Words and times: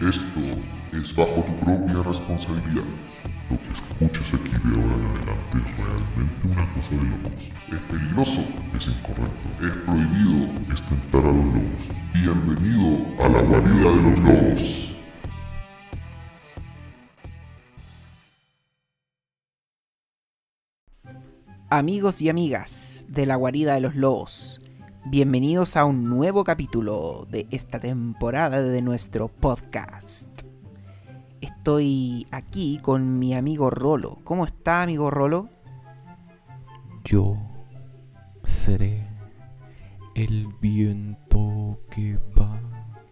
Esto 0.00 0.40
es 0.92 1.16
bajo 1.16 1.42
tu 1.42 1.56
propia 1.64 2.02
responsabilidad. 2.02 2.84
Lo 3.48 3.58
que 3.58 3.72
escuches 3.72 4.34
aquí 4.34 4.50
de 4.50 4.78
ahora 4.78 4.94
en 4.94 5.06
adelante 5.06 5.56
es 5.56 5.76
realmente 5.78 6.48
una 6.48 6.74
cosa 6.74 6.90
de 6.90 7.02
locos. 7.02 7.50
Es 7.72 7.78
peligroso, 7.78 8.44
es 8.76 8.88
incorrecto, 8.88 9.48
es 9.62 9.72
prohibido, 9.86 10.52
es 10.70 10.82
tentar 10.82 11.24
a 11.24 11.32
los 11.32 11.46
lobos. 11.46 11.88
Bienvenido 12.12 13.24
a 13.24 13.28
la 13.30 13.40
guarida 13.40 13.90
de 13.90 14.02
los 14.02 14.20
lobos. 14.20 14.96
Amigos 21.70 22.20
y 22.20 22.28
amigas 22.28 23.06
de 23.08 23.24
la 23.24 23.36
guarida 23.36 23.74
de 23.74 23.80
los 23.80 23.96
lobos, 23.96 24.60
bienvenidos 25.08 25.76
a 25.76 25.84
un 25.84 26.04
nuevo 26.04 26.42
capítulo 26.42 27.28
de 27.30 27.46
esta 27.52 27.78
temporada 27.78 28.60
de 28.60 28.82
nuestro 28.82 29.28
podcast. 29.28 30.28
Estoy 31.40 32.26
aquí 32.32 32.80
con 32.82 33.20
mi 33.20 33.32
amigo 33.34 33.70
Rolo. 33.70 34.18
¿Cómo 34.24 34.44
está, 34.44 34.82
amigo 34.82 35.12
Rolo? 35.12 35.48
Yo 37.04 37.36
seré 38.42 39.06
el 40.16 40.48
viento 40.60 41.78
que 41.88 42.18
va. 42.36 42.60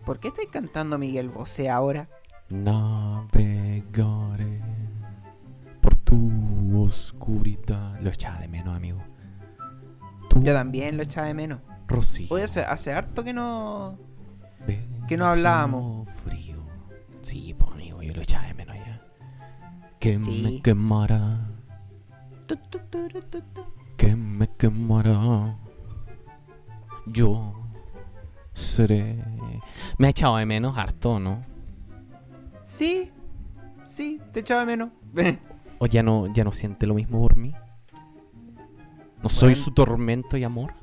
¿Por 0.05 0.19
qué 0.19 0.29
estáis 0.29 0.49
cantando 0.49 0.99
Miguel 0.99 1.31
Bosé 1.31 1.71
ahora? 1.71 2.09
Navegaré 2.49 3.39
por 5.81 5.95
tu 5.97 6.83
oscuridad. 6.83 8.01
Lo 8.01 8.11
echaba 8.11 8.41
de 8.41 8.49
menos, 8.49 8.77
amigo. 8.77 8.99
Tú, 10.29 10.43
Yo 10.43 10.53
también 10.53 10.97
lo 10.97 11.05
echaba 11.05 11.29
de 11.29 11.35
menos. 11.35 11.61
Rocío. 11.87 12.27
Hoy 12.31 12.43
hace, 12.43 12.61
hace 12.63 12.93
harto 12.93 13.23
que 13.25 13.33
no... 13.33 13.99
beso 14.67 14.83
que 15.07 15.17
no 15.17 15.27
hablábamos. 15.27 16.09
Frío. 16.11 16.57
Sí, 17.23 17.55
pues, 17.59 17.73
amigo, 17.73 18.03
yo 18.03 18.13
lo 18.15 18.23
echaba 18.23 18.47
de 18.47 18.55
menos 18.55 18.77
ya. 18.77 19.03
Que 20.01 20.19
Sí. 20.23 20.43
me 20.43 20.63
quemará. 20.63 21.41
Tu, 22.47 22.57
tu, 22.57 22.79
tu, 22.79 22.99
que 23.97 24.17
me 24.17 24.49
quemará. 24.57 25.57
Yo 27.07 27.55
seré. 28.53 29.23
Me 29.99 30.07
ha 30.07 30.11
echado 30.11 30.37
de 30.37 30.47
menos 30.47 30.77
harto, 30.79 31.19
¿no? 31.21 31.43
Sí, 32.65 33.11
sí, 33.87 34.21
te 34.33 34.41
echaba 34.41 34.61
de 34.61 34.67
menos. 34.67 34.91
¿O 35.79 35.87
ya 35.87 36.03
no, 36.03 36.33
ya 36.33 36.45
no 36.45 36.53
siente 36.53 36.87
lo 36.87 36.95
mismo 36.95 37.21
por 37.21 37.37
mí? 37.37 37.55
¿No 39.23 39.29
soy 39.29 39.55
su 39.55 39.71
tormento 39.73 40.37
y 40.37 40.45
amor? 40.45 40.75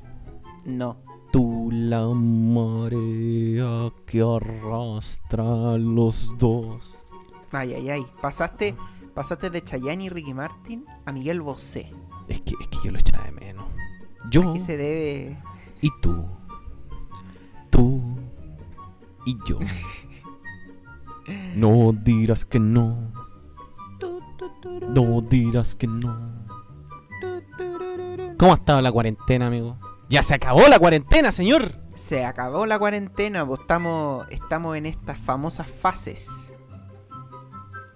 No. 0.64 0.98
Tú 1.32 1.70
la 1.72 2.06
marea 2.08 3.90
que 4.04 4.20
arrastra 4.20 5.72
a 5.72 5.78
los 5.78 6.36
dos. 6.38 6.98
Ay, 7.50 7.72
ay, 7.74 7.88
ay. 7.90 8.06
Pasaste, 8.20 8.74
pasaste 9.14 9.48
de 9.48 9.62
Chayanne 9.62 10.04
y 10.04 10.08
Ricky 10.10 10.34
Martin 10.34 10.84
a 11.06 11.12
Miguel 11.12 11.40
Bosé. 11.40 11.90
Es 12.28 12.40
que, 12.42 12.54
es 12.60 12.68
que 12.68 12.78
yo 12.84 12.90
lo 12.92 12.98
echaba 12.98 13.24
de 13.24 13.32
menos. 13.32 13.64
Yo 14.30 14.52
¿Qué 14.52 14.60
se 14.60 14.76
debe? 14.76 15.38
y 15.80 15.90
tú. 16.00 16.24
Tú 17.70 18.02
y 19.24 19.36
yo. 19.46 19.58
No 21.54 21.92
dirás 21.92 22.44
que 22.44 22.58
no. 22.60 23.10
No 24.88 25.20
dirás 25.22 25.74
que 25.76 25.86
no. 25.86 26.44
¿Cómo 28.38 28.52
ha 28.52 28.56
estado 28.56 28.82
la 28.82 28.92
cuarentena, 28.92 29.46
amigo? 29.46 29.78
¡Ya 30.12 30.22
se 30.22 30.34
acabó 30.34 30.68
la 30.68 30.78
cuarentena, 30.78 31.32
señor! 31.32 31.72
Se 31.94 32.26
acabó 32.26 32.66
la 32.66 32.78
cuarentena, 32.78 33.46
pues 33.46 33.60
estamos, 33.60 34.26
estamos 34.28 34.76
en 34.76 34.84
estas 34.84 35.18
famosas 35.18 35.66
fases. 35.66 36.52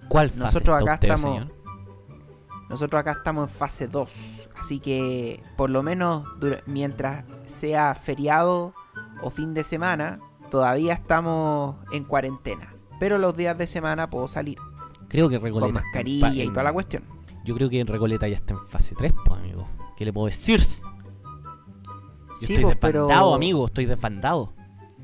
¿Cuál 0.09 0.31
fase 0.31 0.39
Nosotros 0.41 0.81
acá 0.81 0.93
usted, 0.95 1.09
estamos- 1.09 1.35
señor? 1.37 1.53
Nosotros 2.69 2.99
acá 2.99 3.11
estamos 3.11 3.51
en 3.51 3.55
fase 3.55 3.87
2. 3.87 4.49
Así 4.57 4.79
que 4.79 5.43
por 5.55 5.69
lo 5.69 5.83
menos 5.83 6.23
mientras 6.65 7.23
sea 7.45 7.93
feriado 7.93 8.73
o 9.21 9.29
fin 9.29 9.53
de 9.53 9.63
semana, 9.63 10.19
todavía 10.49 10.93
estamos 10.93 11.75
en 11.91 12.03
cuarentena. 12.03 12.73
Pero 12.99 13.19
los 13.19 13.37
días 13.37 13.55
de 13.59 13.67
semana 13.67 14.09
puedo 14.09 14.27
salir 14.27 14.57
Creo 15.07 15.29
que 15.29 15.37
Recoleta. 15.37 15.59
con 15.59 15.69
en 15.69 15.73
mascarilla 15.83 16.43
y 16.43 16.49
toda 16.49 16.63
la 16.63 16.73
cuestión. 16.73 17.03
Yo 17.45 17.53
creo 17.55 17.69
que 17.69 17.83
Recoleta 17.83 18.27
ya 18.27 18.37
está 18.37 18.55
en 18.55 18.65
fase 18.67 18.95
3, 18.97 19.13
pues, 19.23 19.39
amigo. 19.39 19.67
¿Qué 19.95 20.03
le 20.03 20.11
puedo 20.11 20.25
decir? 20.25 20.61
Yo 22.41 22.47
Sí, 22.47 22.53
estoy 22.55 22.63
pues, 22.75 22.75
desbandado, 22.93 23.07
pero, 23.29 23.33
amigo. 23.35 23.65
Estoy 23.65 23.85
desbandado. 23.85 24.53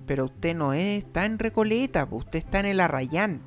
pero 0.05 0.25
usted 0.25 0.55
no 0.55 0.73
es, 0.73 1.03
está 1.05 1.25
en 1.25 1.39
Recoleta, 1.39 2.07
pues 2.09 2.25
usted 2.25 2.39
está 2.39 2.59
en 2.59 2.66
el 2.67 2.79
Arrayán. 2.79 3.41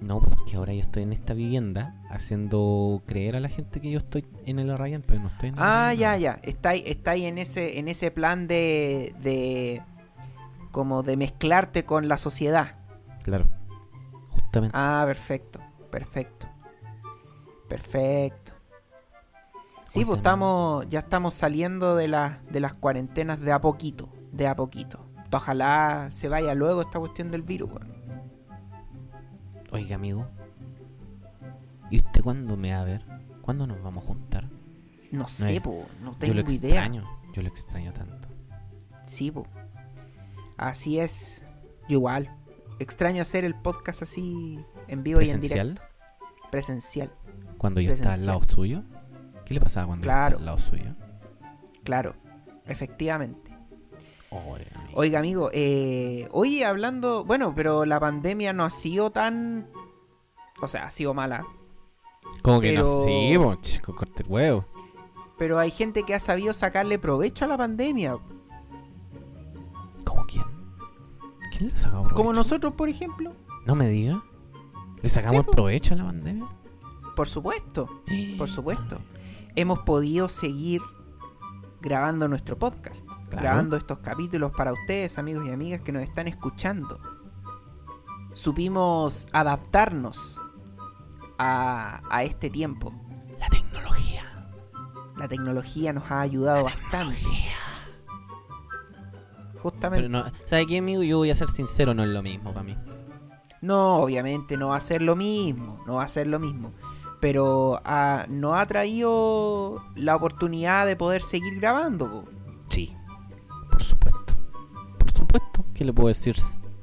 No, 0.00 0.20
porque 0.20 0.56
ahora 0.56 0.72
yo 0.74 0.82
estoy 0.82 1.02
en 1.04 1.12
esta 1.12 1.32
vivienda 1.34 1.94
haciendo 2.10 3.02
creer 3.06 3.34
a 3.34 3.40
la 3.40 3.48
gente 3.48 3.80
que 3.80 3.90
yo 3.90 3.98
estoy 3.98 4.24
en 4.44 4.58
el 4.58 4.70
Arrayán, 4.70 5.02
pero 5.06 5.20
no 5.20 5.28
estoy 5.28 5.48
en 5.48 5.54
el 5.56 5.60
Ah, 5.62 5.86
Arrayán. 5.88 5.98
ya, 6.20 6.34
ya. 6.34 6.40
Está 6.42 6.68
ahí, 6.70 6.82
está 6.86 7.10
ahí 7.12 7.24
en 7.26 7.38
ese, 7.38 7.78
en 7.78 7.88
ese 7.88 8.10
plan 8.10 8.46
de, 8.46 9.14
de 9.22 9.82
como 10.70 11.02
de 11.02 11.16
mezclarte 11.16 11.84
con 11.84 12.08
la 12.08 12.18
sociedad. 12.18 12.72
Claro. 13.22 13.48
Justamente. 14.30 14.76
Ah, 14.78 15.02
perfecto, 15.06 15.60
perfecto. 15.90 16.46
Perfecto. 17.68 18.45
Sí, 19.88 20.04
pues 20.04 20.18
estamos, 20.18 20.86
ya 20.88 21.00
estamos 21.00 21.34
saliendo 21.34 21.94
de, 21.96 22.08
las 22.08 22.44
de 22.50 22.60
las 22.60 22.74
cuarentenas 22.74 23.40
de 23.40 23.52
a 23.52 23.60
poquito, 23.60 24.08
de 24.32 24.46
a 24.48 24.56
poquito. 24.56 25.00
Ojalá 25.32 26.08
se 26.10 26.28
vaya 26.28 26.54
luego 26.54 26.80
esta 26.82 26.98
cuestión 26.98 27.30
del 27.30 27.42
virus. 27.42 27.70
Oiga, 29.70 29.96
amigo. 29.96 30.26
¿Y 31.90 31.98
usted 31.98 32.22
cuándo 32.22 32.56
me 32.56 32.72
va 32.72 32.80
a 32.80 32.84
ver? 32.84 33.04
¿Cuándo 33.42 33.66
nos 33.66 33.82
vamos 33.82 34.04
a 34.04 34.06
juntar? 34.08 34.48
No 35.12 35.28
sé, 35.28 35.56
es- 35.56 35.60
po, 35.62 35.86
no 36.02 36.12
yo 36.12 36.18
tengo 36.18 36.34
lo 36.34 36.40
idea. 36.40 36.70
extraño. 36.70 37.04
Yo 37.32 37.42
lo 37.42 37.48
extraño 37.48 37.92
tanto. 37.92 38.28
Sí, 39.04 39.30
po. 39.30 39.46
Así 40.56 40.98
es. 40.98 41.44
Yo 41.88 41.98
igual. 41.98 42.34
Extraño 42.78 43.22
hacer 43.22 43.44
el 43.44 43.54
podcast 43.54 44.02
así 44.02 44.58
en 44.88 45.02
vivo 45.02 45.20
y 45.20 45.24
en 45.28 45.38
¿Presencial? 45.40 45.68
directo. 45.74 45.82
Presencial, 46.50 47.10
Cuando 47.58 47.80
yo 47.80 47.90
estaba 47.90 48.14
al 48.14 48.20
Presencial. 48.20 48.40
lado 48.40 48.54
suyo. 48.54 48.82
¿Qué 49.46 49.54
le 49.54 49.60
pasaba 49.60 49.86
cuando 49.86 50.02
Claro. 50.02 50.38
al 50.38 50.44
lado 50.44 50.58
suyo? 50.58 50.94
claro. 51.84 52.14
Efectivamente. 52.66 53.56
Oiga, 54.92 55.20
amigo, 55.20 55.50
eh, 55.52 56.28
hoy 56.32 56.62
hablando, 56.64 57.24
bueno, 57.24 57.54
pero 57.54 57.84
la 57.86 58.00
pandemia 58.00 58.52
no 58.52 58.64
ha 58.64 58.70
sido 58.70 59.10
tan, 59.10 59.68
o 60.60 60.66
sea, 60.68 60.84
ha 60.86 60.90
sido 60.90 61.14
mala, 61.14 61.46
¿Cómo 62.42 62.60
que 62.60 62.70
pero- 62.74 62.82
no? 62.82 63.02
Sí, 63.02 63.38
chico, 63.62 63.94
corte 63.94 64.24
el 64.24 64.28
huevo. 64.28 64.66
pero 65.38 65.58
hay 65.60 65.70
gente 65.70 66.02
que 66.02 66.14
ha 66.14 66.20
sabido 66.20 66.52
sacarle 66.52 66.98
provecho 66.98 67.44
a 67.44 67.48
la 67.48 67.56
pandemia, 67.56 68.18
¿Cómo 70.04 70.24
quién? 70.26 70.44
¿Quién 71.56 71.70
le 71.70 71.76
sacaba 71.76 72.00
provecho? 72.02 72.16
como 72.16 72.32
nosotros, 72.32 72.72
por 72.74 72.88
ejemplo, 72.88 73.32
No 73.64 73.74
me 73.76 73.88
diga. 73.88 74.22
¿Le 75.02 75.08
sacamos 75.08 75.44
Sí, 75.46 75.50
provecho 75.52 75.94
a 75.94 75.98
la 75.98 76.04
pandemia? 76.04 76.46
por 77.14 77.28
supuesto, 77.28 78.02
por 78.36 78.48
supuesto. 78.48 78.98
Hemos 79.56 79.80
podido 79.80 80.28
seguir 80.28 80.80
grabando 81.80 82.28
nuestro 82.28 82.58
podcast, 82.58 83.04
Claro. 83.28 83.42
grabando 83.42 83.76
estos 83.76 83.98
capítulos 83.98 84.52
para 84.56 84.72
ustedes, 84.72 85.18
amigos 85.18 85.46
y 85.46 85.50
amigas 85.50 85.80
que 85.80 85.92
nos 85.92 86.02
están 86.02 86.28
escuchando. 86.28 87.00
Supimos 88.34 89.26
adaptarnos 89.32 90.40
a, 91.38 92.02
a 92.10 92.22
este 92.24 92.50
tiempo. 92.50 92.92
La 93.38 93.48
tecnología. 93.48 94.46
La 95.16 95.26
tecnología 95.28 95.92
nos 95.92 96.10
ha 96.10 96.20
ayudado 96.20 96.64
bastante. 96.64 97.16
Justamente. 99.62 100.08
Pero 100.08 100.24
no, 100.24 100.30
¿sabe 100.44 100.66
qué, 100.66 100.78
amigo? 100.78 101.02
Yo 101.02 101.18
voy 101.18 101.30
a 101.30 101.34
ser 101.34 101.48
sincero, 101.48 101.94
no 101.94 102.02
es 102.02 102.10
lo 102.10 102.22
mismo 102.22 102.52
para 102.52 102.62
mí. 102.64 102.76
No, 103.62 103.96
obviamente 103.96 104.56
no 104.56 104.68
va 104.68 104.76
a 104.76 104.80
ser 104.80 105.02
lo 105.02 105.16
mismo, 105.16 105.82
no 105.86 105.94
va 105.96 106.04
a 106.04 106.08
ser 106.08 106.26
lo 106.26 106.38
mismo. 106.38 106.72
Pero 107.28 107.80
ah, 107.84 108.24
nos 108.28 108.54
ha 108.56 108.64
traído 108.66 109.82
la 109.96 110.14
oportunidad 110.14 110.86
de 110.86 110.94
poder 110.94 111.22
seguir 111.22 111.56
grabando. 111.58 112.08
po. 112.08 112.24
Sí, 112.68 112.94
por 113.68 113.82
supuesto. 113.82 114.34
Por 114.96 115.10
supuesto. 115.10 115.64
¿Qué 115.74 115.84
le 115.84 115.92
puedo 115.92 116.06
decir? 116.06 116.36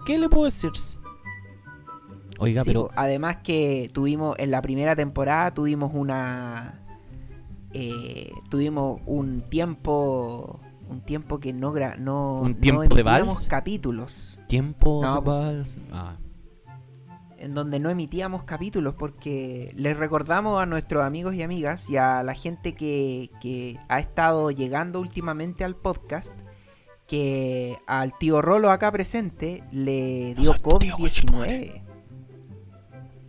¿Qué 0.06 0.18
le 0.20 0.28
puedo 0.28 0.44
decir? 0.44 0.72
Oiga, 2.40 2.64
Sí, 2.64 2.70
pero. 2.72 2.90
Además 2.98 3.38
que 3.38 3.90
tuvimos, 3.94 4.36
en 4.38 4.52
la 4.52 4.62
primera 4.62 4.98
temporada 4.98 5.54
tuvimos 5.54 5.92
una... 5.94 6.84
eh, 7.72 8.30
tuvimos 8.50 9.00
un 9.06 9.44
tiempo... 9.50 10.60
Un 10.90 11.00
tiempo 11.06 11.40
que 11.40 11.54
no, 11.54 11.72
gra- 11.74 11.96
no, 11.98 12.42
¿Un 12.42 12.58
no 12.62 12.82
de 12.82 13.04
vals? 13.04 13.48
capítulos. 13.48 14.42
tiempo 14.48 15.00
No, 15.02 15.16
de 15.16 15.22
vals. 15.22 15.78
Ah, 15.94 16.16
en 17.44 17.54
donde 17.54 17.80
no 17.80 17.90
emitíamos 17.90 18.44
capítulos 18.44 18.96
porque 18.98 19.72
les 19.76 19.98
recordamos 19.98 20.62
a 20.62 20.66
nuestros 20.66 21.04
amigos 21.04 21.36
y 21.36 21.44
amigas 21.44 21.90
y 21.90 21.98
a 21.98 22.24
la 22.24 22.34
gente 22.34 22.74
que, 22.74 23.30
que 23.42 23.78
ha 23.90 24.00
estado 24.00 24.50
llegando 24.52 25.00
últimamente 25.00 25.64
al 25.64 25.76
podcast 25.76 26.34
que 27.08 27.78
al 27.86 28.18
tío 28.18 28.42
Rolo 28.42 28.72
acá 28.72 28.92
presente 28.92 29.64
le 29.72 30.34
No 30.36 30.42
dio 30.42 30.52
soy 30.54 30.62
tu 30.62 30.80
tío, 30.80 30.96
COVID-19. 30.96 31.82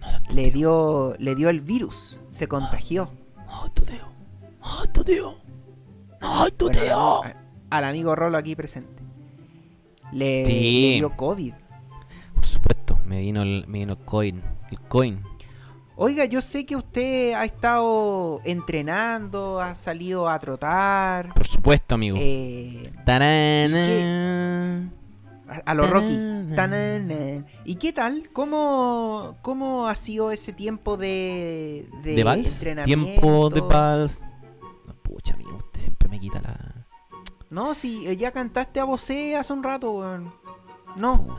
No 0.00 0.10
seas 0.10 0.22
tu 0.22 0.34
Le 0.34 0.50
dio, 0.50 1.14
le 1.18 1.34
dio 1.34 1.48
el 1.48 1.60
virus, 1.60 2.20
se 2.30 2.46
contagió. 2.46 3.10
Ay, 3.48 3.70
tu 3.74 3.82
tío. 3.82 4.04
Tu 4.92 5.04
tío. 5.04 5.32
Tu 6.56 6.66
Bueno, 6.66 6.80
tío. 6.80 7.20
al 7.70 7.84
amigo 7.84 8.14
Rolo 8.14 8.38
aquí 8.38 8.54
presente. 8.54 9.02
Le, 10.12 10.46
Sí. 10.46 10.52
le 10.92 10.96
dio 10.96 11.16
COVID. 11.16 11.54
Me 13.14 13.20
vino 13.20 13.42
el, 13.42 13.64
me 13.68 13.78
vino 13.78 13.96
coin. 14.04 14.42
El 14.72 14.80
coin. 14.80 15.22
Oiga, 15.94 16.24
yo 16.24 16.42
sé 16.42 16.66
que 16.66 16.74
usted 16.74 17.34
ha 17.34 17.44
estado 17.44 18.40
entrenando, 18.44 19.60
ha 19.60 19.76
salido 19.76 20.28
a 20.28 20.36
trotar. 20.40 21.32
Por 21.32 21.46
supuesto, 21.46 21.94
amigo. 21.94 22.16
eh, 22.18 22.90
a, 25.48 25.70
a 25.70 25.74
lo 25.74 25.86
Rocky. 25.86 26.18
¿Y 27.64 27.76
qué 27.76 27.92
tal? 27.92 28.30
¿Cómo, 28.32 29.36
¿Cómo 29.42 29.86
ha 29.86 29.94
sido 29.94 30.32
ese 30.32 30.52
tiempo 30.52 30.96
de, 30.96 31.86
de, 32.02 32.16
¿De 32.16 32.24
vals? 32.24 32.52
entrenamiento? 32.56 33.20
Tiempo 33.20 33.50
de 33.50 33.60
vals. 33.60 34.24
No, 34.88 34.94
pucha, 34.94 35.34
amigo, 35.34 35.56
usted 35.58 35.80
siempre 35.80 36.08
me 36.08 36.18
quita 36.18 36.40
la. 36.40 36.86
No, 37.48 37.74
si 37.74 38.08
eh, 38.08 38.16
ya 38.16 38.32
cantaste 38.32 38.80
a 38.80 38.84
vocé 38.84 39.36
hace 39.36 39.52
un 39.52 39.62
rato, 39.62 39.92
weón. 39.92 40.34
No, 40.96 41.38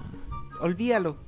olvídalo. 0.62 1.26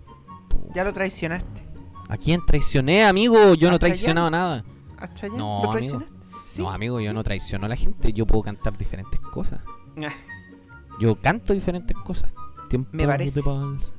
Ya 0.74 0.84
lo 0.84 0.94
traicionaste. 0.94 1.64
¿A 2.10 2.18
quién 2.18 2.46
traicioné, 2.46 3.06
amigo? 3.06 3.54
Yo 3.56 3.68
¿A 3.68 3.72
no 3.72 3.76
he 3.78 3.80
traicionado 3.80 4.30
nada. 4.30 4.64
¿A 4.98 5.08
Chayanne? 5.14 5.38
No, 5.38 5.46
¿Lo 5.46 5.56
amigo. 5.58 5.72
traicionaste? 5.72 6.14
Sí, 6.44 6.62
no, 6.62 6.72
amigo, 6.72 7.00
yo 7.02 7.10
sí. 7.10 7.14
no 7.14 7.24
traiciono 7.24 7.66
a 7.66 7.70
la 7.70 7.76
gente. 7.76 8.14
Yo 8.14 8.26
puedo 8.26 8.44
cantar 8.44 8.78
diferentes 8.78 9.20
cosas. 9.20 9.60
Ah, 10.02 10.12
Yo 11.00 11.16
canto 11.20 11.54
diferentes 11.54 11.96
cosas. 11.98 12.32
Tiempo 12.70 12.90
Me 12.94 13.06
parece. 13.06 13.42
vals. 13.42 13.94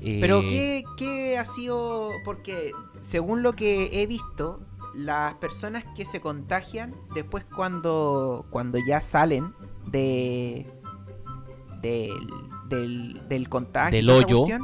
Eh, 0.00 0.18
Pero 0.20 0.40
¿qué, 0.40 0.84
¿qué 0.96 1.38
ha 1.38 1.44
sido? 1.44 2.10
Porque 2.24 2.72
según 3.00 3.42
lo 3.42 3.52
que 3.54 4.02
he 4.02 4.06
visto, 4.08 4.60
las 4.94 5.34
personas 5.34 5.84
que 5.94 6.04
se 6.04 6.20
contagian 6.20 6.94
después 7.14 7.44
cuando, 7.44 8.44
cuando 8.50 8.78
ya 8.84 9.00
salen 9.00 9.54
de 9.86 10.66
del, 11.80 12.16
del, 12.68 13.28
del 13.28 13.48
contagio, 13.48 13.96
Del 13.96 14.10
hoyo. 14.10 14.38
cuestión, 14.38 14.62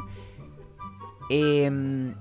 em, 1.31 2.15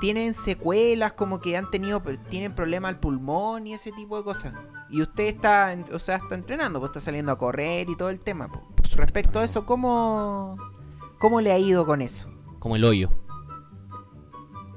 tienen 0.00 0.34
secuelas, 0.34 1.12
como 1.12 1.40
que 1.40 1.56
han 1.56 1.70
tenido 1.70 2.02
tienen 2.28 2.54
problemas 2.54 2.90
al 2.90 3.00
pulmón 3.00 3.66
y 3.66 3.74
ese 3.74 3.92
tipo 3.92 4.16
de 4.16 4.24
cosas. 4.24 4.54
Y 4.88 5.02
usted 5.02 5.24
está, 5.24 5.76
o 5.92 5.98
sea, 5.98 6.16
está 6.16 6.34
entrenando, 6.34 6.78
pues 6.78 6.90
está 6.90 7.00
saliendo 7.00 7.32
a 7.32 7.38
correr 7.38 7.88
y 7.88 7.96
todo 7.96 8.10
el 8.10 8.20
tema. 8.20 8.48
pues. 8.48 8.62
supuesto, 8.62 8.96
Respecto 8.96 9.40
a 9.40 9.44
eso, 9.44 9.66
¿cómo, 9.66 10.56
¿cómo 11.18 11.40
le 11.40 11.52
ha 11.52 11.58
ido 11.58 11.86
con 11.86 12.02
eso? 12.02 12.30
Como 12.58 12.76
el 12.76 12.84
hoyo. 12.84 13.10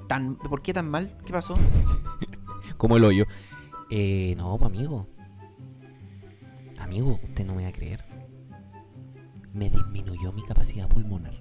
¿Tan, 0.07 0.35
¿Por 0.35 0.61
qué 0.61 0.73
tan 0.73 0.89
mal? 0.89 1.17
¿Qué 1.25 1.31
pasó? 1.31 1.53
Como 2.77 2.97
el 2.97 3.03
hoyo. 3.03 3.25
Eh, 3.91 4.33
no, 4.37 4.57
pues, 4.57 4.71
amigo. 4.71 5.07
Amigo, 6.79 7.19
usted 7.23 7.45
no 7.45 7.53
me 7.53 7.63
va 7.63 7.69
a 7.69 7.71
creer. 7.73 7.99
Me 9.53 9.69
disminuyó 9.69 10.31
mi 10.31 10.43
capacidad 10.43 10.87
pulmonar. 10.87 11.33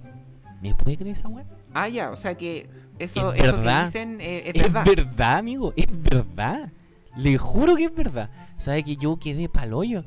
¿Me 0.61 0.73
puede 0.75 0.97
creer 0.97 1.15
esa 1.15 1.27
weá? 1.27 1.45
Ah, 1.73 1.87
ya, 1.87 2.09
o 2.11 2.15
sea 2.15 2.35
que 2.35 2.69
eso, 2.99 3.33
Es 3.33 3.43
eso 3.43 3.51
que 3.55 3.57
verdad. 3.57 3.85
dicen 3.85 4.19
eh, 4.19 4.43
es, 4.53 4.55
Es 4.55 4.73
verdad. 4.73 4.85
verdad, 4.85 5.37
amigo. 5.37 5.73
Es 5.75 5.87
verdad. 5.89 6.71
Le 7.15 7.37
juro 7.37 7.75
que 7.75 7.85
es 7.85 7.93
verdad. 7.95 8.29
¿Sabe 8.57 8.83
que 8.83 8.95
yo 8.95 9.17
quedé 9.17 9.47
pa'l 9.49 9.73
hoyo? 9.73 10.03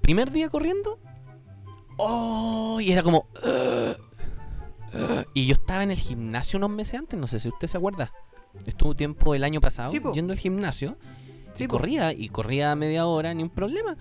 Primer 0.00 0.30
día 0.30 0.48
corriendo. 0.48 0.98
Oh, 1.96 2.80
y 2.80 2.90
era 2.92 3.02
como. 3.02 3.26
"Ugh, 3.44 3.96
ugh". 4.94 5.26
y 5.32 5.46
yo 5.46 5.54
estaba 5.54 5.82
en 5.84 5.90
el 5.92 5.98
gimnasio 5.98 6.56
unos 6.58 6.70
meses 6.70 6.98
antes. 6.98 7.18
No 7.18 7.26
sé 7.26 7.38
si 7.40 7.48
usted 7.48 7.68
se 7.68 7.76
acuerda. 7.76 8.12
Estuvo 8.66 8.94
tiempo 8.94 9.34
el 9.34 9.42
año 9.44 9.60
pasado 9.60 9.90
Sí, 9.90 10.00
yendo 10.12 10.32
al 10.32 10.38
gimnasio. 10.38 10.96
Sí, 11.54 11.64
y 11.64 11.66
corría, 11.68 12.12
y 12.12 12.28
corría 12.28 12.74
media 12.74 13.06
hora, 13.06 13.32
ni 13.34 13.42
un 13.44 13.50
problema. 13.50 13.96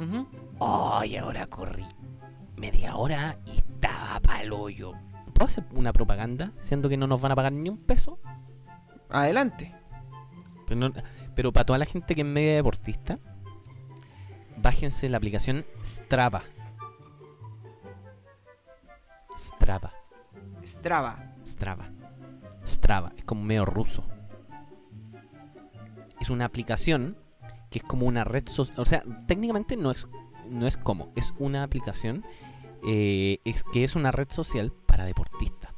Ujú. 0.00 0.26
Oh, 0.58 1.02
y 1.04 1.16
ahora 1.16 1.46
corrí 1.46 1.84
media 2.56 2.96
hora 2.96 3.38
y 3.46 3.58
estaba 3.58 4.20
pa'l 4.20 4.52
hoyo. 4.52 4.92
¿Puedo 5.32 5.46
hacer 5.46 5.64
una 5.74 5.92
propaganda? 5.92 6.52
Siendo 6.60 6.88
que 6.88 6.96
no 6.96 7.06
nos 7.06 7.20
van 7.20 7.32
a 7.32 7.36
pagar 7.36 7.52
ni 7.52 7.68
un 7.68 7.78
peso. 7.78 8.18
Adelante. 9.10 9.74
Pero, 10.66 10.80
no- 10.80 10.92
pero 11.34 11.52
para 11.52 11.64
toda 11.66 11.78
la 11.78 11.84
gente 11.86 12.14
que 12.14 12.22
es 12.22 12.26
media 12.26 12.54
deportista, 12.56 13.18
bájense 14.58 15.08
la 15.08 15.18
aplicación 15.18 15.64
Strava. 15.84 16.42
Strava, 19.36 19.92
Strava. 20.64 21.34
Strava, 21.44 21.90
Strava. 22.66 23.12
Es 23.16 23.24
como 23.24 23.44
medio 23.44 23.64
ruso. 23.64 24.04
Es 26.20 26.30
una 26.30 26.46
aplicación 26.46 27.18
que 27.70 27.78
es 27.78 27.84
como 27.84 28.06
una 28.06 28.24
red 28.24 28.48
social. 28.48 28.80
O 28.80 28.84
sea, 28.86 29.02
técnicamente 29.26 29.76
no 29.76 29.90
es, 29.90 30.08
no 30.50 30.66
es 30.66 30.76
como. 30.76 31.12
Es 31.16 31.34
una 31.38 31.62
aplicación 31.62 32.24
eh, 32.86 33.38
es 33.44 33.64
que 33.64 33.84
es 33.84 33.96
una 33.96 34.10
red 34.12 34.28
social 34.30 34.72
para 34.86 35.04
deportistas. 35.04 35.72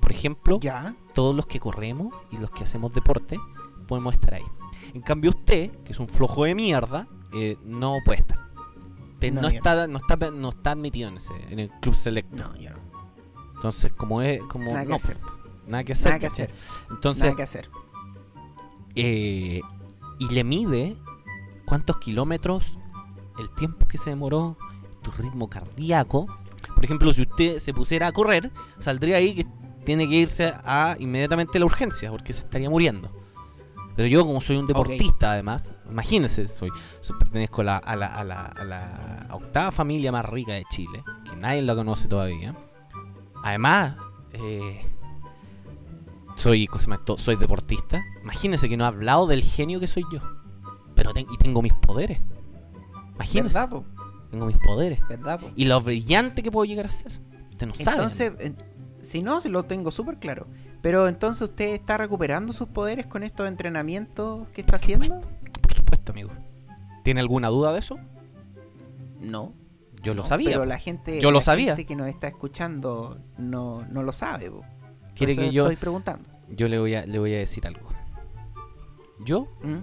Por 0.00 0.12
ejemplo, 0.12 0.58
Ya. 0.60 0.94
todos 1.14 1.34
los 1.34 1.46
que 1.46 1.58
corremos 1.60 2.14
y 2.30 2.36
los 2.36 2.50
que 2.50 2.64
hacemos 2.64 2.92
deporte 2.92 3.38
podemos 3.88 4.14
estar 4.14 4.34
ahí. 4.34 4.44
En 4.94 5.00
cambio 5.02 5.30
usted, 5.30 5.70
que 5.84 5.92
es 5.92 5.98
un 6.00 6.08
flojo 6.08 6.44
de 6.44 6.54
mierda, 6.54 7.08
eh, 7.32 7.56
no 7.64 7.98
puede 8.04 8.20
estar. 8.20 8.38
No, 9.32 9.48
está, 9.48 9.86
no, 9.86 9.98
está, 9.98 10.30
no 10.30 10.48
está 10.48 10.70
admitido 10.72 11.08
en, 11.10 11.18
ese, 11.18 11.34
en 11.50 11.58
el 11.58 11.70
club 11.80 11.94
select. 11.94 12.32
No, 12.32 12.56
ya 12.56 12.70
no. 12.70 12.78
Entonces, 13.56 13.92
como 13.92 14.22
es... 14.22 14.40
Como, 14.44 14.72
Nada 14.72 14.82
que 14.84 14.88
no, 14.88 14.96
hacer. 14.96 15.18
Nada 15.66 15.84
que 15.84 15.92
hacer. 15.92 16.06
Nada 16.06 16.18
que 16.18 16.26
hacer. 16.26 16.50
Entonces, 16.90 17.24
Nada 17.24 17.36
que 17.36 17.42
hacer. 17.42 17.70
eh, 18.94 19.60
y 20.18 20.28
le 20.30 20.44
mide 20.44 20.96
cuántos 21.66 21.98
kilómetros, 21.98 22.78
el 23.40 23.50
tiempo 23.50 23.86
que 23.88 23.98
se 23.98 24.10
demoró, 24.10 24.56
tu 25.02 25.10
ritmo 25.12 25.48
cardíaco. 25.48 26.26
Por 26.74 26.84
ejemplo, 26.84 27.12
si 27.12 27.22
usted 27.22 27.58
se 27.58 27.72
pusiera 27.74 28.06
a 28.08 28.12
correr, 28.12 28.50
saldría 28.78 29.16
ahí 29.16 29.34
que 29.34 29.46
tiene 29.84 30.08
que 30.08 30.14
irse 30.16 30.52
a 30.64 30.96
inmediatamente 30.98 31.58
a 31.58 31.60
la 31.60 31.66
urgencia 31.66 32.10
porque 32.10 32.32
se 32.32 32.40
estaría 32.44 32.68
muriendo. 32.70 33.10
Pero 33.96 34.08
yo, 34.08 34.24
como 34.24 34.40
soy 34.40 34.56
un 34.56 34.66
deportista, 34.66 35.32
además, 35.32 35.70
imagínense, 35.90 36.46
soy, 36.48 36.70
soy- 37.00 37.16
pertenezco 37.18 37.60
a 37.62 37.64
la, 37.64 37.76
a, 37.78 37.96
la, 37.96 38.06
a, 38.06 38.24
la, 38.24 38.46
a 38.46 38.64
la 38.64 39.26
octava 39.32 39.72
familia 39.72 40.12
más 40.12 40.24
rica 40.26 40.52
de 40.54 40.64
Chile, 40.70 41.02
que 41.28 41.36
nadie 41.36 41.60
la 41.62 41.74
conoce 41.74 42.08
todavía. 42.08 42.54
Además, 43.42 43.96
eh, 44.32 44.80
soy, 46.36 46.68
soy 47.18 47.36
deportista. 47.36 48.02
Imagínense 48.22 48.68
que 48.68 48.76
no 48.76 48.84
he 48.84 48.86
hablado 48.88 49.26
del 49.26 49.42
genio 49.42 49.80
que 49.80 49.86
soy 49.88 50.04
yo. 50.12 50.20
Pero 50.94 51.12
ten- 51.12 51.26
y 51.30 51.36
tengo 51.36 51.60
mis 51.62 51.74
poderes. 51.74 52.20
Imagínense, 53.20 53.54
¿Verdad, 53.58 53.68
po? 53.70 53.84
tengo 54.30 54.46
mis 54.46 54.58
poderes. 54.58 55.00
¿Verdad, 55.08 55.40
po? 55.40 55.50
Y 55.56 55.64
lo 55.66 55.80
brillante 55.80 56.42
que 56.42 56.50
puedo 56.50 56.64
llegar 56.64 56.86
a 56.86 56.90
ser. 56.90 57.12
Usted 57.50 57.66
no 57.66 57.74
sabe. 57.74 57.90
Entonces, 57.96 58.32
en- 58.38 58.56
si 59.02 59.22
no, 59.22 59.40
lo 59.44 59.64
tengo 59.64 59.90
súper 59.90 60.18
claro. 60.18 60.46
Pero 60.82 61.08
entonces 61.08 61.42
usted 61.42 61.74
está 61.74 61.96
recuperando 61.98 62.52
sus 62.52 62.68
poderes 62.68 63.06
con 63.06 63.22
estos 63.22 63.46
entrenamientos 63.48 64.48
que 64.48 64.60
está 64.62 64.76
haciendo. 64.76 65.20
Por 65.62 65.72
supuesto, 65.74 66.12
amigo. 66.12 66.30
¿Tiene 67.04 67.20
alguna 67.20 67.48
duda 67.48 67.72
de 67.72 67.78
eso? 67.80 67.98
No. 69.20 69.52
Yo 70.02 70.14
lo 70.14 70.22
no, 70.22 70.28
sabía. 70.28 70.48
Pero 70.50 70.60
po. 70.60 70.66
la 70.66 70.78
gente, 70.78 71.20
Yo 71.20 71.30
lo 71.30 71.38
la 71.38 71.44
sabía. 71.44 71.76
gente 71.76 71.86
que 71.86 71.96
nos 71.96 72.06
está 72.08 72.28
escuchando 72.28 73.18
no, 73.36 73.86
no 73.90 74.02
lo 74.02 74.12
sabe. 74.12 74.50
po. 74.50 74.62
Quiere 75.14 75.36
que 75.36 75.52
yo, 75.52 75.64
estoy 75.64 75.76
preguntando. 75.76 76.26
yo 76.48 76.68
le 76.68 76.78
voy 76.78 76.94
a, 76.94 77.04
le 77.04 77.18
voy 77.18 77.34
a 77.34 77.38
decir 77.38 77.66
algo. 77.66 77.88
¿Yo? 79.24 79.48
¿Mm? 79.62 79.80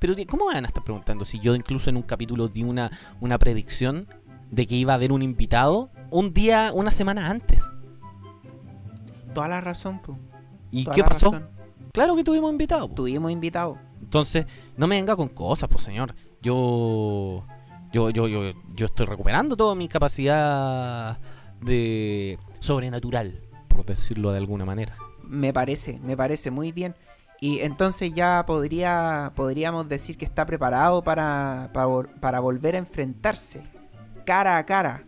Pero 0.00 0.14
¿cómo 0.26 0.46
van 0.46 0.64
a 0.64 0.68
estar 0.68 0.84
preguntando 0.84 1.24
si 1.24 1.38
yo 1.40 1.54
incluso 1.54 1.90
en 1.90 1.96
un 1.96 2.02
capítulo 2.02 2.48
di 2.48 2.62
una, 2.62 2.90
una 3.20 3.38
predicción 3.38 4.08
de 4.50 4.66
que 4.66 4.74
iba 4.76 4.92
a 4.92 4.96
haber 4.96 5.12
un 5.12 5.22
invitado 5.22 5.90
un 6.10 6.32
día, 6.32 6.70
una 6.74 6.92
semana 6.92 7.30
antes? 7.30 7.62
Toda 9.34 9.48
la 9.48 9.60
razón, 9.60 10.00
po. 10.00 10.18
¿Y 10.70 10.84
Toda 10.84 10.96
qué 10.96 11.04
pasó? 11.04 11.32
razón. 11.32 11.48
Claro 11.92 12.16
que 12.16 12.24
tuvimos 12.24 12.50
invitado. 12.50 12.88
po. 12.88 12.94
Tuvimos 12.94 13.30
invitado. 13.30 13.78
Entonces, 14.00 14.46
no 14.76 14.86
me 14.86 14.96
venga 14.96 15.16
con 15.16 15.28
cosas, 15.28 15.68
pues 15.68 15.82
señor. 15.84 16.14
Yo, 16.40 17.44
yo, 17.92 18.10
yo, 18.10 18.28
yo, 18.28 18.50
yo 18.74 18.86
estoy 18.86 19.06
recuperando 19.06 19.56
toda 19.56 19.74
mi 19.74 19.88
capacidad 19.88 21.18
de 21.60 22.38
sobrenatural, 22.60 23.42
por 23.68 23.84
decirlo 23.84 24.30
de 24.32 24.38
alguna 24.38 24.64
manera. 24.64 24.96
Me 25.22 25.52
parece, 25.52 25.98
me 26.00 26.16
parece 26.16 26.50
muy 26.50 26.72
bien. 26.72 26.94
Y 27.40 27.60
entonces 27.60 28.12
ya 28.14 28.44
podría, 28.46 29.32
podríamos 29.36 29.88
decir 29.88 30.16
que 30.16 30.24
está 30.24 30.44
preparado 30.44 31.02
para, 31.04 31.70
para, 31.72 31.86
vol- 31.86 32.08
para 32.20 32.40
volver 32.40 32.74
a 32.74 32.78
enfrentarse 32.78 33.62
cara 34.26 34.58
a 34.58 34.66
cara 34.66 35.04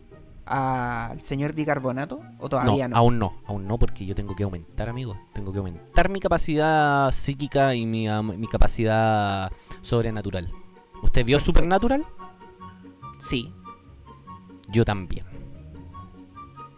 al 0.47 1.21
señor 1.23 1.53
bicarbonato. 1.53 2.21
¿O 2.39 2.49
todavía 2.49 2.87
no? 2.89 2.97
aún 2.97 3.19
no, 3.19 3.35
aún 3.47 3.67
no, 3.67 3.79
porque 3.79 4.07
yo 4.07 4.15
tengo 4.15 4.35
que 4.37 4.45
aumentar, 4.45 4.89
amigo. 4.89 5.17
Tengo 5.33 5.53
que 5.53 5.59
aumentar 5.59 6.09
mi 6.09 6.21
capacidad 6.21 7.11
psíquica 7.13 7.75
y 7.75 7.85
mi, 7.87 8.07
mi 8.37 8.47
capacidad 8.47 9.51
sobrenatural. 9.83 10.49
¿Usted 11.03 11.25
vio 11.25 11.39
Perfecto. 11.39 11.53
Supernatural? 11.59 12.05
Sí. 13.19 13.53
Yo 14.69 14.85
también. 14.85 15.25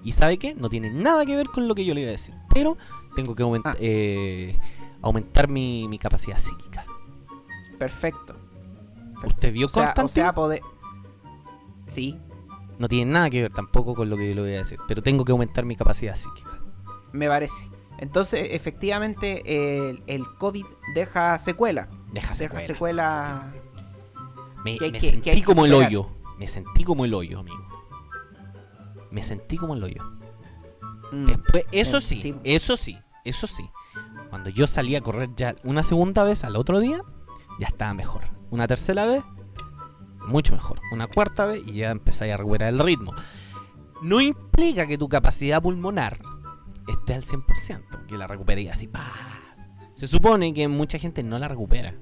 ¿Y 0.05 0.13
sabe 0.13 0.39
qué? 0.39 0.55
No 0.55 0.69
tiene 0.69 0.91
nada 0.91 1.25
que 1.27 1.37
ver 1.37 1.47
con 1.49 1.69
lo 1.69 1.75
que 1.75 1.85
yo 1.85 1.95
le 1.95 2.01
iba 2.01 2.09
a 2.09 2.13
decir. 2.13 2.35
Pero 2.53 2.77
tengo 3.15 3.35
que 3.35 3.43
aumenta- 3.43 3.71
Ah. 3.73 3.77
eh, 3.79 4.59
aumentar 5.03 5.49
mi, 5.49 5.87
mi 5.89 5.99
capacidad 5.99 6.39
psíquica. 6.39 6.85
Perfecto. 7.79 8.37
¿Usted 9.25 9.53
vio 9.53 9.67
O 9.67 9.69
sea, 9.69 9.93
o 10.03 10.09
sea, 10.09 10.33
poder... 10.35 10.63
Sí, 11.87 12.19
No 12.79 12.89
tiene 12.89 13.11
nada 13.13 13.29
que 13.31 13.43
ver 13.43 13.53
tampoco 13.53 13.95
con 13.95 14.09
lo 14.11 14.17
que 14.17 14.29
yo 14.29 14.35
le 14.35 14.41
voy 14.41 14.55
a 14.55 14.59
decir. 14.59 14.79
Pero 14.89 15.03
tengo 15.03 15.25
que 15.25 15.33
aumentar 15.33 15.65
mi 15.65 15.77
capacidad 15.77 16.15
psíquica. 16.17 16.59
me 17.13 17.29
parece. 17.29 17.69
Entonces, 17.99 18.49
efectivamente, 18.51 19.43
el, 19.89 20.03
el 20.07 20.25
COVID 20.39 20.65
deja 20.95 21.39
secuela. 21.39 21.89
Deja 22.13 22.29
Deja 22.29 22.35
secuela. 22.35 22.67
secuela. 22.67 23.53
Me, 24.65 24.79
que 24.79 24.87
hay 24.87 24.93
me 24.93 24.99
que- 24.99 25.07
que 25.07 25.13
sentí 25.13 25.31
que 25.33 25.43
como 25.45 25.67
el 25.67 25.75
hoyo. 25.75 26.09
Me 26.39 26.49
sentí 26.49 26.83
como 26.85 27.05
el 27.05 27.15
hoyo, 27.15 27.39
amigo. 27.41 27.65
Me 29.11 29.23
sentí 29.23 29.57
como 29.57 29.75
el 29.75 29.85
hoyo. 29.85 30.03
Mm, 31.13 31.27
Después, 31.27 31.65
eso 31.71 32.01
sí, 32.01 32.19
sí. 32.19 32.35
eso 32.43 32.77
sí, 32.77 32.99
eso 33.25 33.47
sí. 33.47 33.69
Cuando 34.33 34.49
yo 34.49 34.67
salí 34.67 34.97
a 34.97 35.03
correr 35.03 35.29
ya 35.37 35.55
una 35.63 35.83
segunda 35.83 36.25
vez 36.25 36.43
al 36.43 36.57
otro 36.57 36.81
día, 36.81 37.03
ya 37.61 37.67
estaba 37.67 37.93
mejor. 37.93 38.23
Una 38.49 38.67
tercera 38.67 39.05
vez, 39.05 39.23
mucho 40.27 40.55
mejor. 40.55 40.81
Una 40.91 41.07
cuarta 41.07 41.45
vez 41.45 41.61
y 41.67 41.75
ya 41.75 41.91
empecé 41.91 42.33
a 42.33 42.39
recuperar 42.39 42.71
el 42.73 42.79
ritmo. 42.79 43.13
No 44.01 44.23
implica 44.23 44.87
que 44.87 44.97
tu 44.97 45.07
capacidad 45.11 45.61
pulmonar 45.61 46.19
esté 46.89 47.13
al 47.13 47.25
100%, 47.25 48.07
que 48.07 48.17
la 48.17 48.27
recuperes 48.27 48.71
así, 48.71 48.89
pa. 48.89 49.13
Se 49.93 50.07
supone 50.07 50.55
que 50.55 50.67
mucha 50.67 50.99
gente 50.99 51.23
no 51.23 51.39
la 51.39 51.49
recupera 51.49 51.95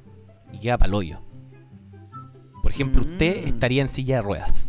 y 0.52 0.60
queda 0.60 0.78
para 0.78 0.94
hoyo. 0.96 1.22
Por 2.62 2.70
ejemplo, 2.70 3.02
usted 3.02 3.42
Mm. 3.42 3.48
estaría 3.48 3.82
en 3.82 3.88
silla 3.88 4.18
de 4.18 4.22
ruedas. 4.22 4.68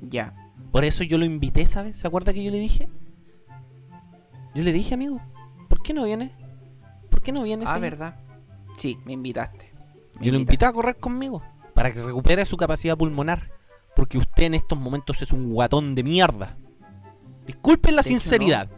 Ya. 0.00 0.34
Por 0.72 0.84
eso 0.84 1.04
yo 1.04 1.16
lo 1.16 1.24
invité, 1.24 1.64
¿sabes? 1.66 1.96
¿Se 1.96 2.08
acuerda 2.08 2.32
que 2.32 2.42
yo 2.42 2.50
le 2.50 2.58
dije? 2.58 2.88
Yo 4.54 4.62
le 4.64 4.72
dije, 4.72 4.94
amigo, 4.94 5.20
¿por 5.68 5.82
qué 5.82 5.94
no 5.94 6.04
viene? 6.04 6.32
¿Por 7.10 7.22
qué 7.22 7.32
no 7.32 7.42
viene? 7.42 7.64
Ah, 7.66 7.74
señor? 7.74 7.80
¿verdad? 7.82 8.20
Sí, 8.78 8.98
me 9.04 9.12
invitaste. 9.12 9.72
Me 10.18 10.26
Yo 10.26 10.32
lo 10.32 10.38
invité 10.38 10.64
a 10.66 10.72
correr 10.72 10.96
conmigo 10.96 11.42
para 11.74 11.92
que 11.92 12.02
recupere 12.02 12.44
su 12.44 12.56
capacidad 12.56 12.96
pulmonar. 12.96 13.50
Porque 13.96 14.18
usted 14.18 14.44
en 14.44 14.54
estos 14.54 14.78
momentos 14.78 15.20
es 15.20 15.32
un 15.32 15.52
guatón 15.52 15.94
de 15.94 16.02
mierda. 16.02 16.56
Disculpen 17.46 17.96
la 17.96 18.02
De 18.02 18.08
hecho, 18.10 18.20
sinceridad, 18.20 18.68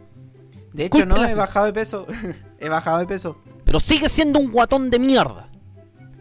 De 0.73 0.85
hecho, 0.85 1.05
no, 1.05 1.23
he 1.23 1.35
bajado 1.35 1.67
de 1.67 1.73
peso. 1.73 2.07
he 2.59 2.67
bajado 2.69 2.97
de 2.99 3.05
peso. 3.05 3.37
pero 3.63 3.79
sigue 3.79 4.09
siendo 4.09 4.39
un 4.39 4.51
guatón 4.51 4.89
de 4.89 4.99
mierda. 4.99 5.49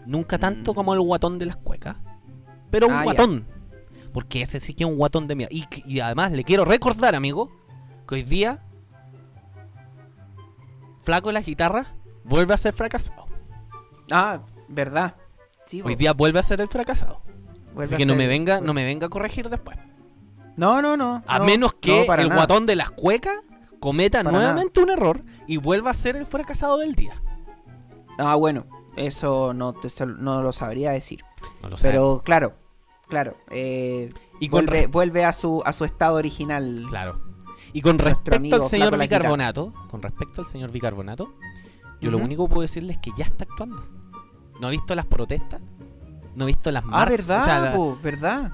Nunca 0.06 0.38
tanto 0.38 0.72
Mm. 0.72 0.74
como 0.74 0.94
el 0.94 1.00
guatón 1.00 1.38
de 1.38 1.46
las 1.46 1.56
cuecas, 1.56 1.96
pero 2.70 2.86
un 2.88 2.92
Ah, 2.92 2.98
ya. 2.98 3.04
guatón. 3.04 3.46
Porque 4.12 4.42
ese 4.42 4.60
sí 4.60 4.74
que 4.74 4.84
es 4.84 4.90
un 4.90 4.96
guatón 4.96 5.26
de 5.26 5.36
mierda. 5.36 5.54
Y, 5.54 5.66
y 5.86 6.00
además 6.00 6.32
le 6.32 6.44
quiero 6.44 6.64
recordar, 6.66 7.14
amigo, 7.14 7.50
que 8.06 8.16
hoy 8.16 8.22
día 8.22 8.62
Flaco 11.02 11.28
de 11.28 11.34
la 11.34 11.40
guitarra 11.42 11.94
vuelve 12.24 12.54
a 12.54 12.58
ser 12.58 12.72
fracasado. 12.74 13.26
Ah, 14.10 14.40
¿verdad? 14.68 15.14
Sí, 15.66 15.82
Hoy 15.82 15.94
día 15.96 16.12
vuelve 16.12 16.38
a 16.38 16.42
ser 16.42 16.60
el 16.60 16.68
fracasado. 16.68 17.20
vuelve 17.74 17.94
Así 17.94 17.96
que 17.96 18.06
no 18.06 18.14
me 18.16 18.26
venga, 18.26 18.60
no 18.60 18.74
me 18.74 18.84
venga 18.84 19.06
a 19.06 19.10
corregir 19.10 19.48
después. 19.48 19.78
No, 20.56 20.82
no, 20.82 20.96
no. 20.96 21.22
A 21.26 21.38
no, 21.38 21.44
menos 21.46 21.74
que 21.74 22.00
no, 22.00 22.06
para 22.06 22.22
el 22.22 22.28
nada. 22.28 22.40
guatón 22.42 22.66
de 22.66 22.76
las 22.76 22.90
cuecas 22.90 23.40
cometa 23.80 24.22
Para 24.22 24.36
nuevamente 24.36 24.80
un 24.80 24.90
error 24.90 25.22
y 25.48 25.56
vuelva 25.56 25.90
a 25.90 25.94
ser 25.94 26.14
el 26.16 26.26
fracasado 26.26 26.78
del 26.78 26.94
día. 26.94 27.14
Ah, 28.18 28.34
bueno, 28.36 28.66
eso 28.96 29.54
no, 29.54 29.72
te, 29.72 29.88
no 30.18 30.42
lo 30.42 30.52
sabría 30.52 30.90
decir. 30.92 31.24
No 31.62 31.70
lo 31.70 31.76
sé. 31.76 31.88
Pero 31.88 32.22
claro, 32.24 32.54
claro. 33.08 33.36
eh, 33.50 34.08
Y 34.40 34.48
vuelve, 34.50 34.86
vuelve 34.86 35.24
a 35.24 35.32
su 35.32 35.62
a 35.64 35.72
su 35.72 35.84
estado 35.84 36.16
original. 36.16 36.86
Claro. 36.90 37.20
Y 37.72 37.80
con 37.80 37.96
Nuestro 37.96 38.32
respecto 38.38 38.56
al 38.64 38.68
señor 38.70 38.98
bicarbonato, 38.98 39.72
con 39.88 40.02
respecto 40.02 40.42
al 40.42 40.46
señor 40.46 40.70
bicarbonato, 40.72 41.32
yo 42.00 42.10
lo 42.10 42.18
único 42.18 42.46
que 42.46 42.50
puedo 42.54 42.62
decirle 42.62 42.92
es 42.94 42.98
que 42.98 43.10
ya 43.16 43.24
está 43.24 43.44
actuando. 43.44 43.82
¿No 44.60 44.66
ha 44.68 44.70
visto 44.70 44.94
las 44.94 45.06
protestas? 45.06 45.60
¿No 46.34 46.44
ha 46.44 46.46
visto 46.46 46.70
las 46.70 46.84
Ah, 46.84 46.88
marchas? 46.88 47.26
verdad, 47.26 47.42
O 47.42 47.44
sea, 47.44 47.60
la- 47.60 47.72
po, 47.74 47.98
verdad. 48.02 48.52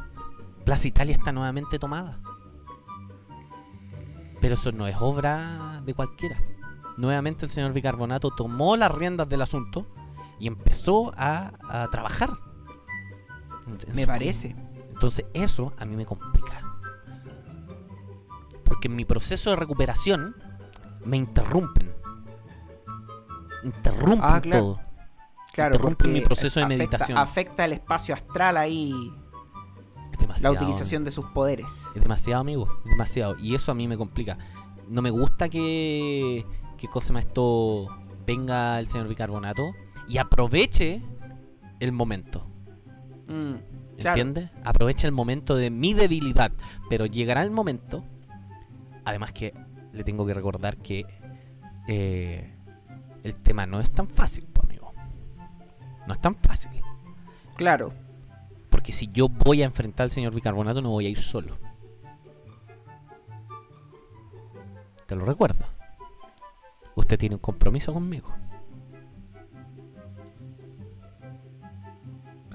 Plaza 0.65 0.87
Italia 0.89 1.15
está 1.17 1.33
nuevamente 1.33 1.79
tomada. 1.79 2.21
Pero 4.41 4.55
eso 4.55 4.71
no 4.73 4.87
es 4.87 4.97
obra 5.01 5.83
de 5.85 5.95
cualquiera. 5.95 6.39
Nuevamente 6.97 7.45
el 7.45 7.51
señor 7.51 7.73
Bicarbonato 7.73 8.31
tomó 8.31 8.77
las 8.77 8.91
riendas 8.93 9.29
del 9.29 9.43
asunto 9.43 9.87
y 10.39 10.47
empezó 10.47 11.13
a, 11.17 11.53
a 11.69 11.89
trabajar. 11.89 12.31
Me 13.93 14.07
parece. 14.07 14.55
Entonces 14.91 15.25
eso 15.35 15.73
a 15.79 15.85
mí 15.85 15.97
me 15.97 16.07
complica. 16.07 16.63
Porque 18.69 18.89
en 18.89 18.97
mi 18.97 19.05
proceso 19.05 19.51
de 19.51 19.57
recuperación 19.57 20.37
me 21.05 21.17
interrumpen. 21.17 21.93
Interrumpen 23.65 24.21
Ah, 24.23 24.41
claro. 24.41 24.63
todo. 24.63 24.81
Claro, 25.53 25.75
Interrumpe 25.75 26.05
porque 26.05 26.13
mi 26.13 26.21
proceso 26.21 26.61
de 26.61 26.67
afecta- 26.67 26.79
meditación. 26.79 27.19
Afecta 27.19 27.65
el 27.65 27.73
espacio 27.73 28.15
astral 28.15 28.57
ahí, 28.57 28.93
Es 28.93 30.13
la 30.13 30.19
demasiado. 30.21 30.55
utilización 30.55 31.05
de 31.05 31.11
sus 31.11 31.27
poderes. 31.27 31.87
Es 31.97 32.03
demasiado, 32.03 32.41
amigo. 32.41 32.69
Es 32.85 32.91
demasiado. 32.93 33.37
Y 33.41 33.55
eso 33.55 33.73
a 33.73 33.75
mí 33.75 33.89
me 33.89 33.97
complica. 33.97 34.39
No 34.89 35.03
me 35.03 35.11
gusta 35.11 35.49
que. 35.49 36.45
Que 36.77 36.87
cosa 36.89 37.13
más 37.13 37.25
esto. 37.27 37.89
Venga 38.25 38.79
el 38.79 38.87
señor 38.89 39.09
bicarbonato 39.09 39.73
y 40.07 40.19
aproveche 40.19 41.03
el 41.81 41.93
momento. 41.93 42.47
Mm, 43.27 43.55
claro. 43.99 44.21
¿Entiendes? 44.21 44.51
Aprovecha 44.65 45.07
el 45.09 45.13
momento 45.13 45.57
de 45.57 45.71
mi 45.71 45.95
debilidad. 45.95 46.53
Pero 46.89 47.07
llegará 47.07 47.43
el 47.43 47.51
momento. 47.51 48.05
Además 49.09 49.33
que 49.33 49.55
le 49.95 50.05
tengo 50.05 50.27
que 50.27 50.35
recordar 50.35 50.77
que 50.77 51.07
eh, 51.89 52.55
el 53.23 53.35
tema 53.37 53.65
no 53.65 53.81
es 53.81 53.91
tan 53.91 54.07
fácil, 54.07 54.47
pues, 54.53 54.69
amigo. 54.69 54.93
No 56.07 56.13
es 56.13 56.21
tan 56.21 56.35
fácil. 56.35 56.83
Claro. 57.57 57.95
Porque 58.69 58.93
si 58.93 59.09
yo 59.11 59.31
voy 59.31 59.63
a 59.63 59.65
enfrentar 59.65 60.05
al 60.05 60.11
señor 60.11 60.35
bicarbonato, 60.35 60.83
no 60.83 60.91
voy 60.91 61.07
a 61.07 61.09
ir 61.09 61.23
solo. 61.23 61.57
Te 65.07 65.17
lo 65.17 65.25
recuerdo. 65.25 65.65
Usted 66.95 67.19
tiene 67.19 67.37
un 67.37 67.41
compromiso 67.41 67.95
conmigo. 67.95 68.29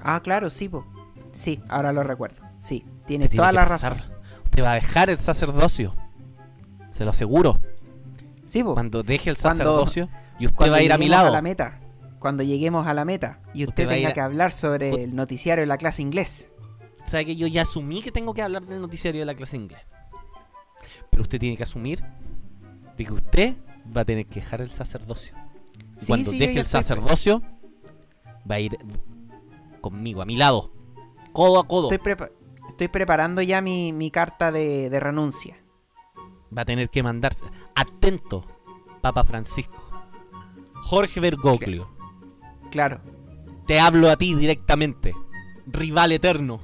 Ah, 0.00 0.20
claro, 0.22 0.50
sí, 0.50 0.68
po. 0.68 0.86
Sí, 1.32 1.60
ahora 1.68 1.92
lo 1.92 2.04
recuerdo. 2.04 2.44
Sí, 2.60 2.86
tienes 3.06 3.26
Usted 3.26 3.38
toda 3.38 3.50
tiene 3.50 3.60
la 3.60 3.68
razón. 3.68 3.98
Usted 4.44 4.62
va 4.62 4.70
a 4.70 4.74
dejar 4.76 5.10
el 5.10 5.18
sacerdocio. 5.18 5.96
Se 6.94 7.04
lo 7.04 7.10
aseguro. 7.10 7.58
Sí, 8.46 8.62
po. 8.62 8.74
Cuando 8.74 9.02
deje 9.02 9.30
el 9.30 9.36
Cuando- 9.36 9.64
sacerdocio 9.64 10.08
y 10.38 10.46
usted 10.46 10.56
Cuando 10.56 10.72
va 10.72 10.78
a 10.78 10.82
ir 10.82 10.92
a 10.92 10.98
mi 10.98 11.04
lleguemos 11.06 11.22
lado. 11.24 11.34
la 11.34 11.42
meta. 11.42 11.80
Cuando 12.18 12.42
lleguemos 12.42 12.86
a 12.86 12.94
la 12.94 13.04
meta 13.04 13.40
y 13.52 13.64
Usted 13.64 13.68
usted, 13.68 13.88
va 13.88 13.92
a 13.92 13.96
ir 13.96 14.00
tenga 14.02 14.10
a- 14.10 14.14
que 14.14 14.20
hablar 14.20 14.52
sobre 14.52 14.92
Ut- 14.92 14.98
el 15.00 15.14
noticiario 15.16 15.62
de 15.62 15.66
la 15.66 15.76
clase 15.76 16.02
inglés. 16.02 16.50
Sabe 17.04 17.26
que 17.26 17.36
yo 17.36 17.46
ya 17.46 17.62
asumí 17.62 18.00
que 18.00 18.12
tengo 18.12 18.32
que 18.32 18.42
hablar 18.42 18.64
del 18.64 18.80
noticiario 18.80 19.20
de 19.20 19.26
la 19.26 19.34
clase 19.34 19.56
inglés. 19.56 19.80
Pero 21.10 21.22
usted 21.22 21.38
tiene 21.38 21.56
que 21.56 21.62
asumir 21.64 22.02
de 22.96 23.04
que 23.04 23.12
usted 23.12 23.54
va 23.94 24.02
a 24.02 24.04
tener 24.04 24.26
que 24.26 24.40
dejar 24.40 24.60
el 24.62 24.70
sacerdocio. 24.70 25.34
Y 25.96 26.00
Sí, 26.00 26.06
cuando 26.06 26.30
sí, 26.30 26.38
yo 26.38 26.40
deje 26.40 26.54
ya 26.54 26.60
el 26.60 26.66
estoy- 26.66 26.82
sacerdocio, 26.82 27.42
va 28.50 28.54
a 28.56 28.60
ir 28.60 28.78
conmigo, 29.80 30.22
a 30.22 30.24
mi 30.24 30.36
lado. 30.36 30.72
Codo 31.32 31.58
a 31.60 31.66
codo. 31.66 31.90
Estoy, 31.92 32.14
prepa- 32.14 32.30
estoy 32.68 32.88
preparando 32.88 33.42
ya 33.42 33.60
mi, 33.60 33.92
mi 33.92 34.10
carta 34.10 34.50
de, 34.52 34.88
de 34.90 35.00
renuncia. 35.00 35.56
Va 36.56 36.62
a 36.62 36.64
tener 36.64 36.88
que 36.90 37.02
mandarse. 37.02 37.44
Atento, 37.74 38.44
Papa 39.00 39.24
Francisco. 39.24 39.82
Jorge 40.82 41.20
Bergoglio. 41.20 41.88
Claro. 42.70 43.00
Te 43.66 43.80
hablo 43.80 44.10
a 44.10 44.16
ti 44.16 44.34
directamente. 44.34 45.14
Rival 45.66 46.12
eterno. 46.12 46.60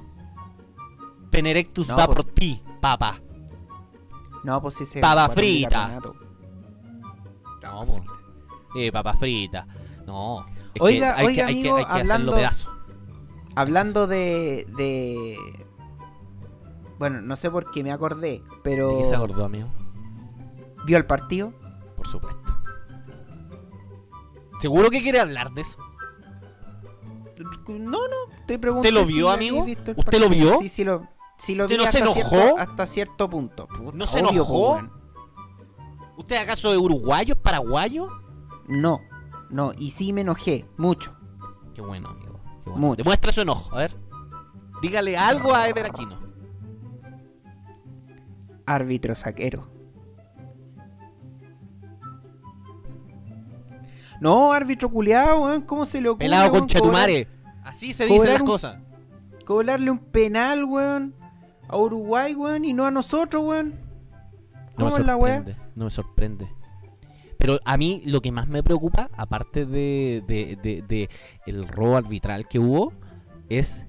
Penerectus 1.31 1.87
No, 1.87 1.97
va 1.97 2.05
por- 2.07 2.15
por 2.17 2.25
ti, 2.25 2.61
Papa. 2.79 3.19
No, 4.43 4.61
pues 4.61 4.81
ese. 4.81 4.99
Papa 5.01 5.29
frita. 5.29 5.99
No, 7.63 7.85
po. 7.85 8.01
Eh, 8.75 8.91
papa 8.91 9.13
frita. 9.15 9.65
No. 10.05 10.37
Es 10.73 10.73
que 10.73 10.81
Oiga, 10.83 11.15
que, 11.15 11.25
oiga, 11.25 11.45
hay 11.47 11.53
que- 11.55 11.59
amigo, 11.61 11.75
hay 11.77 11.85
que 11.85 11.91
hacerlo 11.91 12.13
hablando- 12.13 12.33
pedazo. 12.35 12.71
Hablando 13.55 14.07
de, 14.07 14.65
de. 14.77 15.37
Bueno, 16.99 17.21
no 17.21 17.35
sé 17.35 17.49
por 17.51 17.69
qué 17.71 17.83
me 17.83 17.91
acordé, 17.91 18.43
pero. 18.63 18.89
¿De 18.89 18.97
qué 18.99 19.05
se 19.05 19.15
acordó, 19.15 19.45
amigo? 19.45 19.67
¿Vio 20.85 20.97
el 20.97 21.05
partido? 21.05 21.53
Por 21.95 22.07
supuesto. 22.07 22.41
¿Seguro 24.59 24.89
que 24.89 25.01
quiere 25.01 25.19
hablar 25.19 25.51
de 25.51 25.61
eso? 25.61 25.77
No, 27.67 28.07
no, 28.07 28.45
te 28.45 28.59
pregunto. 28.59 28.87
¿Usted 28.87 28.93
lo 28.93 29.05
vio, 29.05 29.29
amigo? 29.31 29.65
¿Usted 29.95 30.19
lo 30.19 30.29
vio? 30.29 30.57
Sí, 30.57 30.69
sí 30.69 30.83
lo, 30.83 31.07
sí 31.37 31.55
lo 31.55 31.65
¿Usted 31.65 31.77
vi 31.77 31.83
no 31.83 31.91
se 31.91 31.97
hasta, 31.97 32.11
enojó? 32.11 32.29
Cierto, 32.29 32.57
hasta 32.59 32.85
cierto 32.85 33.29
punto. 33.29 33.67
Puta, 33.67 33.97
¿No 33.97 34.05
se 34.05 34.19
enojó? 34.19 34.73
weón. 34.73 34.91
¿Usted 36.17 36.35
acaso 36.35 36.71
es 36.71 36.77
uruguayo, 36.77 37.35
paraguayo? 37.35 38.09
No, 38.67 39.01
no, 39.49 39.71
y 39.77 39.89
sí 39.91 40.13
me 40.13 40.21
enojé, 40.21 40.67
mucho. 40.77 41.15
Qué 41.73 41.81
bueno, 41.81 42.09
amigo. 42.09 42.39
Qué 42.63 42.69
bueno. 42.69 42.87
Mucho. 42.87 42.97
Demuestra 42.97 43.31
su 43.31 43.41
enojo, 43.41 43.73
a 43.73 43.79
ver. 43.79 43.97
Dígale 44.83 45.17
algo 45.17 45.55
a 45.55 45.67
Ever 45.67 45.85
Aquino. 45.87 46.19
Árbitro 48.67 49.15
saquero. 49.15 49.70
No, 54.21 54.53
árbitro 54.53 54.89
culiado, 54.89 55.41
weón. 55.43 55.61
¿Cómo 55.63 55.85
se 55.85 55.99
le 55.99 56.07
ocurre? 56.07 56.25
Pelado 56.25 56.51
weón, 56.51 56.59
con 56.61 56.67
Chetumare. 56.67 57.27
Así 57.65 57.91
se 57.91 58.05
dicen 58.05 58.29
las 58.33 58.41
un- 58.41 58.47
cosas. 58.47 58.77
Cobrarle 59.45 59.91
un 59.91 59.99
penal, 59.99 60.63
weón. 60.63 61.13
A 61.67 61.75
Uruguay, 61.77 62.33
weón. 62.35 62.63
Y 62.63 62.71
no 62.73 62.85
a 62.85 62.91
nosotros, 62.91 63.43
weón. 63.43 63.71
No 64.77 64.85
me 64.85 64.91
¿Cómo 64.91 64.97
es 64.97 65.05
la 65.05 65.17
weá? 65.17 65.35
sorprende, 65.37 65.61
no 65.75 65.83
me 65.85 65.89
sorprende. 65.91 66.47
Pero 67.37 67.59
a 67.65 67.75
mí 67.75 68.03
lo 68.05 68.21
que 68.21 68.31
más 68.31 68.47
me 68.47 68.61
preocupa, 68.63 69.09
aparte 69.17 69.65
de, 69.65 70.23
de- 70.27 70.57
de- 70.61 70.83
de 70.87 71.09
el 71.47 71.67
robo 71.67 71.97
arbitral 71.97 72.47
que 72.47 72.59
hubo, 72.59 72.93
es 73.49 73.85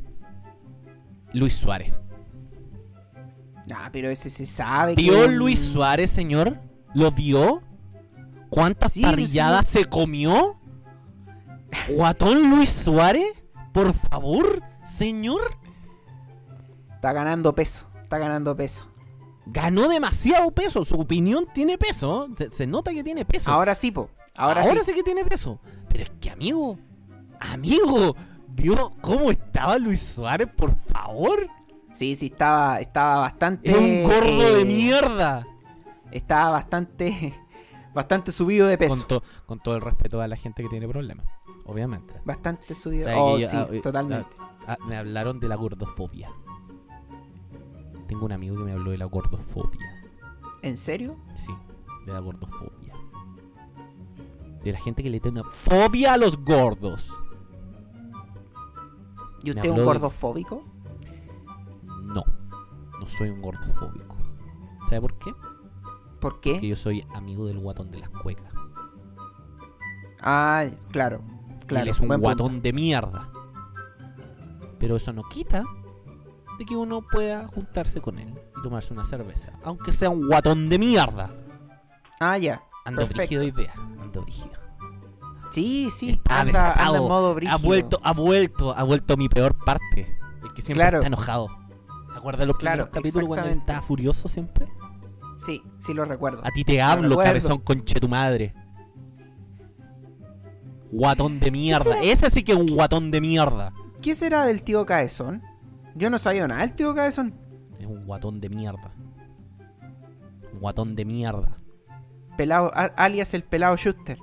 Luis 1.35 1.55
Suárez. 1.55 1.93
Ah, 3.75 3.91
pero 3.93 4.09
ese 4.09 4.29
se 4.31 4.47
sabe. 4.47 4.95
¿Vio 4.95 5.29
Luis 5.29 5.61
Suárez, 5.61 6.11
señor? 6.11 6.59
¿Lo 6.95 7.11
vio? 7.13 7.63
¿Cuántas 8.53 8.93
Sí, 8.93 9.01
parrilladas 9.01 9.67
se 9.67 9.87
comió? 9.87 10.59
¿Guatón 11.89 12.51
Luis 12.51 12.69
Suárez? 12.69 13.25
Por 13.73 13.95
favor, 13.95 14.63
señor. 14.85 15.41
Está 16.95 17.15
ganando 17.15 17.55
peso. 17.55 17.87
Está 18.03 18.19
ganando 18.19 18.55
peso. 18.55 18.91
Ganó 19.47 19.89
demasiado 19.89 20.51
peso. 20.51 20.85
Su 20.85 21.01
opinión 21.01 21.47
tiene 21.55 21.79
peso. 21.79 22.29
Se, 22.37 22.51
se 22.51 22.67
nota 22.67 22.93
que 22.93 23.03
tiene 23.03 23.25
peso. 23.25 23.51
Ahora 23.51 23.75
sí, 23.75 23.91
po. 23.91 24.11
Ahora, 24.37 24.61
Ahora 24.61 24.81
sí. 24.81 24.91
sí 24.91 24.93
que 24.93 25.03
tiene 25.03 25.25
peso. 25.25 25.59
Pero 25.89 26.05
es 26.05 26.11
que, 26.21 26.29
amigo, 26.29 26.79
amigo, 27.41 28.15
¿vio 28.49 28.93
cómo 29.01 29.31
estaba 29.31 29.79
Luis 29.79 30.01
Suárez? 30.03 30.51
Por 30.55 30.77
favor. 30.93 31.49
Sí, 31.95 32.15
sí, 32.15 32.27
estaba, 32.27 32.81
estaba 32.81 33.21
bastante. 33.21 33.71
Es 33.71 33.77
un 33.79 34.03
gordo 34.05 34.57
de 34.57 34.61
eh, 34.61 34.65
mierda. 34.67 35.47
Estaba 36.11 36.51
bastante. 36.51 37.33
Bastante 37.95 38.33
subido 38.33 38.67
de 38.67 38.79
peso. 38.79 38.97
Con, 38.97 39.07
to- 39.09 39.23
con 39.47 39.61
todo 39.61 39.75
el 39.77 39.81
respeto 39.83 40.21
a 40.21 40.29
la 40.29 40.37
gente 40.37 40.63
que 40.63 40.69
tiene 40.69 40.89
problemas, 40.89 41.27
obviamente. 41.67 42.15
Bastante 42.25 42.75
subido. 42.75 43.05
¿Sabe 43.05 43.17
Oh, 43.19 43.39
yo- 43.39 43.49
sí, 43.49 43.57
ah, 43.57 43.69
totalmente. 43.83 44.37
Ah, 44.67 44.79
me 44.87 44.97
hablaron 44.97 45.41
de 45.41 45.49
la 45.49 45.57
gordofobia. 45.57 46.31
Tengo 48.09 48.27
un 48.27 48.33
amigo 48.33 48.57
que 48.57 48.63
me 48.65 48.73
habló 48.73 48.91
de 48.91 48.99
la 48.99 49.07
gordofobia. 49.07 50.05
¿En 50.63 50.77
serio? 50.79 51.17
Sí, 51.35 51.53
de 52.07 52.13
la 52.13 52.21
gordofobia. 52.21 52.95
De 54.63 54.71
la 54.73 54.79
gente 54.79 55.03
que 55.03 55.11
le 55.11 55.19
tiene 55.21 55.41
una 55.41 55.51
fobia 55.51 56.13
a 56.15 56.17
los 56.17 56.37
gordos. 56.39 57.11
¿Y 59.43 59.51
usted 59.51 59.65
es 59.65 59.65
un 59.67 59.73
habló 59.73 59.83
de- 59.83 59.85
gordofóbico? 59.87 60.63
No, 62.05 62.25
no 63.01 63.09
soy 63.09 63.31
un 63.31 63.43
gordofóbico. 63.43 64.17
¿Sabe 64.89 65.01
por 65.01 65.19
qué? 65.19 65.35
¿Por 66.23 66.41
qué? 66.41 66.67
yo 66.67 66.77
soy 66.77 67.05
amigo 67.15 67.47
del 67.47 67.59
guatón 67.59 67.91
de 67.91 67.99
las 67.99 68.09
cuecas. 68.09 68.53
Ah, 70.23 70.65
claro. 70.91 71.21
Claro. 71.67 71.83
Él 71.85 71.89
es 71.91 72.01
un 72.01 72.09
punto. 72.09 72.21
guatón 72.23 72.63
de 72.63 72.73
mierda. 72.73 73.29
Pero 74.79 74.97
eso 74.97 75.13
no 75.13 75.23
quita 75.29 75.65
de 76.59 76.65
que 76.65 76.77
uno 76.77 77.03
pueda 77.03 77.47
juntarse 77.49 78.01
con 78.01 78.19
él 78.19 78.35
y 78.59 78.63
tomarse 78.63 78.93
una 78.93 79.05
cerveza. 79.05 79.53
Aunque 79.65 79.93
sea 79.93 80.11
un 80.11 80.27
guatón 80.27 80.69
de 80.69 80.79
mierda. 80.79 81.31
Ah, 82.21 82.39
ya. 82.39 82.63
Ando 82.85 83.07
brígido 83.07 83.43
idea. 83.43 83.73
Ando 84.01 84.23
brígido. 84.23 84.53
Sí, 85.51 85.91
sí. 85.91 86.11
Está 86.11 86.41
Anda, 86.41 86.59
anda 86.61 86.69
desatado. 86.73 86.97
en 86.97 87.03
modo 87.03 87.31
Ha 87.31 87.35
brígido. 87.35 87.59
vuelto, 87.61 88.01
ha 88.03 88.13
vuelto, 88.13 88.75
ha 88.77 88.83
vuelto 88.85 89.17
mi 89.17 89.29
peor 89.29 89.57
parte. 89.65 90.17
El 90.43 90.53
que 90.55 90.63
siempre 90.63 90.83
Claro. 90.83 90.99
está 90.99 91.07
enojado. 91.09 91.49
¿Se 92.13 92.19
acuerda 92.19 92.41
de 92.41 92.47
los 92.47 92.57
Claro, 92.59 92.91
primeros 92.91 92.93
capítulos 92.93 93.29
cuando 93.29 93.49
estaba 93.49 93.83
furioso 93.83 94.29
siempre? 94.29 94.69
Sí, 95.43 95.61
sí 95.79 95.93
lo 95.93 96.05
recuerdo. 96.05 96.41
A 96.45 96.51
ti 96.51 96.63
te 96.63 96.81
hablo, 96.81 97.17
cabezón 97.17 97.59
conche 97.59 97.99
tu 97.99 98.09
madre. 98.09 98.55
Guatón 100.93 101.41
de 101.41 101.51
mierda. 101.51 102.01
Ese 102.01 102.31
sí 102.31 102.45
que 102.45 102.53
es 102.53 102.59
un 102.59 102.69
guatón 102.69 103.11
de 103.11 103.21
mierda. 103.21 103.73
¿Qué 104.01 104.15
será 104.15 104.47
del 104.47 104.63
tío 104.63 104.87
Caezón? 104.87 105.43
Yo 105.97 106.11
no 106.11 106.19
sabía 106.19 106.47
nada 106.47 106.61
del 106.61 106.75
tío 106.75 106.95
Caezón. 106.95 107.35
Es 107.81 107.87
un 107.87 108.05
guatón 108.05 108.41
de 108.41 108.51
mierda. 108.51 108.93
Un 110.53 110.61
guatón 110.61 110.95
de 110.95 111.05
mierda. 111.05 111.57
Pelado, 112.37 112.71
alias 112.75 113.35
el 113.35 113.43
pelado 113.43 113.77
Schuster. 113.77 114.19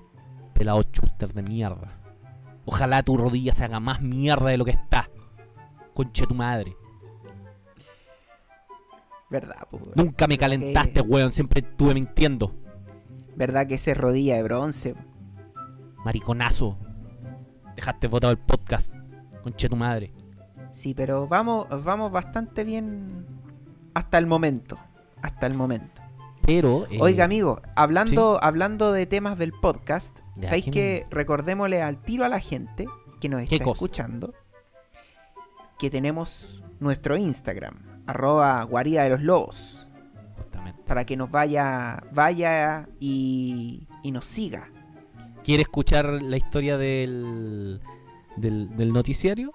Pelado 0.54 0.84
chuster 0.84 1.34
de 1.34 1.42
mierda. 1.42 2.00
Ojalá 2.64 3.04
tu 3.04 3.18
rodilla 3.18 3.54
se 3.54 3.66
haga 3.66 3.82
más 3.82 4.02
mierda 4.02 4.52
de 4.52 4.58
lo 4.58 4.64
que 4.64 4.72
está. 4.72 5.10
Conche 5.94 6.26
tu 6.28 6.36
madre. 6.36 6.78
¿Verdad, 9.30 9.68
weón? 9.72 9.92
Nunca 9.96 10.28
me 10.28 10.38
calentaste, 10.38 11.02
weón. 11.02 11.32
Siempre 11.32 11.62
estuve 11.62 11.94
mintiendo. 11.94 12.52
¿Verdad 13.36 13.68
que 13.68 13.76
ese 13.76 13.94
rodilla 13.94 14.36
de 14.36 14.44
bronce? 14.44 14.96
Mariconazo. 16.04 16.78
Dejaste 17.76 18.08
votado 18.08 18.32
el 18.32 18.40
podcast. 18.40 18.94
Conche 19.44 19.70
tu 19.70 19.76
madre. 19.76 20.12
Sí, 20.72 20.94
pero 20.94 21.28
vamos, 21.28 21.68
vamos 21.84 22.12
bastante 22.12 22.64
bien 22.64 23.26
hasta 23.94 24.18
el 24.18 24.28
momento. 24.28 24.78
Hasta 25.22 25.48
el 25.48 25.54
momento. 25.54 26.02
Pero. 26.42 26.88
eh, 26.90 26.98
Oiga, 27.02 27.26
amigo, 27.26 27.62
hablando, 27.76 28.40
hablando 28.42 28.92
de 28.92 29.06
temas 29.06 29.38
del 29.38 29.52
podcast, 29.54 30.20
Ya, 30.38 30.48
¿sabéis 30.48 30.66
¿qué 30.66 30.72
que 30.72 31.08
recordémosle 31.12 31.82
al 31.82 32.02
tiro 32.02 32.24
a 32.26 32.30
la 32.30 32.40
gente 32.40 32.88
que 33.20 33.30
nos 33.30 33.46
¿Qué 33.48 33.56
está 33.58 33.70
escuchando 33.70 34.34
que 35.78 35.90
tenemos 35.90 36.62
nuestro 36.80 37.18
Instagram, 37.18 37.76
arroba 38.10 38.64
guarida 38.64 39.04
de 39.04 39.10
los 39.10 39.22
lobos, 39.22 39.90
Justamente. 40.38 40.82
para 40.86 41.06
que 41.06 41.16
nos 41.18 41.30
vaya, 41.30 42.04
vaya 42.12 42.88
y, 43.00 43.88
y 44.04 44.12
nos 44.12 44.26
siga. 44.26 44.70
¿Quiere 45.44 45.64
escuchar 45.64 46.06
la 46.22 46.38
historia 46.38 46.78
del, 46.78 47.82
del, 48.38 48.76
del 48.76 48.94
noticiario? 48.94 49.52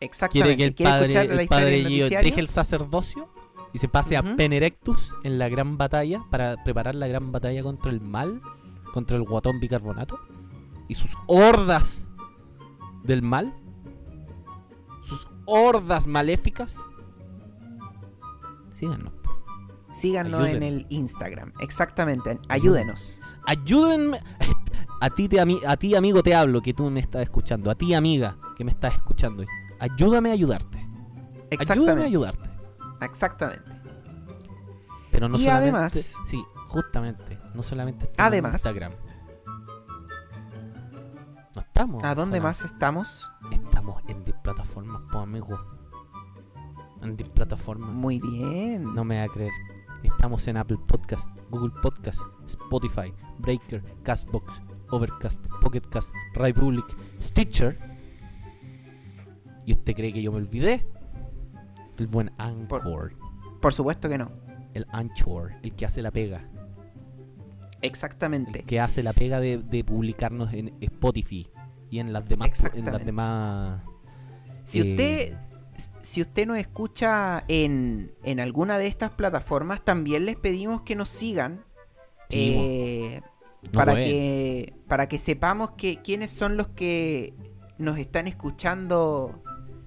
Exactamente. 0.00 0.56
¿Quiere 0.56 0.56
que 0.56 0.64
el 0.64 0.74
¿Quiere 0.74 0.90
padre, 0.92 1.06
escuchar 1.06 1.26
la 1.26 1.34
el 1.34 1.40
historia 1.42 1.64
padre 1.64 1.76
del 1.76 1.88
Gio 1.88 2.18
deje 2.22 2.40
el 2.40 2.48
sacerdocio 2.48 3.28
y 3.72 3.78
se 3.78 3.88
pase 3.88 4.16
a 4.16 4.36
Penerectus 4.36 5.14
en 5.24 5.38
la 5.38 5.48
gran 5.48 5.78
batalla 5.78 6.22
para 6.30 6.62
preparar 6.62 6.94
la 6.94 7.06
gran 7.06 7.32
batalla 7.32 7.62
contra 7.62 7.90
el 7.90 8.00
mal, 8.00 8.40
contra 8.92 9.16
el 9.16 9.22
guatón 9.22 9.60
bicarbonato 9.60 10.18
y 10.88 10.94
sus 10.94 11.12
hordas 11.26 12.06
del 13.04 13.22
mal, 13.22 13.54
hordas 15.46 16.06
maléficas? 16.06 16.76
Síganos. 18.72 19.12
Síganos 19.92 20.46
en 20.48 20.62
el 20.62 20.86
Instagram. 20.88 21.52
Exactamente. 21.60 22.38
Ayúdenos. 22.48 23.20
Ayúdenme. 23.46 24.20
A 25.00 25.10
ti, 25.10 25.28
te, 25.28 25.40
a 25.40 25.76
ti, 25.76 25.96
amigo, 25.96 26.22
te 26.22 26.32
hablo 26.32 26.62
que 26.62 26.72
tú 26.72 26.88
me 26.88 27.00
estás 27.00 27.22
escuchando. 27.22 27.72
A 27.72 27.74
ti, 27.74 27.92
amiga, 27.92 28.36
que 28.56 28.62
me 28.62 28.70
estás 28.70 28.94
escuchando. 28.94 29.44
Ayúdame 29.80 30.30
a 30.30 30.32
ayudarte. 30.32 30.78
Ayúdame 30.78 31.48
a 31.50 31.54
Exactamente. 31.54 32.04
ayudarte. 32.04 32.48
Exactamente. 33.00 33.64
Pero 35.10 35.28
no 35.28 35.36
Y 35.38 35.40
solamente. 35.40 35.70
además- 35.70 36.16
Sí, 36.24 36.44
justamente. 36.68 37.36
No 37.52 37.64
solamente 37.64 38.12
Además- 38.16 38.52
en 38.52 38.54
Instagram. 38.70 38.92
No 41.54 41.60
estamos. 41.60 42.02
¿A 42.02 42.14
dónde 42.14 42.40
más 42.40 42.62
estamos? 42.62 43.30
Estamos 43.50 44.02
en 44.08 44.24
plataformas, 44.42 45.02
pues, 45.10 45.22
amigo. 45.22 45.60
En 47.02 47.16
plataformas. 47.16 47.90
Muy 47.90 48.20
bien. 48.20 48.94
No 48.94 49.04
me 49.04 49.18
va 49.18 49.24
a 49.24 49.28
creer. 49.28 49.52
Estamos 50.02 50.48
en 50.48 50.56
Apple 50.56 50.78
Podcast, 50.86 51.28
Google 51.50 51.74
Podcast, 51.82 52.20
Spotify, 52.46 53.12
Breaker, 53.38 53.84
Castbox, 54.02 54.62
Overcast, 54.90 55.44
Pocketcast, 55.60 56.14
Republic, 56.34 56.84
Stitcher. 57.20 57.76
¿Y 59.66 59.72
usted 59.72 59.94
cree 59.94 60.12
que 60.12 60.22
yo 60.22 60.32
me 60.32 60.38
olvidé? 60.38 60.86
El 61.98 62.06
buen 62.06 62.32
Anchor. 62.38 63.14
Por 63.60 63.74
supuesto 63.74 64.08
que 64.08 64.16
no. 64.16 64.32
El 64.72 64.86
Anchor, 64.90 65.52
el 65.62 65.74
que 65.74 65.84
hace 65.84 66.00
la 66.00 66.10
pega. 66.10 66.48
El 67.82 67.88
Exactamente. 67.90 68.62
que 68.62 68.80
hace 68.80 69.02
la 69.02 69.12
pega 69.12 69.40
de, 69.40 69.58
de 69.58 69.84
publicarnos 69.84 70.52
en 70.54 70.74
Spotify 70.80 71.48
y 71.90 71.98
en 71.98 72.12
las 72.12 72.26
demás. 72.28 72.46
En 72.46 72.50
las 72.50 72.64
Exactamente. 72.64 73.04
demás 73.04 73.82
Si 74.64 74.80
eh, 74.80 74.90
usted, 74.90 75.38
si 76.00 76.22
usted 76.22 76.46
nos 76.46 76.56
escucha 76.58 77.44
en, 77.48 78.12
en 78.24 78.40
alguna 78.40 78.78
de 78.78 78.86
estas 78.86 79.10
plataformas, 79.10 79.84
también 79.84 80.24
les 80.24 80.36
pedimos 80.36 80.82
que 80.82 80.94
nos 80.94 81.08
sigan. 81.08 81.64
Sí, 82.30 82.54
eh, 82.56 83.20
no 83.64 83.72
para, 83.72 83.94
que, 83.94 84.74
para 84.88 85.06
que 85.08 85.18
sepamos 85.18 85.72
que, 85.72 86.00
quiénes 86.02 86.30
son 86.30 86.56
los 86.56 86.68
que 86.68 87.34
nos 87.78 87.98
están 87.98 88.26
escuchando 88.26 89.42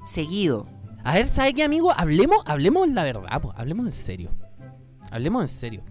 seguido. 0.05 0.67
A 1.03 1.15
ver, 1.15 1.27
¿sabe 1.27 1.53
qué, 1.53 1.63
amigo? 1.63 1.91
Hablemos, 1.95 2.43
hablemos 2.45 2.87
la 2.89 3.03
verdad, 3.03 3.41
po, 3.41 3.53
hablemos 3.55 3.85
en 3.85 3.91
serio. 3.91 4.35
Hablemos 5.11 5.41
en 5.43 5.47
serio. 5.47 5.83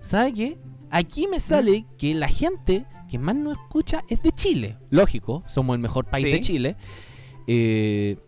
¿Sabe 0.00 0.32
qué? 0.32 0.58
Aquí 0.90 1.26
me 1.26 1.40
sale 1.40 1.86
que 1.98 2.14
la 2.14 2.28
gente 2.28 2.86
que 3.08 3.18
más 3.18 3.34
nos 3.36 3.56
escucha 3.58 4.04
es 4.08 4.22
de 4.22 4.32
Chile. 4.32 4.78
Lógico, 4.90 5.42
somos 5.46 5.74
el 5.74 5.80
mejor 5.80 6.04
país 6.06 6.24
Sí. 6.24 6.30
de 6.32 6.40
Chile. 6.40 6.76
Eh, 7.46 8.18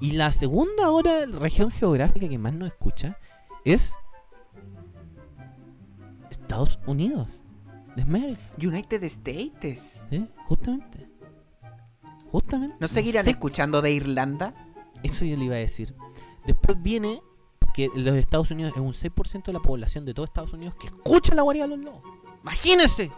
Y 0.00 0.12
la 0.12 0.30
segunda 0.30 0.90
hora, 0.90 1.24
región 1.24 1.70
geográfica 1.70 2.28
que 2.28 2.36
más 2.38 2.54
nos 2.54 2.68
escucha 2.68 3.16
es 3.64 3.94
Estados 6.30 6.78
Unidos. 6.86 7.28
De 7.96 8.02
América. 8.02 8.40
United 8.62 9.02
States. 9.04 10.04
¿sí? 10.10 10.26
Justamente. 10.48 11.08
Justamente. 12.30 12.76
¿No 12.78 12.88
seguirán 12.88 13.24
sé- 13.24 13.30
escuchando 13.30 13.80
de 13.80 13.92
Irlanda? 13.92 14.54
Eso 15.02 15.24
yo 15.24 15.36
le 15.36 15.44
iba 15.46 15.54
a 15.54 15.58
decir. 15.58 15.94
Después 16.46 16.80
viene 16.82 17.22
que 17.76 17.90
los 17.94 18.14
Estados 18.16 18.50
Unidos 18.50 18.72
es 18.74 18.80
un 18.80 18.92
6% 18.92 19.44
de 19.44 19.52
la 19.52 19.60
población 19.60 20.04
de 20.04 20.14
todo 20.14 20.24
Estados 20.24 20.52
Unidos 20.52 20.74
que 20.76 20.86
escucha 20.88 21.34
la 21.34 21.42
guarida 21.42 21.68
de 21.68 21.76
los 21.76 21.84
lobos. 21.84 22.02
Imagínense. 22.42 23.12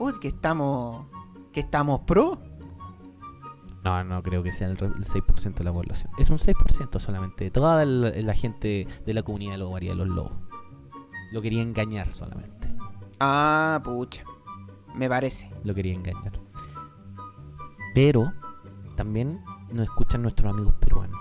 Uy, 0.00 0.14
que 0.20 0.28
estamos. 0.28 1.06
que 1.52 1.60
estamos 1.60 2.00
pro. 2.00 2.40
No, 3.84 4.04
no 4.04 4.22
creo 4.22 4.42
que 4.42 4.52
sea 4.52 4.68
el, 4.68 4.76
re- 4.78 4.86
el 4.86 5.04
6% 5.04 5.54
de 5.54 5.64
la 5.64 5.72
población. 5.72 6.10
Es 6.18 6.30
un 6.30 6.38
6% 6.38 6.98
solamente 7.00 7.44
de 7.44 7.50
toda 7.50 7.84
la, 7.84 8.10
la 8.10 8.34
gente 8.34 8.86
de 9.04 9.14
la 9.14 9.22
comunidad 9.22 9.52
de 9.52 9.58
la 9.58 9.64
guarida 9.64 9.90
de 9.90 9.96
los 9.98 10.08
lobos. 10.08 10.32
Lo 11.32 11.42
quería 11.42 11.62
engañar 11.62 12.14
solamente. 12.14 12.68
Ah, 13.20 13.80
pucha. 13.84 14.24
Me 14.94 15.08
parece. 15.08 15.50
Lo 15.64 15.74
quería 15.74 15.94
engañar. 15.94 16.32
Pero 17.94 18.32
también 18.96 19.40
nos 19.72 19.84
escuchan 19.84 20.22
nuestros 20.22 20.52
amigos 20.52 20.74
peruanos. 20.80 21.18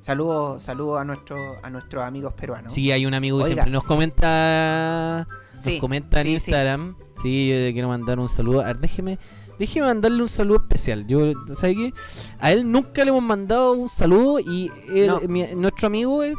Saludos 0.00 0.62
saludo 0.62 0.98
a, 0.98 1.04
nuestro, 1.04 1.36
a 1.62 1.68
nuestros 1.70 2.02
amigos 2.04 2.32
peruanos. 2.32 2.72
Sí, 2.72 2.90
hay 2.90 3.04
un 3.06 3.14
amigo 3.14 3.38
que 3.38 3.44
Oiga. 3.44 3.54
siempre 3.54 3.72
nos 3.72 3.84
comenta. 3.84 5.26
Sí, 5.54 5.72
nos 5.72 5.80
comenta 5.80 6.18
en 6.20 6.26
sí. 6.26 6.32
Instagram. 6.34 6.96
Sí. 7.22 7.48
yo 7.48 7.54
le 7.56 7.72
quiero 7.72 7.88
mandar 7.88 8.18
un 8.18 8.28
saludo. 8.28 8.62
A 8.62 8.64
ver, 8.64 8.78
déjeme, 8.78 9.18
déjeme 9.58 9.86
mandarle 9.86 10.22
un 10.22 10.28
saludo 10.28 10.58
especial. 10.60 11.06
Yo, 11.06 11.32
¿sabe 11.58 11.74
qué? 11.74 11.94
A 12.38 12.50
él 12.52 12.70
nunca 12.70 13.04
le 13.04 13.10
hemos 13.10 13.22
mandado 13.22 13.72
un 13.72 13.88
saludo 13.90 14.40
y 14.40 14.70
él- 14.88 15.06
No. 15.08 15.20
mi- 15.28 15.54
nuestro 15.54 15.88
amigo 15.88 16.24
eh, 16.24 16.34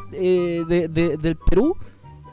de- 0.68 0.88
de- 0.88 1.18
del 1.18 1.36
Perú 1.36 1.76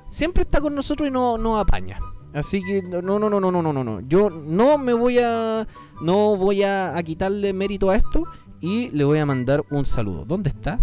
siempre 0.09 0.43
está 0.45 0.63
con 0.63 0.75
nosotros 0.75 1.09
y 1.09 1.11
no 1.13 1.37
nos 1.37 1.61
apaña. 1.61 1.99
Así 2.33 2.63
que 2.63 2.83
no, 2.83 3.03
no, 3.03 3.19
no, 3.19 3.29
no, 3.29 3.39
no, 3.41 3.51
no, 3.63 3.73
no, 3.73 3.85
no. 3.85 4.01
Yo 4.09 4.31
no 4.31 4.79
me 4.79 4.95
voy 4.95 5.19
a, 5.19 5.67
no 6.01 6.37
voy 6.37 6.63
a, 6.63 6.97
a 6.97 7.03
quitarle 7.03 7.53
mérito 7.53 7.91
a 7.91 7.97
esto 7.97 8.25
y 8.61 8.89
le 8.91 9.05
voy 9.05 9.19
a 9.19 9.27
mandar 9.27 9.63
un 9.71 9.85
saludo. 9.85 10.25
¿Dónde 10.25 10.49
está? 10.51 10.79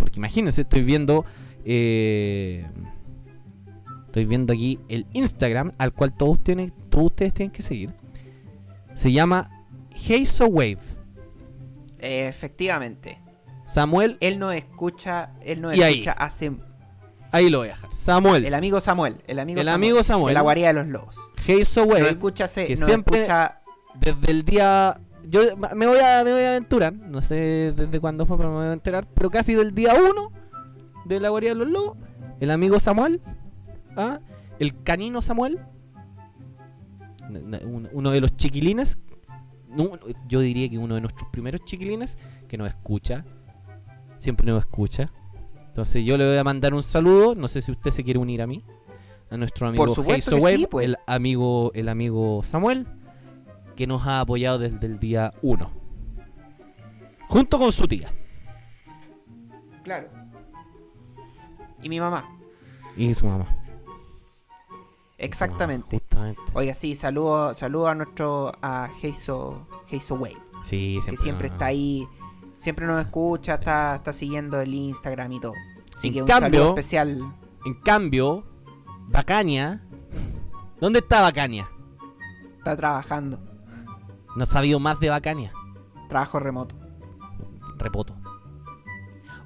Porque 0.00 0.18
imagínense, 0.18 0.62
estoy 0.62 0.82
viendo, 0.82 1.24
eh, 1.64 2.66
estoy 4.06 4.24
viendo 4.24 4.52
aquí 4.52 4.80
el 4.88 5.06
Instagram 5.12 5.72
al 5.78 5.92
cual 5.92 6.12
todos 6.12 6.42
tienen, 6.42 6.72
todos 6.88 7.06
ustedes 7.06 7.32
tienen 7.32 7.52
que 7.52 7.62
seguir. 7.62 7.90
Se 8.94 9.12
llama 9.12 9.48
Hazel 9.94 10.48
Wave. 10.50 10.78
Efectivamente. 12.00 13.18
Samuel, 13.66 14.16
Él 14.20 14.38
nos 14.38 14.54
escucha. 14.54 15.30
Él 15.42 15.60
ahí. 15.84 15.92
escucha 16.00 16.12
hace. 16.12 16.52
ahí 17.30 17.48
lo 17.50 17.58
voy 17.58 17.68
a 17.68 17.70
dejar. 17.70 17.92
Samuel, 17.92 18.44
El 18.44 18.54
amigo 18.54 18.80
Samuel. 18.80 19.22
El 19.28 19.38
amigo 19.38 19.60
El 19.60 19.66
Samuel. 19.66 19.90
amigo 19.90 20.02
Samuel. 20.02 20.30
De 20.30 20.34
la 20.34 20.40
guarida 20.40 20.66
de 20.68 20.72
los 20.74 20.86
lobos. 20.88 21.16
Nos 21.82 21.88
Wave. 21.88 22.08
escucha, 22.10 22.44
hace- 22.44 22.66
que 22.66 22.76
siempre- 22.76 23.18
escucha 23.22 23.60
desde 24.00 24.30
el 24.32 24.44
día. 24.44 24.98
Yo 25.28 25.56
me 25.56 25.86
voy 25.86 25.98
a, 25.98 26.24
me 26.24 26.32
voy 26.32 26.42
a 26.42 26.50
aventurar. 26.50 26.92
No 26.92 27.22
sé 27.22 27.72
desde 27.76 28.00
cuándo 28.00 28.26
fue, 28.26 28.36
pero 28.36 28.50
me 28.50 28.56
voy 28.56 28.66
a 28.66 28.72
enterar. 28.72 29.06
Pero 29.14 29.30
casi 29.30 29.54
del 29.54 29.74
día 29.74 29.94
1 29.94 30.32
de 31.04 31.20
la 31.20 31.28
guarida 31.28 31.50
de 31.50 31.56
los 31.56 31.68
lobos. 31.68 31.98
El 32.40 32.50
amigo 32.50 32.78
Samuel. 32.80 33.20
¿ah? 33.96 34.20
El 34.58 34.82
canino 34.82 35.22
Samuel. 35.22 35.58
Uno 37.92 38.10
de 38.10 38.20
los 38.20 38.36
chiquilines. 38.36 38.98
Yo 40.26 40.40
diría 40.40 40.68
que 40.68 40.78
uno 40.78 40.96
de 40.96 41.00
nuestros 41.00 41.28
primeros 41.30 41.64
chiquilines 41.64 42.16
que 42.48 42.58
nos 42.58 42.68
escucha. 42.68 43.24
Siempre 44.18 44.46
nos 44.46 44.60
escucha. 44.60 45.12
Entonces 45.68 46.04
yo 46.04 46.18
le 46.18 46.26
voy 46.26 46.36
a 46.36 46.44
mandar 46.44 46.74
un 46.74 46.82
saludo. 46.82 47.34
No 47.34 47.46
sé 47.46 47.62
si 47.62 47.70
usted 47.70 47.90
se 47.90 48.02
quiere 48.02 48.18
unir 48.18 48.42
a 48.42 48.46
mí. 48.46 48.64
A 49.30 49.36
nuestro 49.36 49.68
amigo 49.68 49.84
Por 49.84 49.94
supuesto 49.94 50.40
sí, 50.40 50.66
pues. 50.68 50.86
el 50.86 50.96
amigo, 51.06 51.70
el 51.74 51.88
amigo 51.88 52.42
Samuel 52.42 52.84
que 53.76 53.86
nos 53.86 54.06
ha 54.06 54.20
apoyado 54.20 54.58
desde 54.58 54.86
el 54.86 54.98
día 54.98 55.32
1. 55.42 55.70
Junto 57.28 57.58
con 57.58 57.70
su 57.72 57.86
tía 57.86 58.08
Claro. 59.84 60.08
Y 61.82 61.88
mi 61.88 61.98
mamá. 62.00 62.28
y 62.96 63.12
su 63.14 63.26
mamá. 63.26 63.46
Exactamente. 65.18 66.00
Oiga, 66.54 66.74
sí, 66.74 66.94
saludo, 66.94 67.54
saludo 67.54 67.88
a 67.88 67.94
nuestro. 67.94 68.52
a 68.62 68.88
Heiso, 69.02 69.66
Heiso 69.90 70.14
Wave. 70.14 70.36
Sí, 70.64 70.98
siempre. 71.00 71.10
que 71.10 71.16
siempre 71.16 71.48
está 71.48 71.66
ahí. 71.66 72.06
Siempre 72.58 72.86
nos 72.86 72.98
Sí. 72.98 73.02
escucha, 73.04 73.54
está, 73.54 73.96
está 73.96 74.12
siguiendo 74.12 74.60
el 74.60 74.72
Instagram 74.74 75.32
y 75.32 75.40
todo. 75.40 75.54
Así 75.94 76.08
En 76.08 76.14
que 76.14 76.22
un 76.22 76.28
cambio- 76.28 76.50
saludo 76.60 76.68
especial. 76.70 77.34
En 77.64 77.74
cambio, 77.80 78.44
Bacania. 79.08 79.82
¿Dónde 80.80 80.98
está 81.00 81.20
Bacania? 81.22 81.68
Está 82.58 82.76
trabajando. 82.76 83.38
No 84.36 84.42
ha 84.44 84.46
sabido 84.46 84.78
más 84.80 85.00
de 85.00 85.10
Bacania. 85.10 85.52
Trabajo 86.08 86.38
remoto. 86.40 86.74
Repoto. 87.78 88.14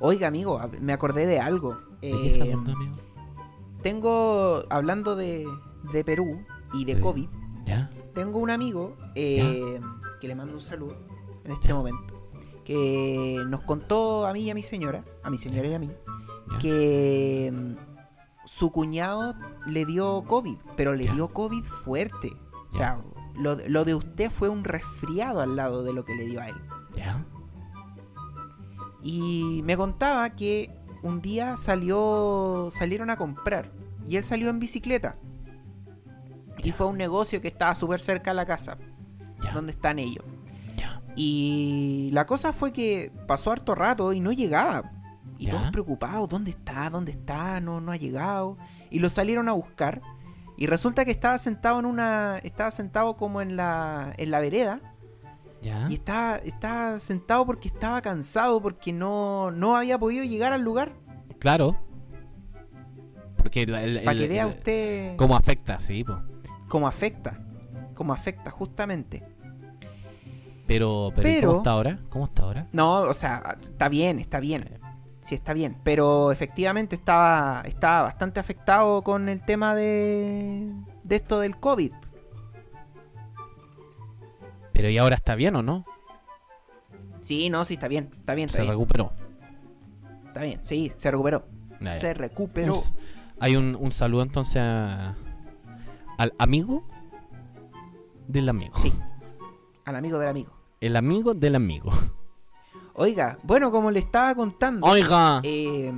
Oiga, 0.00 0.28
amigo, 0.28 0.60
me 0.80 0.92
acordé 0.92 1.26
de 1.26 1.38
algo. 1.40 1.78
¿De 2.00 2.10
qué 2.10 2.30
se 2.30 2.42
acordó, 2.52 2.72
amigo? 2.72 2.96
tengo, 3.82 4.62
hablando 4.70 5.14
de, 5.14 5.46
de 5.92 6.04
Perú 6.04 6.42
y 6.72 6.84
de 6.86 6.94
Sí. 6.94 7.00
COVID, 7.00 7.28
¿Ya? 7.66 7.90
tengo 8.14 8.38
un 8.38 8.48
amigo 8.50 8.96
eh, 9.14 9.78
que 10.20 10.28
le 10.28 10.34
mando 10.34 10.54
un 10.54 10.60
saludo 10.60 10.96
en 11.44 11.52
este 11.52 11.68
Ya. 11.68 11.74
momento. 11.74 12.14
Que 12.64 13.42
nos 13.46 13.60
contó 13.62 14.26
a 14.26 14.32
mí 14.32 14.40
y 14.40 14.50
a 14.50 14.54
mi 14.54 14.62
señora, 14.62 15.04
a 15.22 15.28
mi 15.28 15.36
señora 15.36 15.68
y 15.68 15.74
a 15.74 15.78
mí, 15.78 15.90
que 16.60 17.52
mm, 17.54 18.46
su 18.46 18.70
cuñado 18.72 19.34
le 19.66 19.84
dio 19.84 20.24
COVID, 20.26 20.56
pero 20.76 20.94
le 20.94 21.08
dio 21.08 21.28
COVID 21.28 21.62
fuerte. 21.62 22.32
O 22.70 22.74
sea, 22.74 23.02
lo, 23.34 23.56
lo 23.68 23.84
de 23.84 23.94
usted 23.94 24.30
fue 24.30 24.48
un 24.48 24.64
resfriado 24.64 25.40
al 25.40 25.56
lado 25.56 25.82
de 25.82 25.92
lo 25.92 26.04
que 26.04 26.14
le 26.14 26.26
dio 26.26 26.40
a 26.40 26.48
él. 26.48 26.56
¿Ya? 26.96 27.24
Y 29.02 29.60
me 29.64 29.76
contaba 29.76 30.30
que 30.30 30.70
un 31.02 31.20
día 31.20 31.56
salió, 31.58 32.68
salieron 32.70 33.10
a 33.10 33.16
comprar 33.16 33.70
y 34.06 34.16
él 34.16 34.24
salió 34.24 34.48
en 34.48 34.58
bicicleta. 34.58 35.16
Y 36.62 36.72
fue 36.72 36.86
a 36.86 36.90
un 36.90 36.96
negocio 36.96 37.42
que 37.42 37.48
estaba 37.48 37.74
súper 37.74 38.00
cerca 38.00 38.30
de 38.30 38.36
la 38.36 38.46
casa, 38.46 38.78
¿Ya? 39.42 39.52
donde 39.52 39.72
están 39.72 39.98
ellos. 39.98 40.24
¿Ya? 40.76 41.02
Y 41.14 42.08
la 42.12 42.24
cosa 42.24 42.54
fue 42.54 42.72
que 42.72 43.12
pasó 43.26 43.52
harto 43.52 43.74
rato 43.74 44.14
y 44.14 44.20
no 44.20 44.32
llegaba. 44.32 44.90
Y 45.36 45.48
todos 45.48 45.70
preocupados, 45.70 46.28
¿dónde 46.28 46.52
está? 46.52 46.88
¿Dónde 46.88 47.10
está? 47.10 47.60
No, 47.60 47.80
no 47.80 47.92
ha 47.92 47.96
llegado. 47.96 48.56
Y 48.90 49.00
lo 49.00 49.10
salieron 49.10 49.48
a 49.50 49.52
buscar. 49.52 50.00
Y 50.56 50.66
resulta 50.66 51.04
que 51.04 51.10
estaba 51.10 51.36
sentado 51.38 51.78
en 51.80 51.86
una. 51.86 52.38
Estaba 52.42 52.70
sentado 52.70 53.16
como 53.16 53.40
en 53.40 53.56
la. 53.56 54.12
en 54.16 54.30
la 54.30 54.40
vereda. 54.40 54.80
¿Ya? 55.62 55.86
Y 55.88 55.94
estaba, 55.94 56.36
estaba 56.36 57.00
sentado 57.00 57.46
porque 57.46 57.68
estaba 57.68 58.02
cansado, 58.02 58.60
porque 58.60 58.92
no, 58.92 59.50
no 59.50 59.76
había 59.76 59.98
podido 59.98 60.22
llegar 60.24 60.52
al 60.52 60.60
lugar. 60.62 60.92
Claro. 61.38 61.76
Porque 63.36 63.66
Para 63.66 64.18
que 64.18 64.28
vea 64.28 64.44
el- 64.44 64.48
usted 64.50 65.16
cómo 65.16 65.36
afecta, 65.36 65.78
sí, 65.80 66.04
po. 66.04 66.18
cómo 66.68 66.86
afecta. 66.86 67.40
Cómo 67.94 68.12
afecta, 68.12 68.50
justamente. 68.50 69.22
Pero, 70.66 71.12
pero, 71.14 71.28
¿y 71.28 71.32
Pero- 71.34 71.48
¿cómo 71.48 71.58
está 71.60 71.70
ahora? 71.70 71.98
¿Cómo 72.08 72.24
está 72.24 72.42
ahora? 72.42 72.68
No, 72.72 73.00
o 73.02 73.14
sea, 73.14 73.58
está 73.62 73.88
bien, 73.88 74.18
está 74.18 74.40
bien. 74.40 74.80
Sí, 75.24 75.34
está 75.34 75.52
bien. 75.54 75.76
Pero 75.82 76.30
efectivamente 76.32 76.94
estaba, 76.94 77.62
estaba 77.64 78.02
bastante 78.02 78.38
afectado 78.40 79.02
con 79.02 79.28
el 79.28 79.42
tema 79.42 79.74
de, 79.74 80.70
de 81.02 81.16
esto 81.16 81.40
del 81.40 81.56
COVID. 81.58 81.92
Pero 84.72 84.90
¿y 84.90 84.98
ahora 84.98 85.16
está 85.16 85.34
bien 85.34 85.56
o 85.56 85.62
no? 85.62 85.84
Sí, 87.20 87.48
no, 87.48 87.64
sí, 87.64 87.74
está 87.74 87.88
bien. 87.88 88.10
Está 88.18 88.34
bien, 88.34 88.46
está 88.48 88.58
Se 88.58 88.62
bien. 88.62 88.72
recuperó. 88.72 89.12
Está 90.26 90.42
bien, 90.42 90.60
sí, 90.62 90.92
se 90.96 91.10
recuperó. 91.10 91.46
Se 91.94 92.12
recuperó. 92.14 92.74
Un 92.76 92.82
hay 93.40 93.56
un, 93.56 93.76
un 93.76 93.92
saludo 93.92 94.22
entonces 94.22 94.56
a- 94.58 95.16
al 96.18 96.32
amigo 96.38 96.84
del 98.28 98.48
amigo. 98.48 98.74
Sí. 98.82 98.92
Al 99.86 99.96
amigo 99.96 100.18
del 100.18 100.28
amigo. 100.30 100.50
El 100.80 100.96
amigo 100.96 101.34
del 101.34 101.54
amigo. 101.56 101.92
Oiga, 102.94 103.38
bueno, 103.42 103.70
como 103.70 103.90
le 103.90 103.98
estaba 103.98 104.34
contando. 104.34 104.86
Oiga, 104.86 105.40
eh, 105.42 105.92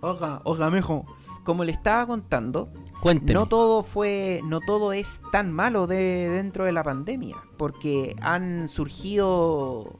oiga, 0.00 0.40
oiga, 0.44 0.70
mijo. 0.70 1.04
Como 1.44 1.64
le 1.64 1.72
estaba 1.72 2.06
contando, 2.06 2.70
cuénteme. 3.00 3.32
no 3.32 3.46
todo 3.46 3.82
fue, 3.82 4.40
no 4.44 4.60
todo 4.60 4.92
es 4.92 5.22
tan 5.32 5.50
malo 5.52 5.86
de 5.86 6.28
dentro 6.28 6.64
de 6.64 6.72
la 6.72 6.82
pandemia, 6.82 7.36
porque 7.56 8.14
han 8.20 8.68
surgido 8.68 9.98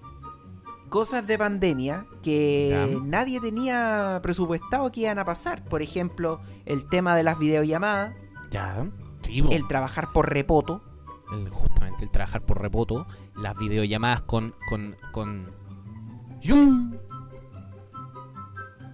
cosas 0.91 1.27
de 1.27 1.39
pandemia 1.39 2.07
que 2.23 2.69
Ya. 2.71 2.99
nadie 3.03 3.41
tenía 3.41 4.21
presupuestado 4.23 4.91
que 4.93 5.01
iban 5.03 5.19
a 5.19 5.25
pasar. 5.25 5.65
Por 5.65 5.81
ejemplo, 5.83 6.41
el 6.67 6.87
tema 6.89 7.15
de 7.17 7.23
las 7.23 7.39
videollamadas, 7.39 8.15
Ya, 8.51 8.87
sí, 9.23 9.43
el 9.51 9.67
trabajar 9.69 10.09
por 10.15 10.31
repoto. 10.33 10.83
El- 11.33 11.51
justamente 11.51 12.05
el 12.05 12.11
trabajar 12.11 12.41
por 12.43 12.61
repoto, 12.61 13.07
las 13.37 13.55
videollamadas 13.57 14.23
con, 14.23 14.55
con, 14.71 14.97
con 15.13 15.51
¡Yum! 16.41 16.95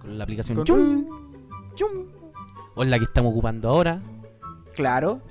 Con 0.01 0.17
la 0.17 0.23
aplicación 0.23 0.55
Con- 0.57 0.65
¡Yum! 0.65 1.05
¡Yum! 1.75 2.05
O 2.75 2.83
la 2.83 2.97
que 2.99 3.05
estamos 3.05 3.31
ocupando 3.31 3.69
ahora. 3.69 4.01
Claro, 4.75 5.21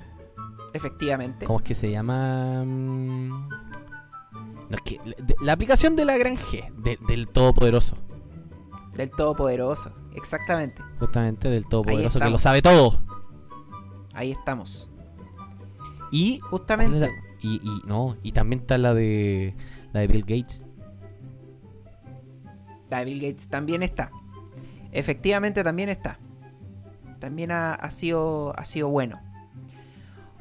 efectivamente. 0.73 1.45
¿Cómo 1.45 1.59
es 1.59 1.65
que 1.65 1.75
se 1.75 1.91
llama? 1.91 2.63
Mm, 2.65 3.29
No, 4.67 4.75
es 4.77 4.81
que 4.81 4.99
la, 5.05 5.13
de- 5.23 5.35
la 5.41 5.53
aplicación 5.53 5.95
de 5.95 6.05
la 6.05 6.17
gran 6.17 6.37
G, 6.37 6.73
de- 6.75 6.97
del 7.07 7.27
Todopoderoso. 7.27 7.95
Del 8.95 9.11
Todopoderoso, 9.11 9.91
exactamente. 10.15 10.81
Justamente 10.99 11.49
del 11.49 11.67
Todopoderoso 11.67 12.19
que 12.19 12.29
lo 12.29 12.39
sabe 12.39 12.61
todo. 12.63 12.99
Ahí 14.15 14.31
estamos. 14.31 14.89
Y, 16.11 16.39
Justamente. 16.39 17.09
y, 17.41 17.55
y- 17.61 17.81
no, 17.85 18.15
y 18.23 18.31
también 18.31 18.61
está 18.61 18.77
la 18.79 18.93
de 18.95 19.55
la 19.93 19.99
de 19.99 20.07
Bill 20.07 20.21
Gates. 20.21 20.63
La 22.89 22.99
de 22.99 23.05
Bill 23.05 23.21
Gates 23.21 23.47
también 23.47 23.83
está. 23.83 24.11
Efectivamente 24.91 25.63
también 25.63 25.89
está. 25.89 26.19
También 27.19 27.51
ha, 27.51 27.73
ha 27.73 27.91
sido, 27.91 28.53
ha 28.57 28.65
sido 28.65 28.89
bueno. 28.89 29.21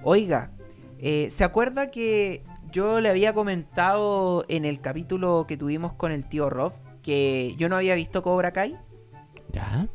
Oiga, 0.02 0.50
eh, 0.98 1.28
¿se 1.30 1.44
acuerda 1.44 1.90
que 1.90 2.44
yo 2.70 3.00
le 3.00 3.08
había 3.08 3.32
comentado 3.32 4.44
en 4.48 4.64
el 4.64 4.80
capítulo 4.80 5.46
que 5.46 5.56
tuvimos 5.56 5.92
con 5.94 6.12
el 6.12 6.28
tío 6.28 6.50
Rob 6.50 6.72
que 7.02 7.54
yo 7.56 7.68
no 7.68 7.76
había 7.76 7.94
visto 7.94 8.22
Cobra 8.22 8.52
Kai? 8.52 8.76
¿Ya? 9.52 9.86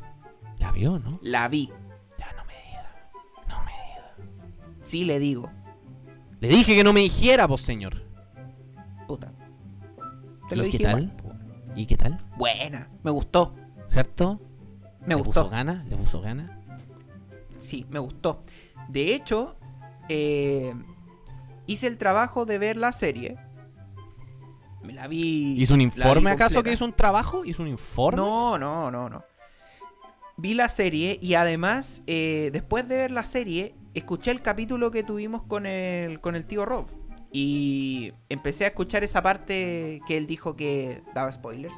¿La 0.59 0.71
vio, 0.71 0.97
no? 0.99 1.19
La 1.21 1.47
vi. 1.47 1.69
Ya 2.17 2.31
no 2.37 2.45
me 2.45 2.53
diga. 2.53 3.11
No 3.47 3.59
me 3.65 3.71
diga. 3.71 4.79
Sí 4.81 5.03
le 5.03 5.19
digo. 5.19 5.51
Le 6.39 6.47
dije 6.47 6.75
que 6.75 6.83
no 6.83 6.93
me 6.93 7.01
dijera, 7.01 7.47
pues 7.47 7.61
señor. 7.61 8.03
Puta. 9.07 9.31
Te 10.47 10.55
lo 10.55 10.63
¿Y 10.63 10.65
dije 10.67 10.77
qué 10.77 10.83
tal? 10.85 11.15
¿Y 11.79 11.85
qué 11.85 11.95
tal? 11.95 12.19
Buena. 12.35 12.89
Me 13.03 13.11
gustó. 13.11 13.55
¿Cierto? 13.87 14.41
Me 15.05 15.15
¿Le 15.15 15.21
gustó. 15.21 15.43
puso 15.43 15.49
ganas? 15.49 15.85
¿Le 15.87 15.95
puso 15.95 16.19
ganas? 16.19 16.51
Sí, 17.57 17.85
me 17.89 17.99
gustó. 17.99 18.41
De 18.89 19.15
hecho, 19.15 19.55
eh, 20.09 20.73
hice 21.67 21.87
el 21.87 21.97
trabajo 21.97 22.45
de 22.45 22.57
ver 22.57 22.75
la 22.75 22.91
serie. 22.91 23.37
Me 24.83 24.91
la 24.91 25.07
vi. 25.07 25.55
¿Hizo 25.57 25.73
un 25.73 25.79
informe 25.79 26.31
acaso 26.31 26.55
completa. 26.55 26.63
que 26.63 26.73
hizo 26.73 26.83
un 26.83 26.91
trabajo? 26.93 27.45
¿Hizo 27.45 27.63
un 27.63 27.69
informe? 27.69 28.17
No, 28.17 28.57
no, 28.59 28.91
no, 28.91 29.07
no. 29.09 29.23
Vi 30.35 30.55
la 30.55 30.67
serie 30.67 31.17
y 31.21 31.35
además, 31.35 32.03
eh, 32.07 32.49
después 32.51 32.89
de 32.89 32.97
ver 32.97 33.11
la 33.11 33.23
serie, 33.23 33.73
escuché 33.93 34.31
el 34.31 34.41
capítulo 34.41 34.91
que 34.91 35.03
tuvimos 35.03 35.43
con 35.43 35.65
el, 35.65 36.19
con 36.19 36.35
el 36.35 36.43
tío 36.43 36.65
Rob. 36.65 36.87
Y 37.31 38.13
empecé 38.27 38.65
a 38.65 38.69
escuchar 38.69 39.03
esa 39.03 39.21
parte 39.21 40.01
que 40.07 40.17
él 40.17 40.25
dijo 40.27 40.55
que 40.55 41.03
daba 41.13 41.31
spoilers. 41.31 41.75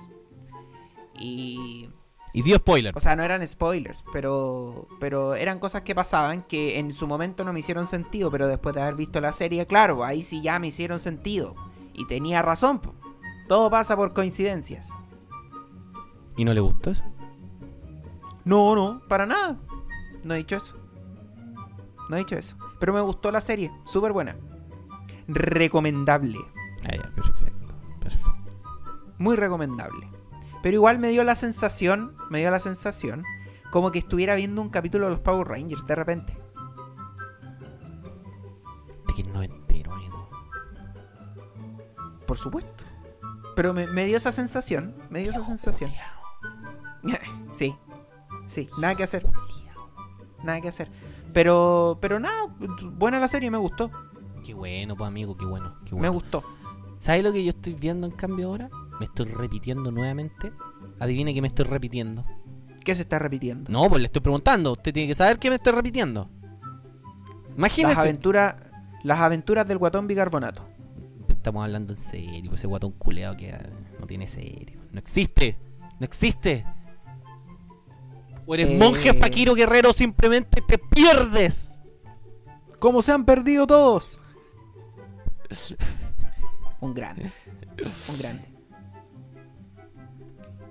Y 1.20 1.90
Y 2.34 2.42
dio 2.42 2.56
spoiler. 2.58 2.98
O 2.98 3.02
sea, 3.02 3.16
no 3.16 3.24
eran 3.24 3.46
spoilers, 3.46 4.04
pero, 4.14 4.88
pero 5.00 5.36
eran 5.36 5.60
cosas 5.60 5.82
que 5.82 5.94
pasaban 5.94 6.44
que 6.44 6.80
en 6.80 6.94
su 6.94 7.06
momento 7.06 7.44
no 7.44 7.52
me 7.52 7.60
hicieron 7.60 7.88
sentido, 7.88 8.32
pero 8.32 8.48
después 8.48 8.74
de 8.74 8.82
haber 8.82 8.96
visto 8.96 9.20
la 9.20 9.34
serie, 9.34 9.68
claro, 9.68 10.06
ahí 10.06 10.24
sí 10.24 10.42
ya 10.42 10.58
me 10.60 10.68
hicieron 10.68 11.00
sentido. 11.00 11.56
Y 11.94 12.06
tenía 12.08 12.42
razón, 12.42 12.80
po. 12.80 12.94
todo 13.50 13.70
pasa 13.70 13.98
por 13.98 14.14
coincidencias. 14.14 14.92
¿Y 16.38 16.46
no 16.46 16.54
le 16.54 16.62
gustó 16.62 16.92
eso? 16.92 17.04
No, 18.46 18.74
no, 18.76 19.02
para 19.10 19.26
nada. 19.26 19.60
No 20.24 20.34
he 20.34 20.38
dicho 20.38 20.56
eso. 20.56 20.78
No 22.10 22.16
he 22.16 22.20
dicho 22.20 22.36
eso. 22.38 22.56
Pero 22.80 22.94
me 22.94 23.02
gustó 23.02 23.32
la 23.32 23.42
serie, 23.42 23.72
súper 23.86 24.14
buena. 24.14 24.38
Recomendable, 25.34 26.38
Ah, 26.84 26.96
ya, 26.96 27.12
perfecto. 27.16 27.68
Perfecto. 28.00 28.58
muy 29.18 29.36
recomendable. 29.36 30.08
Pero 30.64 30.76
igual 30.76 31.00
me 31.00 31.10
dio 31.10 31.24
la 31.24 31.36
sensación, 31.36 32.16
me 32.30 32.40
dio 32.40 32.50
la 32.52 32.60
sensación, 32.60 33.24
como 33.72 33.92
que 33.92 34.00
estuviera 34.00 34.36
viendo 34.36 34.62
un 34.62 34.70
capítulo 34.70 35.06
de 35.06 35.12
los 35.12 35.20
Power 35.22 35.48
Rangers 35.48 35.86
de 35.86 35.96
repente. 35.96 36.38
Que 39.16 39.24
no 39.24 39.42
entero, 39.44 39.94
amigo. 39.94 40.30
Por 42.26 42.38
supuesto. 42.38 42.84
Pero 43.56 43.74
me, 43.74 43.88
me 43.88 44.06
dio 44.06 44.18
esa 44.18 44.32
sensación. 44.32 44.96
Me 45.10 45.20
dio 45.22 45.32
esa 45.32 45.42
sensación. 45.42 45.92
Sí. 47.54 47.76
Sí, 48.46 48.70
nada 48.80 48.96
que 48.96 49.04
hacer. 49.04 49.26
Nada 50.44 50.62
que 50.62 50.70
hacer. 50.70 50.90
Pero, 51.34 51.98
pero 52.02 52.20
nada, 52.20 52.46
buena 52.94 53.20
la 53.20 53.28
serie, 53.28 53.52
me 53.52 53.58
gustó. 53.58 53.92
Qué 54.46 54.54
bueno, 54.54 54.96
pues 54.96 55.08
amigo, 55.08 55.36
qué 55.38 55.46
bueno. 55.46 55.76
Qué 55.86 55.92
Me 55.94 56.00
bueno. 56.00 56.14
gustó. 56.14 56.44
¿Sabes 57.00 57.24
lo 57.24 57.32
que 57.34 57.44
yo 57.44 57.50
estoy 57.50 57.74
viendo 57.74 58.08
en 58.08 58.14
cambio 58.14 58.48
ahora? 58.50 58.70
Me 59.00 59.06
estoy 59.06 59.26
repitiendo 59.26 59.92
nuevamente. 59.92 60.52
Adivine 61.00 61.34
que 61.34 61.42
me 61.42 61.48
estoy 61.48 61.66
repitiendo. 61.66 62.26
¿Qué 62.84 62.94
se 62.96 63.04
está 63.04 63.20
repitiendo? 63.20 63.72
No, 63.72 63.88
pues 63.90 64.02
le 64.02 64.06
estoy 64.08 64.22
preguntando. 64.22 64.72
Usted 64.74 64.94
tiene 64.94 65.08
que 65.08 65.16
saber 65.16 65.40
que 65.40 65.50
me 65.50 65.56
estoy 65.56 65.74
repitiendo. 65.74 66.30
Las 67.50 67.58
Imagínese. 67.58 68.02
aventuras. 68.02 68.56
Las 69.04 69.20
aventuras 69.20 69.68
del 69.68 69.78
guatón 69.80 70.06
bicarbonato. 70.08 70.64
Estamos 71.28 71.64
hablando 71.64 71.94
en 71.94 71.98
serio, 71.98 72.50
pues 72.52 72.62
ese 72.62 72.68
guatón 72.68 72.92
culeado 72.92 73.36
que 73.36 73.52
ah, 73.52 73.68
no 74.00 74.06
tiene 74.06 74.28
serio. 74.28 74.80
No 74.92 75.00
existe. 75.00 75.58
No 76.00 76.06
existe. 76.06 76.66
O 78.46 78.54
eres 78.54 78.70
Eh. 78.70 78.78
monje 78.78 79.14
Paquiro 79.16 79.56
Guerrero, 79.56 79.92
simplemente 79.92 80.62
te 80.62 80.78
pierdes. 80.78 81.82
¿Cómo 82.78 83.02
se 83.02 83.12
han 83.12 83.26
perdido 83.26 83.66
todos? 83.66 84.21
Un 86.82 86.94
grande. 86.94 87.32
Un 88.10 88.18
grande. 88.18 88.44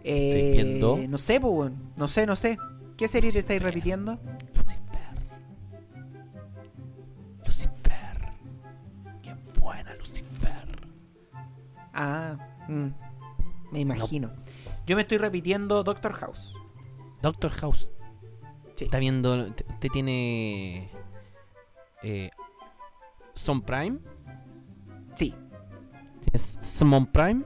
Eh, 0.03 0.53
viendo. 0.55 0.99
No 1.09 1.19
sé, 1.19 1.41
pues, 1.41 1.53
weón. 1.53 1.93
No 1.97 2.09
sé, 2.09 2.27
no 2.27 2.35
sé. 2.37 2.59
¿Qué 2.97 3.07
serie 3.07 3.33
te 3.33 3.41
estáis 3.41 3.61
Lucifer. 3.63 3.75
repitiendo? 3.75 4.19
Lucifer. 4.55 5.15
Lucifer. 7.47 8.33
Qué 9.23 9.35
buena 9.61 9.95
Lucifer. 9.95 10.67
Ah, 11.93 12.37
mm, 12.69 12.89
me 13.73 13.81
imagino. 13.81 14.33
Yo 14.87 14.97
me 14.97 15.03
estoy 15.03 15.19
repitiendo 15.19 15.83
Doctor 15.85 16.13
House. 16.15 16.55
Doctor 17.23 17.51
House. 17.53 17.89
Sí. 18.75 18.87
Está 18.87 18.99
viendo. 18.99 19.47
Usted 19.49 19.89
tiene. 19.93 20.91
Eh, 22.03 22.31
Son 23.35 23.63
Prime. 23.63 23.99
Sí, 25.15 25.35
¿Tienes 26.21 26.57
Summon 26.61 27.07
Prime? 27.07 27.45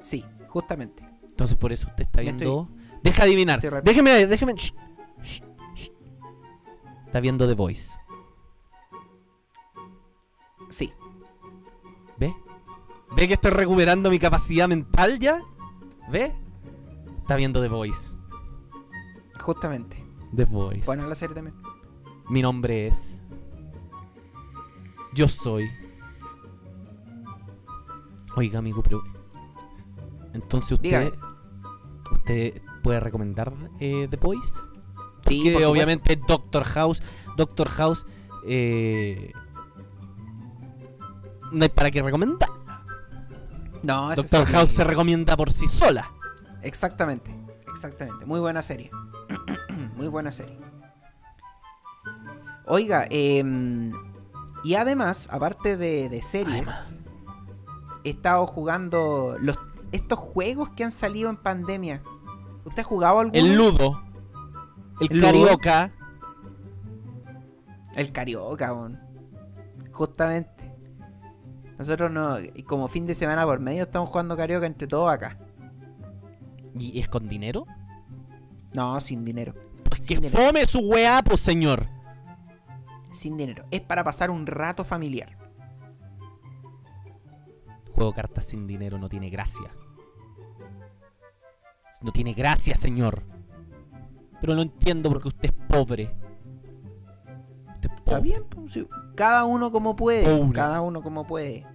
sí, 0.00 0.24
justamente. 0.48 1.02
Entonces 1.22 1.56
por 1.56 1.72
eso 1.72 1.88
usted 1.88 2.04
está 2.04 2.18
Me 2.18 2.24
viendo. 2.24 2.68
Deja 3.02 3.24
adivinar. 3.24 3.64
estoy 3.64 3.80
Déjeme, 3.82 4.26
déjeme. 4.26 4.54
shh, 4.54 4.72
shh, 5.22 5.40
shh. 5.74 5.90
Está 7.06 7.20
viendo 7.20 7.46
The 7.48 7.54
Voice. 7.54 7.92
Sí, 10.70 10.92
¿Ve? 12.18 12.34
¿Ve 13.16 13.28
que 13.28 13.34
estoy 13.34 13.50
recuperando 13.52 14.10
mi 14.10 14.18
capacidad 14.18 14.68
mental 14.68 15.18
ya? 15.18 15.40
¿Ve? 16.10 16.34
Está 17.20 17.36
viendo 17.36 17.60
The 17.60 17.68
Voice. 17.68 18.12
justamente. 19.40 20.04
The 20.34 20.44
Voice. 20.44 20.84
Buena 20.86 21.06
la 21.06 21.14
serie 21.14 21.34
también. 21.34 21.56
Mi 22.28 22.42
nombre 22.42 22.86
es. 22.88 23.20
Yo 25.14 25.28
soy. 25.28 25.68
Oiga, 28.36 28.58
amigo, 28.58 28.82
pero. 28.82 29.02
Entonces 30.32 30.72
usted. 30.72 30.82
Dígame. 30.82 31.12
¿Usted 32.12 32.62
puede 32.82 33.00
recomendar 33.00 33.52
eh, 33.80 34.06
The 34.10 34.16
Voice? 34.16 34.52
Sí, 35.26 35.42
que 35.42 35.52
por 35.52 35.62
supuesto. 35.62 35.70
obviamente 35.70 36.16
Doctor 36.16 36.64
House. 36.64 37.02
Doctor 37.36 37.68
House. 37.68 38.06
Eh, 38.46 39.32
no 41.52 41.62
hay 41.62 41.68
para 41.70 41.90
qué 41.90 42.02
recomendar. 42.02 42.48
No, 43.82 44.14
Doctor 44.14 44.46
House 44.46 44.72
se 44.72 44.84
recomienda 44.84 45.36
por 45.36 45.52
sí 45.52 45.68
sola. 45.68 46.10
Exactamente, 46.62 47.34
exactamente. 47.70 48.24
Muy 48.24 48.40
buena 48.40 48.62
serie. 48.62 48.90
Muy 49.96 50.08
buena 50.08 50.30
serie. 50.32 50.58
Oiga, 52.66 53.06
em, 53.10 53.92
y 54.64 54.74
además, 54.76 55.28
aparte 55.30 55.76
de, 55.76 56.08
de 56.08 56.22
series, 56.22 56.68
Además. 56.68 56.93
He 58.04 58.10
estado 58.10 58.46
jugando 58.46 59.36
los, 59.40 59.58
estos 59.92 60.18
juegos 60.18 60.70
que 60.70 60.84
han 60.84 60.92
salido 60.92 61.30
en 61.30 61.36
pandemia. 61.36 62.02
¿Usted 62.64 62.80
ha 62.80 62.84
jugado 62.84 63.18
alguno? 63.20 63.38
El 63.38 63.56
Ludo. 63.56 64.02
El, 65.00 65.12
El. 65.12 65.22
Carioca. 65.22 65.92
El 67.94 68.12
Carioca, 68.12 68.72
weón. 68.72 69.00
Justamente. 69.92 70.72
Nosotros 71.78 72.10
no, 72.10 72.38
como 72.66 72.88
fin 72.88 73.06
de 73.06 73.14
semana 73.14 73.44
por 73.44 73.58
medio 73.58 73.82
estamos 73.82 74.08
jugando 74.08 74.36
Carioca 74.36 74.66
entre 74.66 74.86
todos 74.86 75.10
acá. 75.10 75.38
¿Y 76.78 77.00
es 77.00 77.08
con 77.08 77.28
dinero? 77.28 77.66
No, 78.72 79.00
sin 79.00 79.24
dinero. 79.24 79.54
Pues 79.88 80.06
que 80.06 80.16
dinero. 80.16 80.36
fome 80.36 80.66
su 80.66 80.80
weá, 80.80 81.22
pues 81.22 81.40
señor. 81.40 81.88
Sin 83.12 83.36
dinero. 83.36 83.64
Es 83.70 83.80
para 83.80 84.02
pasar 84.02 84.30
un 84.30 84.46
rato 84.46 84.84
familiar. 84.84 85.43
Juego 87.94 88.12
cartas 88.12 88.44
sin 88.44 88.66
dinero 88.66 88.98
no 88.98 89.08
tiene 89.08 89.30
gracia. 89.30 89.70
No 92.02 92.12
tiene 92.12 92.34
gracia, 92.34 92.74
señor. 92.76 93.22
Pero 94.40 94.54
lo 94.54 94.62
entiendo 94.62 95.08
porque 95.10 95.28
usted 95.28 95.46
es 95.50 95.52
pobre. 95.68 96.14
Usted 97.74 97.90
es 97.90 97.96
Está 97.96 98.02
pobre. 98.04 98.20
bien, 98.20 98.44
pues, 98.48 98.72
sí, 98.72 98.86
cada 99.14 99.44
uno 99.44 99.70
como 99.70 99.94
puede, 99.96 100.24
Pobre. 100.24 100.52
cada 100.54 100.80
uno 100.80 101.02
como 101.02 101.26
puede. 101.26 101.66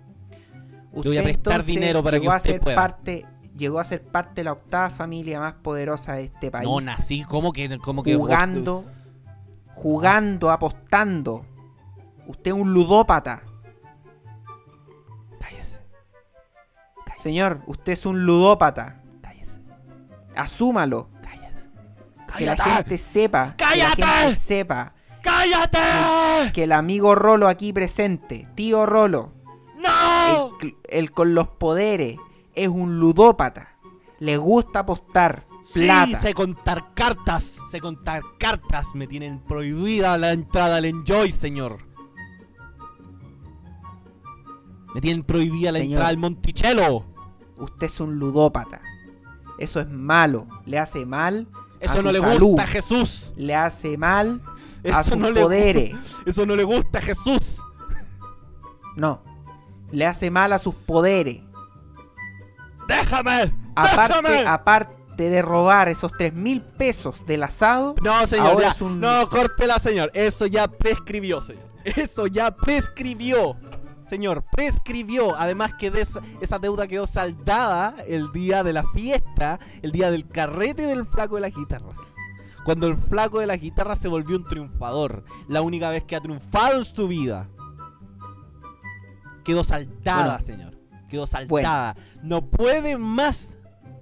voy 0.91 1.17
a 1.17 1.23
prestar 1.23 1.63
dinero 1.63 2.03
para 2.03 2.17
llegó 2.17 2.29
que 2.29 2.33
a 2.33 2.37
usted 2.37 2.51
ser 2.51 2.61
pueda. 2.61 2.75
parte, 2.75 3.25
llegó 3.57 3.79
a 3.79 3.85
ser 3.85 4.03
parte 4.03 4.35
de 4.41 4.43
la 4.43 4.51
octava 4.51 4.89
familia 4.89 5.39
más 5.39 5.53
poderosa 5.53 6.13
de 6.15 6.25
este 6.25 6.51
país. 6.51 6.67
No 6.69 6.79
nací, 6.81 7.23
¿cómo 7.23 7.53
que, 7.53 7.79
cómo 7.79 8.03
que 8.03 8.15
jugando, 8.15 8.83
jugando, 9.73 10.51
apostando. 10.51 11.45
Usted 12.27 12.51
es 12.51 12.57
un 12.57 12.73
ludópata. 12.73 13.41
Señor, 17.19 17.61
usted 17.67 17.93
es 17.93 18.05
un 18.05 18.25
ludópata. 18.25 19.01
cállese, 19.21 19.57
Asúmalo. 20.35 21.09
cállese. 21.21 21.55
Que 22.37 22.45
la 22.45 22.55
¡Cállate! 22.55 22.69
gente 22.75 22.97
sepa. 22.97 23.55
Que 23.57 23.63
¡Cállate! 23.63 24.01
la 24.01 24.07
gente 24.07 24.35
sepa 24.35 24.93
¡Cállate! 25.21 25.79
que 26.53 26.63
el 26.63 26.71
amigo 26.71 27.13
Rolo 27.15 27.47
aquí 27.47 27.73
presente, 27.73 28.47
tío 28.55 28.85
Rolo, 28.85 29.33
¡No! 29.77 30.57
el, 30.61 30.75
el 30.87 31.11
con 31.11 31.35
los 31.35 31.47
poderes, 31.49 32.17
es 32.55 32.67
un 32.69 32.99
ludópata. 32.99 33.75
Le 34.19 34.37
gusta 34.37 34.79
apostar 34.79 35.45
plata. 35.73 36.05
Sí, 36.07 36.15
sé 36.15 36.33
contar 36.33 36.93
cartas, 36.93 37.57
sé 37.69 37.79
contar 37.81 38.21
cartas. 38.37 38.87
Me 38.95 39.07
tienen 39.07 39.39
prohibida 39.39 40.17
la 40.17 40.31
entrada 40.31 40.77
al 40.77 40.85
Enjoy, 40.85 41.31
señor. 41.31 41.79
Me 44.93 45.01
tienen 45.01 45.23
prohibida 45.23 45.71
la 45.71 45.79
Señor. 45.79 45.91
entrada 45.93 46.09
al 46.09 46.17
Monticello. 46.17 47.05
Usted 47.57 47.85
es 47.87 47.99
un 47.99 48.15
ludópata. 48.17 48.81
Eso 49.57 49.79
es 49.81 49.89
malo. 49.89 50.47
Le 50.65 50.79
hace 50.79 51.05
mal. 51.05 51.47
Eso 51.79 51.93
a 51.99 52.01
no 52.01 52.09
su 52.09 52.13
le 52.13 52.19
salud. 52.19 52.39
gusta 52.47 52.63
a 52.63 52.67
Jesús. 52.67 53.33
Le 53.35 53.55
hace 53.55 53.97
mal 53.97 54.41
a 54.91 55.03
sus 55.03 55.17
no 55.17 55.29
le 55.31 55.41
poderes. 55.41 55.95
Eso 56.25 56.45
no 56.45 56.55
le 56.55 56.63
gusta 56.63 56.99
a 56.99 57.01
Jesús. 57.01 57.61
No. 58.95 59.21
Le 59.91 60.05
hace 60.05 60.31
mal 60.31 60.53
a 60.53 60.59
sus 60.59 60.73
poderes. 60.75 61.41
¡Déjame! 62.87 63.53
Aparte, 63.75 64.21
¡Déjame! 64.23 64.47
aparte 64.47 65.29
de 65.29 65.41
robar 65.41 65.89
esos 65.89 66.11
3 66.17 66.33
mil 66.33 66.61
pesos 66.61 67.25
del 67.25 67.43
asado. 67.43 67.95
No, 68.01 68.25
señor, 68.25 68.47
Ahora 68.47 68.65
ya. 68.67 68.71
es 68.71 68.81
un- 68.81 68.99
No, 68.99 69.27
córtela, 69.29 69.77
señor. 69.79 70.11
Eso 70.13 70.45
ya 70.47 70.67
prescribió, 70.67 71.41
señor. 71.41 71.69
Eso 71.83 72.27
ya 72.27 72.51
prescribió. 72.55 73.55
Señor, 74.09 74.43
prescribió. 74.51 75.35
Además 75.37 75.73
que 75.73 75.91
de 75.91 76.01
esa, 76.01 76.21
esa 76.41 76.59
deuda 76.59 76.87
quedó 76.87 77.05
saldada 77.07 77.95
el 78.07 78.31
día 78.31 78.63
de 78.63 78.73
la 78.73 78.83
fiesta, 78.83 79.59
el 79.81 79.91
día 79.91 80.09
del 80.11 80.27
carrete 80.27 80.85
del 80.87 81.05
flaco 81.05 81.35
de 81.35 81.41
las 81.41 81.55
guitarras. 81.55 81.97
Cuando 82.65 82.87
el 82.87 82.97
flaco 82.97 83.39
de 83.39 83.47
las 83.47 83.59
guitarras 83.61 83.99
se 83.99 84.07
volvió 84.07 84.35
un 84.37 84.45
triunfador. 84.45 85.23
La 85.47 85.61
única 85.61 85.89
vez 85.89 86.03
que 86.03 86.15
ha 86.15 86.21
triunfado 86.21 86.77
en 86.79 86.85
su 86.85 87.07
vida. 87.07 87.47
Quedó 89.43 89.63
saldada, 89.63 90.37
Bueno. 90.37 90.45
señor. 90.45 90.79
Quedó 91.07 91.25
saldada. 91.25 91.95
No 92.21 92.45
puede 92.45 92.97
más 92.97 93.57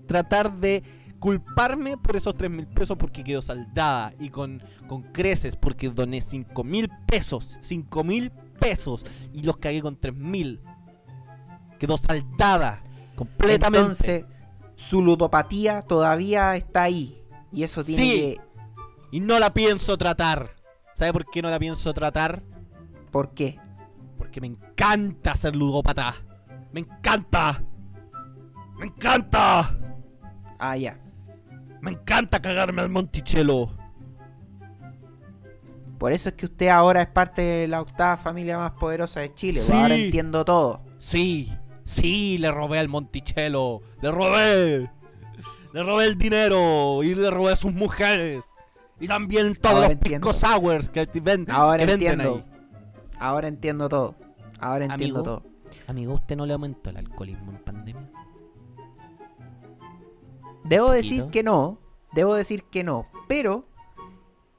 tratar 0.07 0.53
de 0.57 0.83
culparme 1.19 1.97
por 1.97 2.15
esos 2.15 2.35
3 2.35 2.49
mil 2.51 2.67
pesos 2.67 2.97
porque 2.97 3.23
quedó 3.23 3.41
saldada 3.41 4.13
y 4.19 4.29
con, 4.29 4.61
con 4.87 5.01
creces 5.01 5.55
porque 5.55 5.89
doné 5.89 6.21
5 6.21 6.63
mil 6.63 6.89
pesos, 7.07 7.57
5 7.61 8.03
mil 8.03 8.31
pesos 8.59 9.05
y 9.33 9.43
los 9.43 9.57
cagué 9.57 9.81
con 9.81 9.95
3 9.97 10.13
mil. 10.15 10.61
Quedó 11.79 11.97
saldada 11.97 12.81
completamente. 13.15 13.79
Entonces, 13.79 14.25
su 14.75 15.01
ludopatía 15.01 15.83
todavía 15.83 16.55
está 16.55 16.83
ahí. 16.83 17.21
Y 17.51 17.63
eso 17.63 17.83
tiene 17.83 18.01
Sí. 18.01 18.11
que. 18.19 18.37
y 19.11 19.19
no 19.21 19.39
la 19.39 19.53
pienso 19.53 19.97
tratar. 19.97 20.55
¿Sabe 20.95 21.13
por 21.13 21.25
qué 21.29 21.41
no 21.41 21.49
la 21.49 21.59
pienso 21.59 21.93
tratar? 21.93 22.43
¿Por 23.11 23.33
qué? 23.33 23.59
Porque 24.17 24.41
me 24.41 24.47
encanta 24.47 25.35
ser 25.35 25.55
ludópata. 25.55 26.15
Me 26.73 26.81
encanta. 26.81 27.63
Me 28.77 28.87
encanta. 28.87 29.77
Ah, 30.59 30.75
ya. 30.75 30.99
Me 31.81 31.91
encanta 31.91 32.41
cagarme 32.41 32.81
al 32.81 32.89
Monticello. 32.89 33.69
Por 35.97 36.11
eso 36.11 36.29
es 36.29 36.35
que 36.35 36.45
usted 36.45 36.67
ahora 36.67 37.01
es 37.01 37.07
parte 37.07 37.41
de 37.41 37.67
la 37.67 37.81
octava 37.81 38.17
familia 38.17 38.57
más 38.57 38.71
poderosa 38.73 39.19
de 39.21 39.33
Chile. 39.33 39.59
Sí. 39.61 39.71
Ahora 39.73 39.95
entiendo 39.95 40.45
todo. 40.45 40.81
Sí, 40.99 41.51
sí, 41.85 42.37
le 42.37 42.51
robé 42.51 42.77
al 42.79 42.87
Monticello. 42.87 43.81
Le 44.01 44.11
robé. 44.11 44.91
Le 45.73 45.83
robé 45.83 46.05
el 46.05 46.17
dinero 46.17 47.03
y 47.03 47.15
le 47.15 47.29
robé 47.31 47.51
a 47.53 47.55
sus 47.55 47.73
mujeres. 47.73 48.45
Y 48.99 49.07
también 49.07 49.55
todos 49.55 49.75
Ahora 49.75 49.87
los 49.89 49.93
entiendo. 49.93 50.27
pisco 50.31 50.47
sours 50.47 50.89
que, 50.89 51.05
ven- 51.21 51.45
Ahora 51.49 51.79
que 51.79 51.85
venden 51.91 52.11
entiendo. 52.19 52.35
ahí. 52.37 52.45
Ahora 53.19 53.47
entiendo 53.47 53.89
todo. 53.89 54.15
Ahora 54.59 54.85
entiendo 54.85 55.19
Amigo. 55.19 55.23
todo. 55.23 55.43
Amigo, 55.87 56.13
¿usted 56.13 56.35
no 56.35 56.45
le 56.45 56.53
aumentó 56.53 56.89
el 56.89 56.97
alcoholismo 56.97 57.51
en 57.51 57.57
pandemia? 57.63 58.09
Debo 60.63 60.91
decir 60.91 61.25
que 61.31 61.43
no. 61.43 61.79
Debo 62.13 62.33
decir 62.35 62.63
que 62.71 62.83
no. 62.83 63.07
Pero 63.27 63.66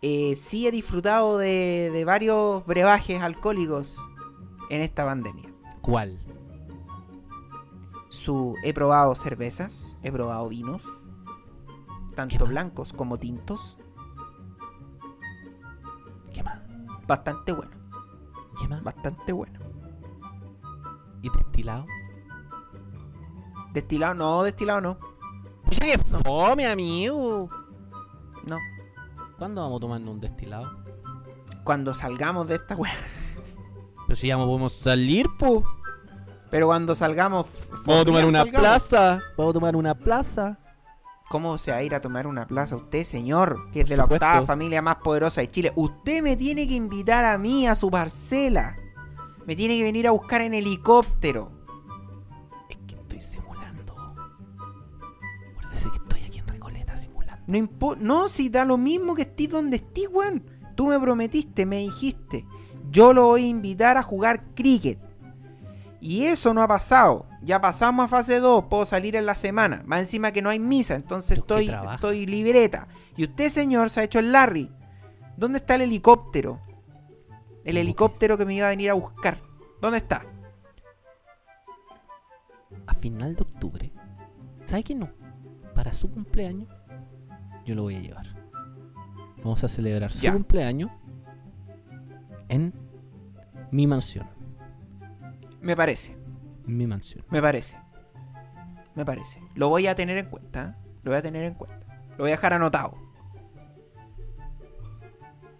eh, 0.02 0.36
sí 0.36 0.66
he 0.66 0.70
disfrutado 0.70 1.38
de, 1.38 1.90
de 1.92 2.04
varios 2.04 2.64
brebajes 2.66 3.20
alcohólicos 3.20 3.98
en 4.70 4.80
esta 4.80 5.04
pandemia. 5.04 5.52
¿Cuál? 5.80 6.20
Su, 8.08 8.54
he 8.64 8.72
probado 8.72 9.14
cervezas, 9.14 9.96
he 10.02 10.10
probado 10.10 10.48
vinos, 10.48 10.84
¿Qué 12.10 12.16
tanto 12.16 12.46
blancos 12.46 12.92
como 12.92 13.18
tintos. 13.18 13.78
¿Qué 16.32 16.42
más? 16.42 16.60
Bastante 17.06 17.52
bueno, 17.52 17.72
¿Qué 18.60 18.66
más? 18.66 18.82
bastante 18.82 19.32
bueno. 19.32 19.60
¿Y 21.22 21.30
destilado? 21.30 21.86
Destilado 23.72 24.14
no, 24.14 24.42
destilado 24.42 24.80
no. 24.80 24.98
Que 25.70 25.98
fome, 25.98 26.66
amigo. 26.66 27.48
No. 28.46 28.56
¿Cuándo 29.38 29.62
vamos 29.62 29.80
tomando 29.80 30.10
un 30.10 30.20
destilado? 30.20 30.84
Cuando 31.64 31.94
salgamos 31.94 32.46
de 32.48 32.56
esta 32.56 32.74
weá. 32.76 32.92
Pero 34.06 34.16
si 34.16 34.26
ya 34.28 34.36
no 34.36 34.46
podemos 34.46 34.72
salir, 34.72 35.26
po. 35.38 35.62
Pero 36.50 36.66
cuando 36.66 36.94
salgamos. 36.94 37.46
Vamos 37.84 38.02
a 38.02 38.04
tomar 38.04 38.24
una 38.24 38.38
salgamos. 38.40 38.60
plaza. 38.60 39.20
Vamos 39.36 39.50
a 39.50 39.54
tomar 39.54 39.76
una 39.76 39.94
plaza. 39.94 40.58
¿Cómo 41.28 41.58
se 41.58 41.70
va 41.70 41.76
a 41.76 41.82
ir 41.82 41.94
a 41.94 42.00
tomar 42.00 42.26
una 42.26 42.46
plaza 42.46 42.74
usted, 42.74 43.04
señor? 43.04 43.70
Que 43.70 43.82
es 43.82 43.88
de 43.88 43.98
la 43.98 44.04
supuesto. 44.04 44.24
octava 44.24 44.46
familia 44.46 44.80
más 44.80 44.96
poderosa 44.96 45.42
de 45.42 45.50
Chile. 45.50 45.72
Usted 45.76 46.22
me 46.22 46.36
tiene 46.36 46.66
que 46.66 46.74
invitar 46.74 47.24
a 47.26 47.36
mí 47.36 47.66
a 47.66 47.74
su 47.74 47.90
parcela. 47.90 48.76
Me 49.46 49.54
tiene 49.54 49.76
que 49.76 49.82
venir 49.82 50.06
a 50.08 50.10
buscar 50.10 50.40
en 50.40 50.54
helicóptero. 50.54 51.52
No 57.48 57.58
impo- 57.58 57.96
No, 57.96 58.28
si 58.28 58.48
da 58.48 58.64
lo 58.64 58.76
mismo 58.76 59.14
que 59.16 59.22
estés 59.22 59.48
donde 59.50 59.76
estés, 59.78 60.06
weón. 60.08 60.44
Tú 60.76 60.86
me 60.86 61.00
prometiste, 61.00 61.66
me 61.66 61.78
dijiste. 61.78 62.44
Yo 62.90 63.12
lo 63.12 63.24
voy 63.26 63.44
a 63.44 63.48
invitar 63.48 63.96
a 63.96 64.02
jugar 64.02 64.44
cricket. 64.54 64.98
Y 66.00 66.26
eso 66.26 66.54
no 66.54 66.62
ha 66.62 66.68
pasado. 66.68 67.26
Ya 67.42 67.60
pasamos 67.60 68.04
a 68.04 68.08
fase 68.08 68.38
2, 68.38 68.64
puedo 68.66 68.84
salir 68.84 69.16
en 69.16 69.26
la 69.26 69.34
semana. 69.34 69.82
Más 69.86 70.00
encima 70.00 70.30
que 70.30 70.42
no 70.42 70.50
hay 70.50 70.58
misa, 70.60 70.94
entonces 70.94 71.30
Pero 71.40 71.46
¿qué 71.46 71.64
estoy, 71.64 71.92
estoy 71.94 72.26
libreta. 72.26 72.86
Y 73.16 73.24
usted, 73.24 73.48
señor, 73.48 73.90
se 73.90 74.00
ha 74.00 74.04
hecho 74.04 74.18
el 74.20 74.30
Larry. 74.30 74.70
¿Dónde 75.36 75.58
está 75.58 75.74
el 75.74 75.82
helicóptero? 75.82 76.60
El 77.64 77.74
¿Cómo 77.74 77.78
helicóptero 77.80 78.38
que 78.38 78.44
me 78.44 78.54
iba 78.54 78.66
a 78.66 78.70
venir 78.70 78.90
a 78.90 78.94
buscar. 78.94 79.40
¿Dónde 79.80 79.98
está? 79.98 80.24
A 82.86 82.94
final 82.94 83.34
de 83.34 83.42
octubre. 83.42 83.92
¿Sabe 84.66 84.82
qué 84.84 84.94
no? 84.94 85.10
Para 85.74 85.92
su 85.92 86.10
cumpleaños. 86.10 86.68
Yo 87.68 87.74
lo 87.74 87.82
voy 87.82 87.96
a 87.96 88.00
llevar. 88.00 88.26
Vamos 89.44 89.62
a 89.62 89.68
celebrar 89.68 90.10
su 90.10 90.26
cumpleaños. 90.32 90.90
En 92.48 92.72
mi 93.70 93.86
mansión. 93.86 94.26
Me 95.60 95.76
parece, 95.76 96.16
En 96.66 96.78
mi 96.78 96.86
mansión. 96.86 97.26
me 97.28 97.42
parece. 97.42 97.78
Me 98.94 99.04
parece. 99.04 99.42
Lo 99.54 99.68
voy 99.68 99.86
a 99.86 99.94
tener 99.94 100.16
en 100.16 100.30
cuenta. 100.30 100.64
¿eh? 100.64 100.74
Lo 101.02 101.10
voy 101.10 101.18
a 101.18 101.20
tener 101.20 101.44
en 101.44 101.52
cuenta. 101.52 101.86
Lo 102.12 102.24
voy 102.24 102.28
a 102.28 102.36
dejar 102.36 102.54
anotado. 102.54 102.94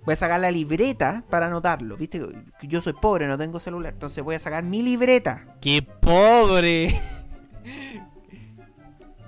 Voy 0.07 0.15
a 0.15 0.17
sacar 0.17 0.41
la 0.41 0.51
libreta 0.51 1.25
para 1.29 1.49
anotarlo. 1.49 1.99
Viste 1.99 2.27
que 2.59 2.69
yo 2.69 2.81
soy 2.81 2.95
pobre, 2.95 3.27
no 3.27 3.37
tengo 3.37 3.61
celular. 3.61 3.93
Entonces 3.93 4.25
voy 4.25 4.37
a 4.37 4.39
sacar 4.39 4.65
mi 4.65 4.81
libreta. 4.81 5.59
¡Qué 5.61 5.83
pobre! 5.83 7.03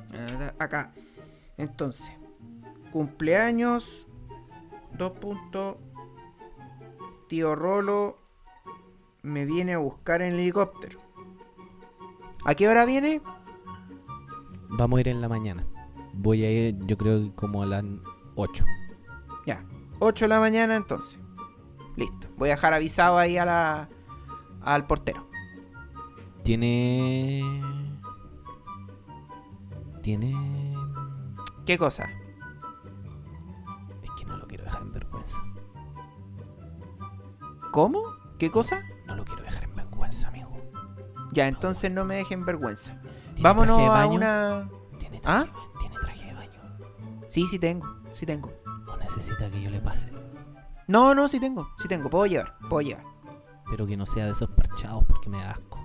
Acá. 0.58 0.94
Entonces. 1.58 2.10
Cumpleaños. 2.90 4.06
Dos 4.96 5.12
puntos. 5.12 5.76
Tío 7.28 7.54
Rolo 7.54 8.18
me 9.22 9.44
viene 9.44 9.74
a 9.74 9.78
buscar 9.78 10.22
en 10.22 10.34
helicóptero. 10.34 11.00
¿A 12.44 12.54
qué 12.54 12.68
hora 12.68 12.84
viene? 12.84 13.20
Vamos 14.70 14.98
a 14.98 15.00
ir 15.00 15.08
en 15.08 15.20
la 15.20 15.28
mañana. 15.28 15.66
voy 16.14 16.44
a 16.44 16.50
ir, 16.50 16.78
yo 16.86 16.96
creo 16.96 17.34
como 17.34 17.62
a 17.62 17.66
las 17.66 17.84
8. 18.36 18.64
Ya. 19.46 19.64
8 19.98 20.24
de 20.24 20.28
la 20.28 20.40
mañana 20.40 20.76
entonces. 20.76 21.18
Listo. 21.96 22.28
Voy 22.36 22.48
a 22.48 22.52
dejar 22.52 22.72
avisado 22.72 23.18
ahí 23.18 23.36
a 23.36 23.44
la, 23.44 23.88
al 24.62 24.86
portero. 24.86 25.28
Tiene. 26.42 27.42
Tiene. 30.02 30.74
¿Qué 31.66 31.76
cosa? 31.76 32.08
¿Cómo? 37.72 38.02
¿Qué 38.38 38.50
cosa? 38.50 38.82
No 39.06 39.16
lo 39.16 39.24
quiero 39.24 39.42
dejar 39.42 39.64
en 39.64 39.74
vergüenza, 39.74 40.28
amigo. 40.28 40.50
Ya, 41.32 41.46
entonces 41.48 41.90
no 41.90 42.04
me 42.04 42.16
dejen 42.16 42.44
vergüenza. 42.44 43.00
¿Tiene 43.34 43.42
Vámonos 43.42 43.76
traje 43.76 43.82
de 43.82 43.88
a 43.88 43.98
baño? 43.98 44.12
una... 44.14 44.70
¿Tiene 44.98 45.20
¿Ah? 45.24 45.44
traje, 45.44 45.68
¿Tiene 45.78 45.96
traje 45.96 46.26
de 46.26 46.34
baño? 46.34 46.60
Sí, 47.28 47.46
sí 47.46 47.58
tengo. 47.58 47.86
Sí 48.12 48.26
tengo. 48.26 48.52
¿O 48.92 48.96
necesita 48.96 49.50
que 49.50 49.62
yo 49.62 49.70
le 49.70 49.80
pase? 49.80 50.10
No, 50.88 51.14
no, 51.14 51.28
sí 51.28 51.38
tengo. 51.38 51.68
Sí 51.78 51.86
tengo. 51.86 52.10
Puedo 52.10 52.26
llevar. 52.26 52.56
Puedo 52.68 52.80
llevar. 52.80 53.04
Pero 53.70 53.86
que 53.86 53.96
no 53.96 54.06
sea 54.06 54.26
de 54.26 54.32
esos 54.32 54.50
parchados 54.50 55.04
porque 55.04 55.28
me 55.30 55.38
da 55.38 55.52
asco. 55.52 55.78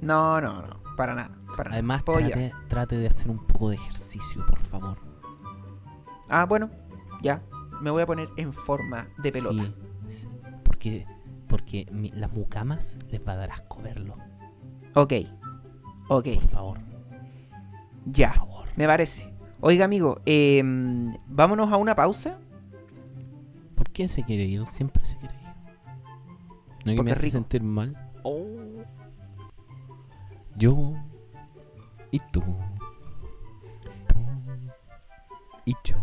No, 0.00 0.40
no, 0.40 0.62
no. 0.62 0.82
Para 0.96 1.14
nada. 1.14 1.30
Para 1.56 1.70
nada. 1.70 1.74
Además, 1.74 2.02
llevar. 2.04 2.22
trate, 2.24 2.54
trate 2.68 2.96
de 2.96 3.06
hacer 3.06 3.30
un 3.30 3.46
poco 3.46 3.68
de 3.68 3.76
ejercicio, 3.76 4.44
por 4.46 4.58
favor. 4.60 4.98
Ah, 6.28 6.44
bueno. 6.46 6.70
Ya. 7.22 7.42
Me 7.80 7.90
voy 7.90 8.02
a 8.02 8.06
poner 8.06 8.28
en 8.36 8.52
forma 8.52 9.08
de 9.18 9.30
pelota. 9.30 9.62
Sí, 9.62 9.74
porque 10.84 11.06
porque 11.48 11.86
mi- 11.92 12.10
las 12.10 12.32
mucamas 12.32 12.98
les 13.10 13.20
va 13.26 13.32
a 13.32 13.36
dar 13.36 13.50
asco 13.52 13.80
verlo. 13.82 14.16
Ok. 14.94 15.12
Ok. 16.08 16.28
Por 16.34 16.42
favor, 16.48 16.78
Ya. 18.06 18.28
por 18.30 18.36
favor. 18.38 18.68
Me 18.76 18.86
parece. 18.86 19.32
Oiga, 19.60 19.84
amigo. 19.86 20.20
em, 20.26 21.12
vámonos 21.26 21.72
a 21.72 21.76
una 21.78 21.94
pausa. 21.94 22.38
¿Por 23.76 23.88
qué 23.90 24.08
se 24.08 24.24
quiere 24.24 24.44
ir? 24.44 24.66
Siempre 24.66 25.04
se 25.06 25.16
quiere 25.16 25.34
ir. 25.36 25.48
¿No 26.84 26.92
es 26.92 26.96
que 26.98 27.02
me 27.02 27.12
hace 27.12 27.22
rico. 27.22 27.32
sentir 27.32 27.62
mal? 27.62 27.96
Yo 30.56 30.94
y 32.10 32.18
tú. 32.30 32.42
Tú 34.08 34.20
y 35.64 35.74
yo. 35.84 35.96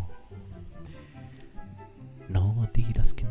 No 2.30 2.68
dirás 2.74 3.14
que. 3.14 3.26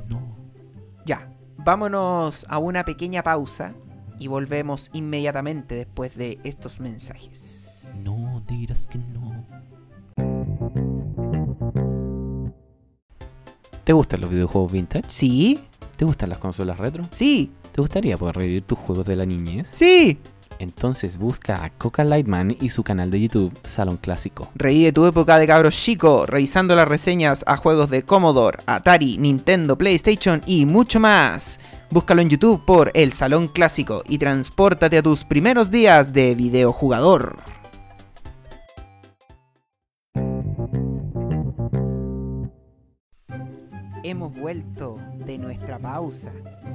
Vámonos 1.63 2.47
a 2.49 2.59
una 2.59 2.85
pequeña 2.85 3.23
pausa. 3.23 3.75
Y 4.19 4.27
volvemos 4.27 4.91
inmediatamente 4.93 5.75
después 5.75 6.15
de 6.15 6.39
estos 6.45 6.79
mensajes. 6.79 8.03
No 8.05 8.43
dirás 8.47 8.87
que 8.87 8.99
no. 8.99 9.47
¿Te 13.85 13.95
gustan 13.95 14.21
los 14.21 14.31
videojuegos 14.31 14.73
vintage? 14.73 15.05
¿Sí? 15.09 15.61
¿Te 15.97 16.05
gustan 16.05 16.29
las 16.29 16.39
consolas 16.39 16.79
retro? 16.79 17.05
Sí. 17.11 17.51
¿Te 17.73 17.81
gustaría 17.81 18.19
poder 18.19 18.37
revivir 18.37 18.63
tus 18.63 18.79
juegos 18.79 19.07
de 19.07 19.17
la 19.17 19.25
niñez? 19.25 19.71
Sí. 19.73 20.19
Entonces 20.61 21.17
busca 21.17 21.65
a 21.65 21.71
Coca 21.71 22.05
Lightman 22.05 22.55
y 22.61 22.69
su 22.69 22.85
canal 22.85 23.11
de 23.11 23.19
YouTube 23.19 23.59
Salón 23.65 23.97
Clásico. 23.97 24.51
Revive 24.55 24.93
tu 24.93 25.07
época 25.07 25.39
de 25.39 25.47
cabros 25.47 25.75
chico, 25.75 26.27
revisando 26.27 26.77
las 26.77 26.87
reseñas 26.87 27.43
a 27.47 27.57
juegos 27.57 27.89
de 27.89 28.03
Commodore, 28.03 28.59
Atari, 28.67 29.17
Nintendo, 29.17 29.79
PlayStation 29.79 30.43
y 30.45 30.67
mucho 30.67 31.01
más. 31.01 31.61
Búscalo 31.89 32.21
en 32.21 32.29
YouTube 32.29 32.63
por 32.67 32.91
El 32.93 33.15
Salón 33.15 33.49
Clásico 33.49 34.03
y 34.07 34.19
transpórtate 34.19 34.99
a 34.99 35.03
tus 35.03 35.25
primeros 35.25 35.71
días 35.71 36.13
de 36.13 36.35
videojugador. 36.35 37.39
Hemos 44.03 44.35
vuelto 44.35 44.99
de 45.25 45.39
nuestra 45.39 45.79
pausa, 45.79 46.33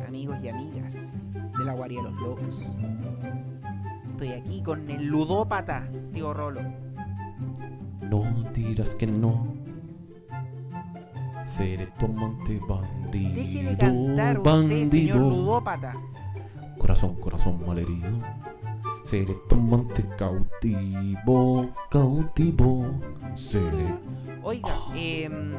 amigos 0.07 0.37
y 0.43 0.49
amigas 0.49 1.13
de 1.57 1.65
la 1.65 1.73
Guardia 1.73 2.01
de 2.01 2.09
los 2.09 2.21
Lobos. 2.21 2.65
Estoy 4.15 4.31
aquí 4.31 4.61
con 4.63 4.89
el 4.89 5.07
ludópata, 5.07 5.89
tío 6.13 6.33
Rolo. 6.33 6.61
No 8.01 8.23
dirás 8.53 8.95
que 8.95 9.05
no. 9.07 9.45
Seré 11.43 11.87
tu 11.99 12.05
amante 12.05 12.57
bandido. 12.65 13.33
Deje 13.35 13.63
de 13.63 13.75
cantar 13.77 14.37
usted, 14.37 14.49
bandido. 14.51 14.87
señor 14.89 15.17
ludópata. 15.17 15.95
Corazón, 16.77 17.15
corazón 17.15 17.59
malherido. 17.67 18.07
Seré 19.03 19.35
tu 19.49 19.55
amante 19.55 20.05
cautivo, 20.17 21.67
cautivo. 21.91 22.85
Seré. 23.35 23.95
Oiga, 24.43 24.69
em, 24.95 25.55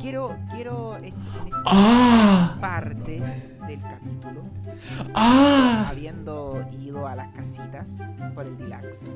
quiero, 0.00 0.34
quiero 0.52 0.96
est- 0.96 1.14
en 1.16 1.46
esta 1.46 1.62
¡Ah! 1.66 2.56
parte 2.60 3.22
del 3.66 3.80
capítulo, 3.82 4.42
¡Ah! 5.14 5.86
habiendo 5.90 6.64
ido 6.80 7.06
a 7.06 7.14
las 7.16 7.32
casitas 7.34 8.02
por 8.34 8.46
el 8.46 8.56
Dilax, 8.56 9.14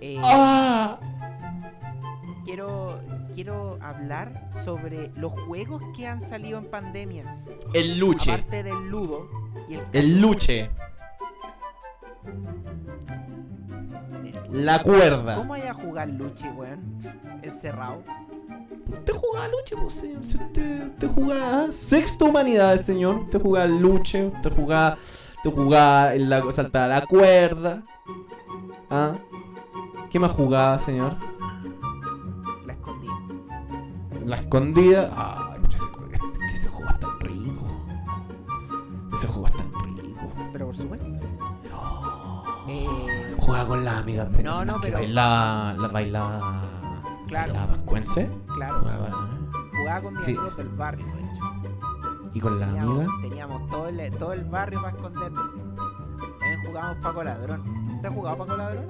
eh, 0.00 0.18
¡Ah! 0.22 0.98
quiero, 2.44 3.00
quiero 3.34 3.78
hablar 3.80 4.48
sobre 4.50 5.10
los 5.16 5.32
juegos 5.42 5.82
que 5.96 6.06
han 6.06 6.20
salido 6.20 6.58
en 6.58 6.70
pandemia, 6.70 7.38
El 7.72 7.98
luche. 7.98 8.32
aparte 8.32 8.62
del 8.62 8.88
ludo 8.88 9.28
y 9.68 9.74
el, 9.74 9.80
El 9.92 10.20
luche. 10.20 10.70
La 14.50 14.80
cuerda. 14.82 15.36
¿Cómo 15.36 15.54
hay 15.54 15.62
a 15.62 15.74
jugar 15.74 16.08
luche, 16.08 16.48
weón? 16.50 16.80
Encerrado. 17.42 18.04
Usted 18.86 19.12
jugaba 19.14 19.48
luche, 19.48 19.76
pues 19.76 19.92
señor. 19.94 20.24
Si 20.24 20.36
usted, 20.36 20.84
usted 20.86 21.08
jugaba 21.08 21.72
sexto 21.72 22.24
humanidades, 22.26 22.84
señor. 22.84 23.16
Usted 23.16 23.40
jugaba 23.42 23.66
luche, 23.66 24.26
usted 24.26 24.52
jugaba. 24.54 24.96
Usted 25.36 25.50
jugaba 25.50 26.14
en 26.14 26.30
la 26.30 26.52
saltar 26.52 26.90
a 26.90 27.00
la 27.00 27.06
cuerda. 27.06 27.82
¿Ah? 28.90 29.12
¿Qué 30.10 30.18
más 30.18 30.30
jugaba, 30.32 30.78
señor? 30.80 31.16
La 32.66 32.72
escondí. 32.74 33.08
La 34.24 34.36
escondida. 34.36 35.10
Ay, 35.16 35.58
pero 35.62 35.74
ese, 35.74 35.84
juego- 35.86 36.12
este- 36.12 36.38
que 36.38 36.52
ese 36.54 36.68
juego 36.68 36.90
es 36.90 37.00
tan 37.00 37.20
rico. 37.20 37.66
Ese 39.14 39.26
juego 39.26 39.46
es 39.48 39.52
tan 39.56 39.72
rico. 39.96 40.32
Pero 40.52 40.66
por 40.66 40.76
supuesto. 40.76 41.06
Oh. 41.76 42.42
Eh, 42.68 43.34
Jugaba 43.38 43.66
con 43.68 43.84
las 43.84 43.94
amigas 43.96 44.32
de 44.32 44.42
No, 44.42 44.64
no, 44.64 44.80
pero- 44.80 44.98
bailaba. 44.98 45.74
La 45.74 45.88
bailaba. 45.88 46.62
Claro. 47.26 47.52
bailaba 47.52 47.74
pascuense. 47.74 48.28
Claro. 48.54 48.80
Jugaba. 48.80 49.28
Jugaba 49.78 50.00
con 50.02 50.14
mis 50.14 50.24
Sí. 50.24 50.30
amigos 50.32 50.56
del 50.56 50.68
barrio, 50.70 51.06
de 51.06 51.20
hecho. 51.20 51.44
Y 52.32 52.40
con 52.40 52.58
las 52.60 52.68
amigas. 52.76 53.08
teníamos 53.22 53.70
todo, 53.70 53.88
el, 53.88 54.10
todo 54.18 54.32
el 54.32 54.44
barrio 54.44 54.80
para 54.82 54.96
escondernos. 54.96 55.50
También 55.54 56.60
jugábamos 56.66 56.98
Paco 57.02 57.24
Ladrón. 57.24 57.60
¿Usted 57.94 58.08
ha 58.08 58.12
jugado 58.12 58.38
Paco 58.38 58.56
Ladrón? 58.56 58.86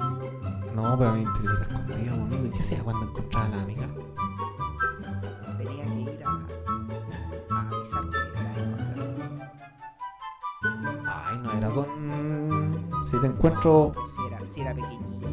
No, 0.75 0.99
pero 0.99 1.11
a 1.11 1.13
mí 1.13 1.25
me 1.25 1.31
interesa 1.31 1.55
la 1.55 1.63
escondida, 1.67 2.13
amigo. 2.13 2.47
¿Y 2.47 2.51
qué 2.51 2.61
hacía 2.61 2.83
cuando 2.83 3.03
encontraba 3.07 3.47
a 3.47 3.49
la 3.51 3.63
amiga? 3.63 3.87
Tenía 5.59 5.85
que 5.85 6.01
ir 6.01 6.23
a, 6.25 6.31
a 7.55 7.69
avisar 7.69 8.05
que 8.11 8.17
la 8.17 8.51
encontraron. 8.51 9.41
Ay, 11.07 11.39
no 11.43 11.53
era 11.53 11.69
con. 11.71 13.05
Si 13.05 13.21
te 13.21 13.27
encuentro. 13.27 13.93
Si 14.07 14.27
era, 14.27 14.47
si 14.47 14.61
era 14.63 14.75
pequeñito, 14.75 15.29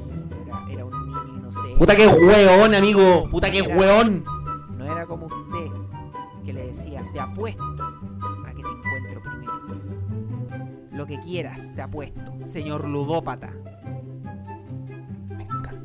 ¡Puta 1.81 1.95
que 1.95 2.05
hueón, 2.05 2.75
amigo! 2.75 3.27
¡Puta 3.31 3.49
que 3.49 3.63
hueón! 3.63 4.23
No 4.77 4.85
era 4.85 5.07
como 5.07 5.25
usted 5.25 5.65
que 6.45 6.53
le 6.53 6.67
decía, 6.67 7.03
te 7.11 7.19
apuesto 7.19 7.63
a 7.63 8.53
que 8.53 8.61
te 8.61 8.69
encuentro 8.69 9.21
primero. 9.23 10.87
Lo 10.91 11.07
que 11.07 11.19
quieras, 11.21 11.73
te 11.73 11.81
apuesto, 11.81 12.21
señor 12.45 12.87
ludópata. 12.87 13.49
Me 15.29 15.41
encanta. 15.41 15.81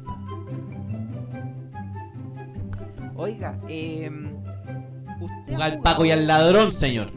Oiga, 3.16 3.58
eh, 3.66 4.10
usted 5.18 5.54
ha 5.54 5.56
Jugar 5.56 5.72
al 5.72 5.80
Paco 5.80 6.04
y 6.04 6.10
al 6.10 6.26
ladrón, 6.26 6.72
señor. 6.72 7.10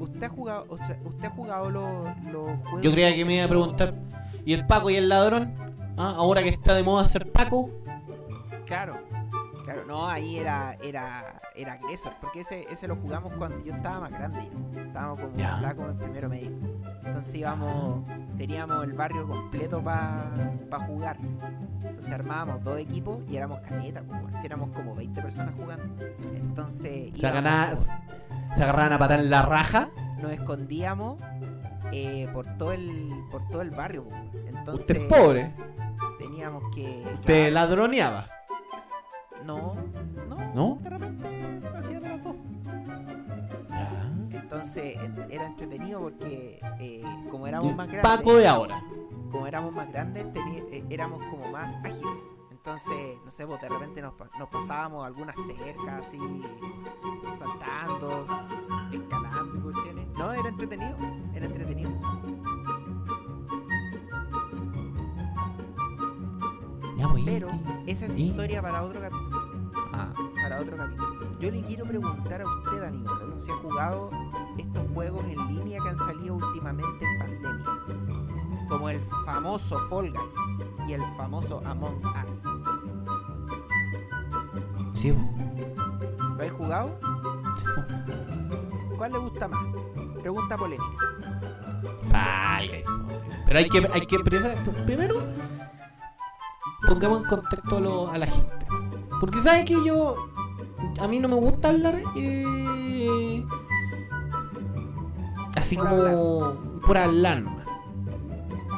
¿Usted 0.00 0.24
ha 0.24 0.28
jugado, 0.28 0.66
o 0.70 0.76
sea, 0.78 0.98
usted 1.04 1.26
ha 1.26 1.30
jugado 1.30 1.70
los, 1.70 2.18
los 2.32 2.58
juegos? 2.62 2.82
Yo 2.82 2.90
creía 2.90 3.14
que 3.14 3.24
me 3.24 3.36
iba 3.36 3.44
a 3.44 3.48
preguntar. 3.48 3.94
¿Y 4.44 4.54
el 4.54 4.66
Paco 4.66 4.90
y 4.90 4.96
el 4.96 5.08
ladrón? 5.08 5.54
¿Ah? 5.96 6.14
Ahora 6.16 6.42
que 6.42 6.48
está 6.48 6.74
de 6.74 6.82
moda 6.82 7.08
ser 7.08 7.30
Paco. 7.30 7.83
Claro, 8.74 8.98
claro, 9.64 9.84
no, 9.86 10.08
ahí 10.08 10.38
era, 10.38 10.76
era, 10.82 11.40
era 11.54 11.74
Agresor, 11.74 12.12
porque 12.20 12.40
ese, 12.40 12.66
ese 12.70 12.88
lo 12.88 12.96
jugamos 12.96 13.32
cuando 13.34 13.58
yo 13.64 13.74
estaba 13.74 14.00
más 14.00 14.10
grande. 14.12 14.48
Estábamos 14.76 15.20
como, 15.20 15.36
Ya. 15.36 15.54
estaba 15.56 15.74
como 15.74 15.88
en 15.90 15.98
primero 15.98 16.28
medio. 16.28 16.50
Entonces 17.04 17.34
íbamos, 17.36 18.04
teníamos 18.36 18.84
el 18.84 18.92
barrio 18.94 19.26
completo 19.28 19.82
para 19.82 20.86
jugar. 20.86 21.16
Entonces 21.84 22.10
armábamos 22.12 22.64
dos 22.64 22.78
equipos 22.78 23.18
y 23.28 23.36
éramos 23.36 23.60
canetas, 23.60 24.02
pues, 24.08 24.44
éramos 24.44 24.70
como 24.70 24.94
20 24.94 25.22
personas 25.22 25.54
jugando. 25.56 26.04
Entonces 26.34 27.12
Se, 27.14 27.20
como- 27.30 28.54
se 28.56 28.62
agarraban 28.62 28.92
a 28.92 28.98
patar 28.98 29.20
en 29.20 29.30
la 29.30 29.42
raja. 29.42 29.90
nos 30.20 30.32
escondíamos 30.32 31.18
eh, 31.92 32.28
por 32.32 32.46
todo 32.56 32.72
el 32.72 33.12
por 33.30 33.46
todo 33.50 33.62
el 33.62 33.70
barrio. 33.70 34.04
pues. 34.04 34.46
Entonces 34.46 34.80
Usted 34.90 34.96
es 34.96 35.08
pobre. 35.12 35.54
teníamos 36.18 36.62
que 36.74 37.04
Usted 37.14 37.50
claro, 37.50 37.54
ladroneaba. 37.54 38.26
No, 39.44 39.74
no, 40.28 40.54
¿No? 40.54 40.78
de 40.82 40.90
repente 40.90 41.62
hacía 41.76 42.00
de 42.00 42.08
las 42.08 42.24
dos. 42.24 42.36
Ya. 43.68 44.10
Entonces 44.30 44.96
en- 44.96 45.26
era 45.30 45.46
entretenido 45.46 46.00
porque 46.00 46.60
eh, 46.78 47.02
como 47.30 47.46
éramos 47.46 47.70
Un 47.70 47.76
más 47.76 47.88
grandes, 47.88 48.16
Paco 48.16 48.36
de 48.36 48.46
ahora. 48.48 48.82
como 49.30 49.46
éramos 49.46 49.72
más 49.74 49.88
grandes, 49.92 50.26
eh, 50.70 50.84
éramos 50.90 51.22
como 51.26 51.50
más 51.50 51.76
ágiles. 51.84 52.24
Entonces, 52.50 53.18
no 53.22 53.30
sé, 53.30 53.46
pues 53.46 53.60
de 53.60 53.68
repente 53.68 54.00
nos, 54.00 54.14
pa- 54.14 54.30
nos 54.38 54.48
pasábamos 54.48 55.04
algunas 55.04 55.36
cercas 55.44 56.00
así, 56.06 56.18
saltando, 57.34 58.24
escalando 58.90 59.58
y 59.58 59.60
cuestiones. 59.60 60.06
No, 60.16 60.32
era 60.32 60.48
entretenido, 60.48 60.96
era 61.34 61.44
entretenido. 61.46 61.90
Ya 66.96 67.06
voy. 67.08 67.22
Pero 67.24 67.48
esa 67.86 68.06
es 68.06 68.16
¿Y? 68.16 68.28
historia 68.28 68.62
para 68.62 68.82
otro 68.82 69.00
capítulo. 69.00 69.23
Ah, 69.96 70.12
Para 70.42 70.60
otro 70.60 70.76
capítulo. 70.76 71.38
Yo 71.38 71.50
le 71.50 71.62
quiero 71.62 71.84
preguntar 71.84 72.40
a 72.40 72.44
usted, 72.46 72.82
amigo 72.84 73.14
Rolo, 73.14 73.38
si 73.40 73.50
ha 73.50 73.54
jugado 73.56 74.10
estos 74.58 74.82
juegos 74.92 75.24
en 75.26 75.46
línea 75.54 75.78
que 75.82 75.88
han 75.88 75.98
salido 75.98 76.34
últimamente 76.34 77.04
en 77.04 77.18
pandemia. 77.18 77.64
Como 78.68 78.88
el 78.88 79.00
famoso 79.24 79.78
Fall 79.88 80.10
Guys 80.10 80.88
y 80.88 80.92
el 80.94 81.02
famoso 81.16 81.62
Among 81.64 82.02
Us. 82.26 82.42
sí. 84.94 85.12
¿Lo 86.36 86.42
has 86.44 86.50
jugado? 86.52 86.98
¿Cuál 88.96 89.12
le 89.12 89.18
gusta 89.18 89.48
más? 89.48 89.60
Pregunta 90.20 90.56
polémica. 90.56 90.92
Fall 92.10 92.68
Guys. 92.68 92.86
Pero 93.46 93.58
hay 93.58 93.68
que, 93.68 93.88
hay 93.92 94.06
que 94.06 94.18
primero 94.86 95.22
pongamos 96.88 97.22
en 97.22 97.24
contexto 97.28 97.76
a, 97.76 97.80
lo- 97.80 98.10
a 98.10 98.18
la 98.18 98.26
gente. 98.26 98.63
Porque 99.20 99.40
sabes 99.40 99.64
que 99.64 99.84
yo 99.84 100.16
a 101.00 101.08
mí 101.08 101.18
no 101.18 101.28
me 101.28 101.36
gusta 101.36 101.68
hablar 101.68 101.96
eh, 102.16 103.44
así 105.56 105.76
Por 105.76 105.88
como 105.88 106.80
por 106.86 106.98
hablar. 106.98 107.42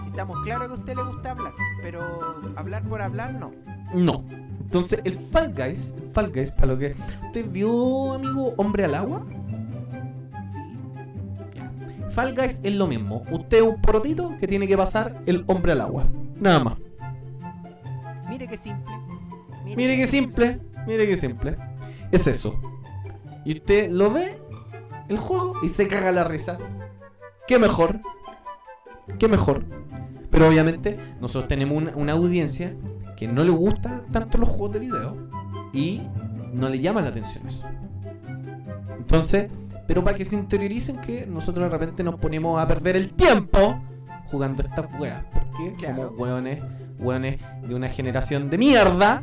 Si 0.02 0.08
estamos 0.10 0.38
claros 0.42 0.68
que 0.68 0.72
a 0.72 0.76
usted 0.76 0.96
le 0.96 1.02
gusta 1.02 1.30
hablar, 1.32 1.52
pero 1.82 2.52
hablar 2.56 2.82
por 2.84 3.02
hablar 3.02 3.34
no. 3.34 3.52
No. 3.94 4.24
Entonces, 4.60 5.00
el 5.04 5.18
Fall 5.30 5.54
Guys, 5.54 5.94
Fall 6.12 6.32
Guys, 6.32 6.50
para 6.50 6.66
lo 6.68 6.78
que. 6.78 6.94
¿Usted 7.26 7.50
vio, 7.50 8.14
amigo, 8.14 8.52
Hombre 8.56 8.84
al 8.84 8.94
Agua? 8.94 9.22
Sí. 10.52 10.60
Fall 12.10 12.34
Guys 12.34 12.58
es 12.62 12.74
lo 12.74 12.86
mismo. 12.86 13.22
Usted 13.30 13.58
es 13.58 13.62
un 13.62 13.80
porotito 13.80 14.36
que 14.38 14.48
tiene 14.48 14.66
que 14.66 14.76
pasar 14.76 15.22
el 15.26 15.44
hombre 15.46 15.72
al 15.72 15.80
agua. 15.82 16.04
Nada 16.40 16.62
más. 16.64 16.74
Mire 18.28 18.48
qué 18.48 18.56
simple. 18.56 18.92
Mire 19.74 19.96
qué 19.96 20.06
simple, 20.06 20.60
mire 20.86 21.06
qué 21.06 21.16
simple. 21.16 21.56
Es 22.12 22.26
eso. 22.26 22.60
Y 23.44 23.56
usted 23.56 23.90
lo 23.90 24.12
ve, 24.12 24.38
el 25.08 25.18
juego, 25.18 25.54
y 25.62 25.68
se 25.68 25.88
caga 25.88 26.12
la 26.12 26.24
risa. 26.24 26.58
¿Qué 27.46 27.58
mejor? 27.58 28.00
¿Qué 29.18 29.28
mejor? 29.28 29.64
Pero 30.30 30.48
obviamente 30.48 30.98
nosotros 31.20 31.48
tenemos 31.48 31.76
una, 31.76 31.92
una 31.96 32.12
audiencia 32.12 32.74
que 33.16 33.26
no 33.28 33.44
le 33.44 33.50
gusta 33.50 34.02
tanto 34.12 34.36
los 34.38 34.48
juegos 34.48 34.72
de 34.72 34.78
video 34.80 35.16
y 35.72 36.02
no 36.52 36.68
le 36.68 36.80
llama 36.80 37.00
la 37.02 37.08
atención 37.08 37.46
eso. 37.48 37.66
Entonces, 38.98 39.50
pero 39.86 40.02
para 40.02 40.16
que 40.16 40.24
se 40.24 40.34
interioricen 40.34 41.00
que 41.00 41.26
nosotros 41.26 41.64
de 41.64 41.70
repente 41.70 42.02
nos 42.02 42.16
ponemos 42.16 42.60
a 42.60 42.66
perder 42.66 42.96
el 42.96 43.12
tiempo 43.12 43.80
jugando 44.26 44.62
estas 44.62 44.86
weas. 44.98 45.24
Porque 45.32 45.74
Claro. 45.78 46.08
como 46.08 46.22
weones, 46.22 46.62
weones 46.98 47.40
de 47.66 47.74
una 47.74 47.88
generación 47.88 48.50
de 48.50 48.58
mierda 48.58 49.22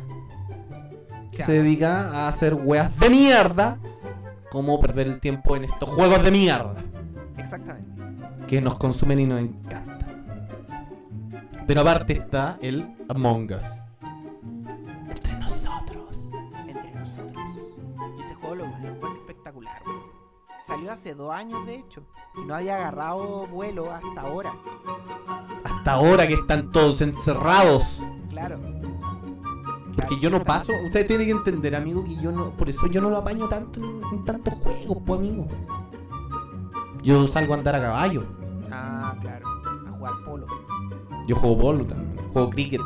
se 1.42 1.52
dedica 1.52 2.10
a 2.10 2.28
hacer 2.28 2.54
weas 2.54 2.98
de 2.98 3.10
mierda, 3.10 3.78
como 4.50 4.78
perder 4.80 5.08
el 5.08 5.20
tiempo 5.20 5.56
en 5.56 5.64
estos 5.64 5.88
juegos 5.88 6.22
de 6.22 6.30
mierda 6.30 6.76
Exactamente. 7.36 7.88
que 8.46 8.60
nos 8.60 8.76
consumen 8.76 9.18
y 9.18 9.26
nos 9.26 9.40
encantan. 9.40 9.94
Pero 11.66 11.80
aparte 11.80 12.12
está 12.12 12.58
el 12.60 12.94
Among 13.08 13.50
Us. 13.52 13.64
Entre 15.10 15.36
nosotros. 15.38 16.14
Entre 16.68 16.90
nosotros. 16.92 17.44
Yo 18.16 18.20
ese 18.20 18.34
juego 18.34 18.54
lo, 18.56 18.66
lo 18.66 18.88
encuentro 18.88 19.14
espectacular. 19.14 19.82
Salió 20.62 20.92
hace 20.92 21.14
dos 21.14 21.32
años, 21.32 21.64
de 21.66 21.74
hecho. 21.76 22.04
Y 22.36 22.46
no 22.46 22.54
había 22.54 22.76
agarrado 22.76 23.46
vuelo 23.46 23.92
hasta 23.92 24.20
ahora. 24.20 24.54
Hasta 25.64 25.92
ahora 25.92 26.26
que 26.26 26.34
están 26.34 26.70
todos 26.70 27.00
encerrados. 27.00 28.02
Claro. 28.30 28.73
Porque 29.96 30.18
yo 30.18 30.30
no 30.30 30.42
paso. 30.42 30.72
Ustedes 30.84 31.06
tienen 31.06 31.26
que 31.26 31.32
entender, 31.32 31.74
amigo, 31.76 32.04
que 32.04 32.16
yo 32.16 32.32
no. 32.32 32.50
Por 32.50 32.68
eso 32.68 32.86
yo 32.88 33.00
no 33.00 33.10
lo 33.10 33.18
apaño 33.18 33.48
tanto 33.48 33.80
en, 33.80 34.00
en 34.12 34.24
tantos 34.24 34.54
juegos, 34.54 34.98
pues, 35.04 35.20
amigo. 35.20 35.46
Yo 37.02 37.26
salgo 37.26 37.54
a 37.54 37.58
andar 37.58 37.76
a 37.76 37.80
caballo. 37.80 38.22
Ah, 38.70 39.14
claro. 39.20 39.46
A 39.88 39.92
jugar 39.92 40.12
polo. 40.24 40.46
Yo 41.26 41.36
juego 41.36 41.58
polo 41.58 41.84
también. 41.84 42.16
Juego 42.32 42.50
cricket. 42.50 42.80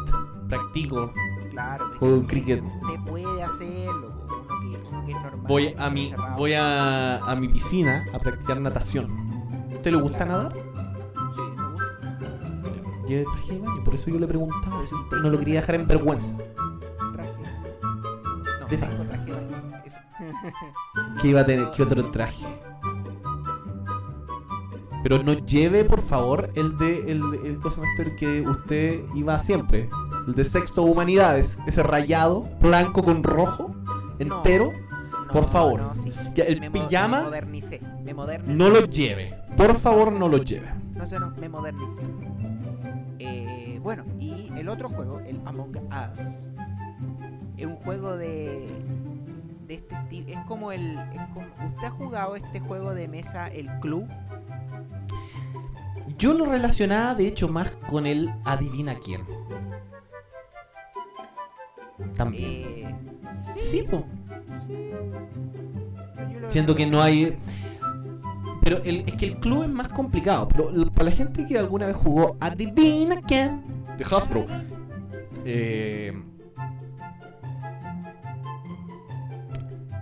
Practico. 0.48 1.12
Claro. 1.50 1.84
Juego 1.98 2.26
cricket. 2.26 2.62
Usted 2.82 3.00
puede 3.10 3.42
hacerlo. 3.42 4.12
po, 4.26 4.34
Uno 4.34 4.60
que, 4.60 4.88
uno 4.88 5.04
que 5.04 5.12
es 5.12 5.22
normal. 5.22 5.46
Voy 5.46 5.74
a 5.78 5.90
mi, 5.90 6.12
voy 6.36 6.52
a, 6.54 7.18
a 7.18 7.36
mi 7.36 7.48
piscina 7.48 8.06
a 8.12 8.18
practicar 8.18 8.60
natación. 8.60 9.08
¿Usted 9.74 9.90
le 9.92 9.96
gusta 10.00 10.24
nadar? 10.24 10.52
Sí, 11.34 11.40
me 11.56 11.62
gusta. 11.72 13.06
Lleve 13.06 13.24
traje 13.24 13.52
de 13.54 13.58
baño, 13.60 13.84
por 13.84 13.94
eso 13.94 14.10
yo 14.10 14.18
le 14.18 14.26
preguntaba 14.26 14.82
si 14.82 14.94
no 15.22 15.30
lo 15.30 15.38
quería 15.38 15.60
dejar 15.60 15.76
en 15.76 15.86
vergüenza. 15.86 16.36
De 18.70 18.76
traje. 18.76 18.96
Eso. 19.84 20.00
Que 21.22 21.28
iba 21.28 21.40
a 21.40 21.46
tener 21.46 21.70
que 21.70 21.82
otro 21.82 22.10
traje. 22.10 22.44
Pero 25.02 25.22
no 25.22 25.32
lleve, 25.32 25.84
por 25.84 26.00
favor, 26.00 26.50
el 26.56 26.76
de 26.76 27.10
el, 27.12 27.22
el 27.44 27.58
cosa 27.60 27.80
que 28.18 28.42
usted 28.42 29.04
iba 29.14 29.38
siempre. 29.40 29.88
El 30.26 30.34
de 30.34 30.44
sexto 30.44 30.82
humanidades. 30.82 31.58
Ese 31.66 31.82
rayado, 31.82 32.48
blanco 32.60 33.02
con 33.04 33.22
rojo, 33.22 33.74
entero. 34.18 34.72
No, 35.26 35.32
Por 35.32 35.44
favor. 35.44 35.80
no, 35.80 35.94
sí. 35.94 36.10
Que 36.34 36.42
el 36.42 36.58
Me 36.60 36.70
pijama- 36.70 37.18
Me 37.18 37.24
modernicé. 37.24 37.80
Me 38.02 38.14
modernicé. 38.14 38.58
No 38.58 38.70
lo 38.70 38.86
lleve. 38.86 39.34
Por 39.56 39.76
favor, 39.76 40.12
no 40.14 40.26
lo 40.28 40.38
lleve. 40.38 40.68
No 40.94 41.06
sé, 41.06 41.18
no, 41.18 41.30
me 41.38 41.48
modernicé. 41.48 42.02
Eh, 43.18 43.78
bueno, 43.82 44.04
y 44.18 44.50
el 44.56 44.68
otro 44.68 44.88
juego, 44.88 45.20
el 45.20 45.40
Among 45.44 45.76
Us, 45.76 46.47
es 47.58 47.66
un 47.66 47.76
juego 47.76 48.16
de, 48.16 48.68
de 49.66 49.74
este 49.74 49.94
estilo. 49.94 50.28
Es 50.28 50.44
como 50.46 50.72
el. 50.72 50.96
es 50.98 51.20
como- 51.34 51.46
¿Usted 51.66 51.84
ha 51.86 51.90
jugado 51.90 52.36
este 52.36 52.60
juego 52.60 52.94
de 52.94 53.08
mesa, 53.08 53.48
el 53.48 53.68
Club? 53.80 54.06
Yo 56.18 56.34
lo 56.34 56.46
relacionaba, 56.46 57.14
de 57.14 57.28
hecho, 57.28 57.48
más 57.48 57.70
con 57.88 58.06
el 58.06 58.30
adivina 58.44 58.94
quién. 58.96 59.22
También. 62.16 62.44
Eh, 62.44 62.94
Sí, 63.58 63.82
po. 63.82 64.04
yo 64.68 66.40
lo- 66.40 66.48
Siendo 66.48 66.74
que 66.74 66.86
no 66.86 67.02
hay. 67.02 67.36
Pero 68.62 68.78
el- 68.84 69.04
es 69.06 69.14
que 69.14 69.26
el 69.26 69.36
club 69.38 69.64
es 69.64 69.68
más 69.68 69.88
complicado. 69.90 70.48
Pero 70.48 70.70
para 70.92 71.10
la 71.10 71.16
gente 71.16 71.46
que 71.46 71.58
alguna 71.58 71.86
vez 71.86 71.96
jugó 71.96 72.36
Adivina 72.40 73.16
quién 73.26 73.62
de 73.96 74.04
Hasbro. 74.04 74.46
eh, 75.44 76.12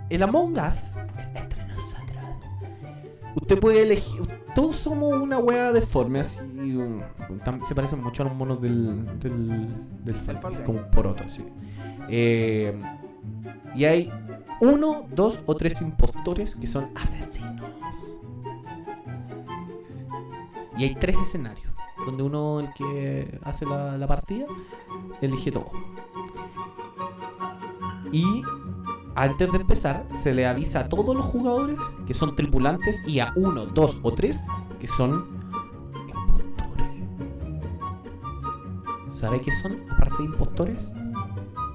el 0.09 0.23
Among 0.23 0.53
Us. 0.59 0.91
Entre 1.35 1.65
nosotros. 1.67 1.95
Usted 3.35 3.59
puede 3.59 3.83
elegir. 3.83 4.21
Todos 4.55 4.75
somos 4.77 5.13
una 5.13 5.37
wea 5.37 5.71
deforme, 5.71 6.19
así. 6.21 6.39
un- 6.41 7.03
tam- 7.45 7.63
se 7.63 7.75
parecen 7.75 8.01
mucho 8.03 8.23
a 8.23 8.25
los 8.27 8.35
monos 8.35 8.61
del. 8.61 9.19
del. 9.19 9.67
del 10.03 10.15
Fall 10.15 10.39
Guys. 10.41 10.61
como 10.61 10.79
un 10.79 10.89
poroto, 10.89 11.23
sí. 11.29 11.45
Eh, 12.09 12.79
y 13.75 13.85
hay 13.85 14.11
uno, 14.61 15.05
dos 15.11 15.39
o 15.45 15.55
tres 15.55 15.81
impostores 15.81 16.55
que 16.55 16.65
son 16.67 16.89
asesinos. 16.95 17.69
Y 20.77 20.83
hay 20.83 20.95
tres 20.95 21.15
escenarios, 21.21 21.71
donde 22.05 22.23
uno, 22.23 22.59
el 22.59 22.71
que 22.73 23.39
hace 23.43 23.65
la, 23.65 23.97
la 23.97 24.07
partida, 24.07 24.45
elige 25.21 25.51
todo. 25.51 25.71
Y 28.11 28.43
antes 29.17 29.51
de 29.51 29.57
empezar, 29.57 30.05
se 30.11 30.31
le 30.31 30.45
avisa 30.45 30.81
a 30.81 30.89
todos 30.89 31.15
los 31.15 31.25
jugadores 31.25 31.79
que 32.05 32.13
son 32.13 32.35
tripulantes 32.35 33.01
y 33.07 33.19
a 33.19 33.33
uno, 33.35 33.65
dos 33.65 33.97
o 34.03 34.13
tres 34.13 34.45
que 34.79 34.87
son 34.87 35.25
impostores. 36.07 37.03
¿Sabe 39.11 39.41
qué 39.41 39.51
son, 39.51 39.79
aparte 39.89 40.17
de 40.19 40.23
impostores? 40.25 40.93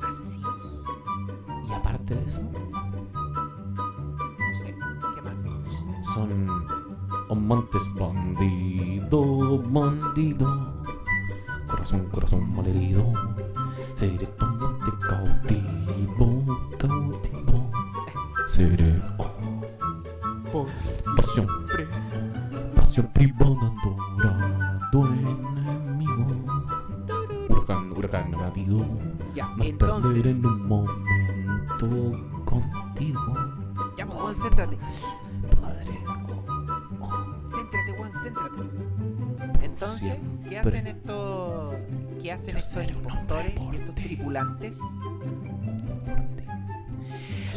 Asesinos. 0.09 0.84
Y 1.68 1.72
aparte 1.72 2.14
de 2.14 2.24
eso, 2.24 2.43
No 2.43 2.53
sé. 4.61 4.76
¿Qué 5.14 5.22
más? 5.22 5.34
son 6.14 6.49
amantes 7.28 7.82
bandido, 7.95 9.59
bandido. 9.62 10.74
Corazón, 11.66 12.09
corazón 12.12 12.55
malherido. 12.55 13.12
Seré 13.97 14.26
tu 14.26 14.45
amante 14.45 14.90
Te 14.90 15.07
cautivo, 15.07 16.45
cautivo. 16.78 17.31
Seré 18.53 18.92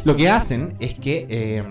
Lo 0.06 0.16
que 0.16 0.30
hacen 0.30 0.78
es 0.80 0.94
que 0.94 1.26
eh, 1.28 1.64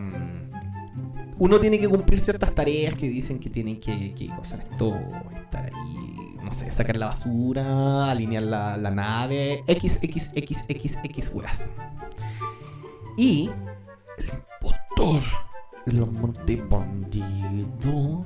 uno 1.38 1.60
tiene 1.60 1.78
que 1.78 1.88
cumplir 1.88 2.18
ciertas 2.18 2.52
tareas 2.52 2.94
que 2.94 3.08
dicen 3.08 3.38
que 3.38 3.48
tienen 3.48 3.78
que, 3.78 4.12
que 4.12 4.26
cosa 4.28 4.56
es 4.56 4.70
esto, 4.72 4.98
estar 5.36 5.66
ahí, 5.66 6.36
no 6.42 6.50
sé, 6.50 6.68
sacar 6.72 6.96
la 6.96 7.06
basura, 7.06 8.10
alinear 8.10 8.42
la, 8.42 8.76
la 8.76 8.90
nave, 8.90 9.62
x, 9.68 10.00
x, 10.02 10.32
x, 10.34 10.64
x, 10.66 10.98
x 11.04 11.30
weas. 11.32 11.70
Y 13.16 13.48
el 14.18 14.24
impostor, 14.24 15.22
el 15.86 16.02
amante 16.02 16.56
bandido, 16.56 18.24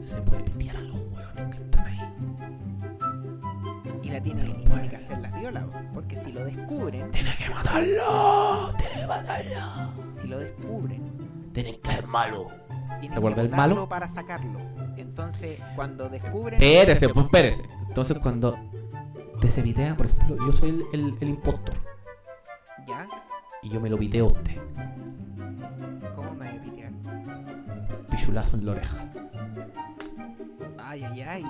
se 0.00 0.20
puede 0.22 0.44
pitear 0.44 0.76
a 0.76 0.82
los 0.82 1.00
Y 4.08 4.10
la 4.10 4.22
tiene, 4.22 4.48
y 4.48 4.64
tiene 4.64 4.88
que 4.88 4.96
hacer 4.96 5.18
las 5.18 5.38
violas, 5.38 5.64
porque 5.92 6.16
si 6.16 6.32
lo 6.32 6.42
descubren, 6.42 7.10
Tienes 7.10 7.36
que 7.36 7.50
matarlo, 7.50 8.72
tienes 8.78 8.98
que 9.00 9.06
matarlo, 9.06 10.10
si 10.10 10.26
lo 10.26 10.38
descubren, 10.38 11.50
tienes 11.52 11.76
que 11.76 11.92
ser 11.92 12.06
malo. 12.06 12.48
¿Te 13.00 13.08
acuerdas 13.08 13.34
que 13.34 13.48
del 13.48 13.50
malo? 13.50 13.86
para 13.86 14.08
sacarlo. 14.08 14.60
Entonces, 14.96 15.60
cuando 15.76 16.08
descubren. 16.08 16.54
Espérese, 16.54 17.10
pues 17.10 17.26
espérese. 17.26 17.68
Entonces 17.86 18.16
cuando 18.16 18.56
te 19.42 19.50
se 19.50 19.62
pitea, 19.62 19.94
por 19.94 20.06
ejemplo, 20.06 20.36
yo 20.38 20.52
soy 20.52 20.70
el, 20.70 20.84
el, 20.94 21.14
el 21.20 21.28
impostor 21.28 21.74
¿Ya? 22.86 23.06
y 23.62 23.68
yo 23.68 23.78
me 23.78 23.90
lo 23.90 23.98
piteo 23.98 24.28
a 24.28 24.32
usted. 24.32 24.56
¿Cómo 26.16 26.32
me 26.34 26.48
voy 26.48 26.56
a 26.56 26.62
pitear? 26.62 26.92
Pichulazo 28.10 28.56
en 28.56 28.64
la 28.64 28.72
oreja. 28.72 29.04
Ay, 30.78 31.04
ay, 31.04 31.20
ay. 31.20 31.44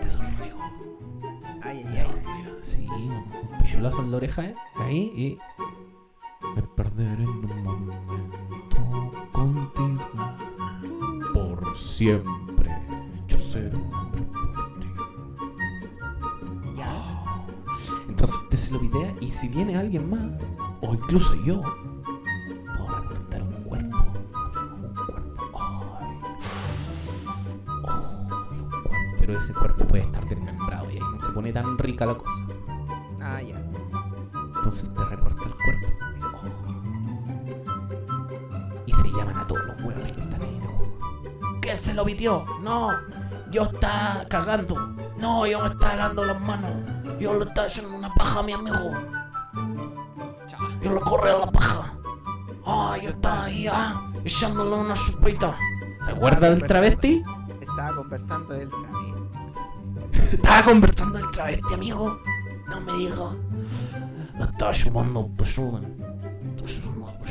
Te 0.00 0.10
sonrigo. 0.10 0.58
Ay, 1.68 1.84
ay, 1.86 1.98
ay. 1.98 2.06
Sí, 2.62 2.86
un, 2.88 3.58
pichulazo 3.58 4.00
en 4.00 4.10
la 4.10 4.16
oreja, 4.16 4.42
¿eh? 4.42 4.54
ahí 4.76 5.12
y. 5.14 5.38
Me 6.56 6.62
perderé 6.62 7.24
en 7.24 7.28
un 7.28 7.62
momento 7.62 8.78
contigo. 9.32 10.00
Por 11.34 11.76
siempre. 11.76 12.74
Yo 13.26 13.38
seré 13.38 13.76
un 13.76 13.92
hombre 13.92 14.22
por 14.22 14.80
ti. 14.80 14.88
Ya. 16.74 17.22
Entonces 18.08 18.36
usted 18.36 18.56
se 18.56 18.72
lo 18.72 18.80
pitea 18.80 19.14
y 19.20 19.30
si 19.30 19.48
viene 19.48 19.76
alguien 19.76 20.08
más, 20.08 20.40
o 20.80 20.94
incluso 20.94 21.34
yo, 21.44 21.60
puedo 22.64 22.98
reportar 22.98 23.42
un 23.42 23.62
cuerpo. 23.64 23.98
Un 24.74 24.94
cuerpo. 24.94 25.98
Pero 29.20 29.38
ese 29.38 29.52
cuerpo 29.52 29.84
puede 29.84 30.04
estar 30.04 30.27
pone 31.48 31.52
tan 31.52 31.78
rica 31.78 32.06
la 32.06 32.14
cosa. 32.14 32.32
Ah, 33.20 33.40
ya. 33.42 33.56
Entonces 34.56 34.88
usted 34.88 35.02
reporta 35.04 35.44
el 35.44 35.54
cuerpo. 35.54 35.86
Y 38.86 38.92
se 38.92 39.08
llaman 39.10 39.38
a 39.38 39.46
todos 39.46 39.64
los 39.64 39.82
huevos 39.82 40.12
que 40.12 40.20
están 40.20 40.42
ahí 40.42 40.56
en 40.56 40.62
el 40.62 40.68
juego. 40.68 41.60
¿Quién 41.60 41.78
se 41.78 41.94
lo 41.94 42.04
pitió? 42.04 42.44
No, 42.62 42.90
yo 43.50 43.62
estaba 43.62 44.24
cagando. 44.28 44.94
No, 45.18 45.46
yo 45.46 45.60
me 45.60 45.68
estaba 45.68 45.96
lavando 45.96 46.24
las 46.24 46.40
manos. 46.40 46.70
Yo 47.18 47.34
lo 47.34 47.44
estaba 47.44 47.66
haciendo 47.66 47.96
una 47.96 48.12
paja 48.14 48.40
a 48.40 48.42
mi 48.42 48.52
amigo. 48.52 48.92
Yo 50.82 50.90
lo 50.92 51.00
corré 51.00 51.30
a 51.30 51.38
la 51.38 51.46
paja. 51.50 51.94
Ah, 52.64 52.96
yo 53.02 53.10
estaba 53.10 53.44
ahí, 53.44 53.66
ah, 53.66 54.10
echándole 54.24 54.76
una 54.76 54.94
chupita. 54.94 55.56
¿Se 56.04 56.10
acuerda 56.12 56.50
del 56.50 56.62
travesti? 56.64 57.22
Estaba 57.60 57.96
conversando 57.96 58.54
del 58.54 58.68
travesti. 58.68 58.97
Estaba 60.32 60.62
conversando 60.62 61.18
el 61.18 61.30
travesti, 61.30 61.74
amigo. 61.74 62.18
No 62.68 62.80
me 62.80 62.92
dijo. 62.98 63.36
Persona. 64.36 64.50
Estaba 64.50 64.72
chupando 64.72 65.28
persona. 65.36 65.80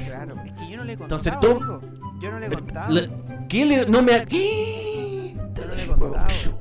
Claro, 0.05 0.35
es 0.45 0.51
que 0.53 0.69
yo 0.69 0.77
no 0.77 0.83
le 0.83 0.93
he 0.93 0.97
contado. 0.97 1.21
Entonces 1.21 1.39
tú- 1.39 1.51
amigo. 1.63 1.81
Yo 2.19 2.31
no 2.31 2.39
le 2.39 2.47
he 2.47 2.49
contado. 2.49 2.93
¿Qué 3.49 3.65
le.? 3.65 3.85
No 3.87 4.01
me. 4.01 4.25
¿Qué? 4.25 5.37
Te 5.53 5.61
No 5.65 5.73
le 5.75 5.83
he 5.83 5.87
contado. 5.87 6.27
pichu. 6.27 6.51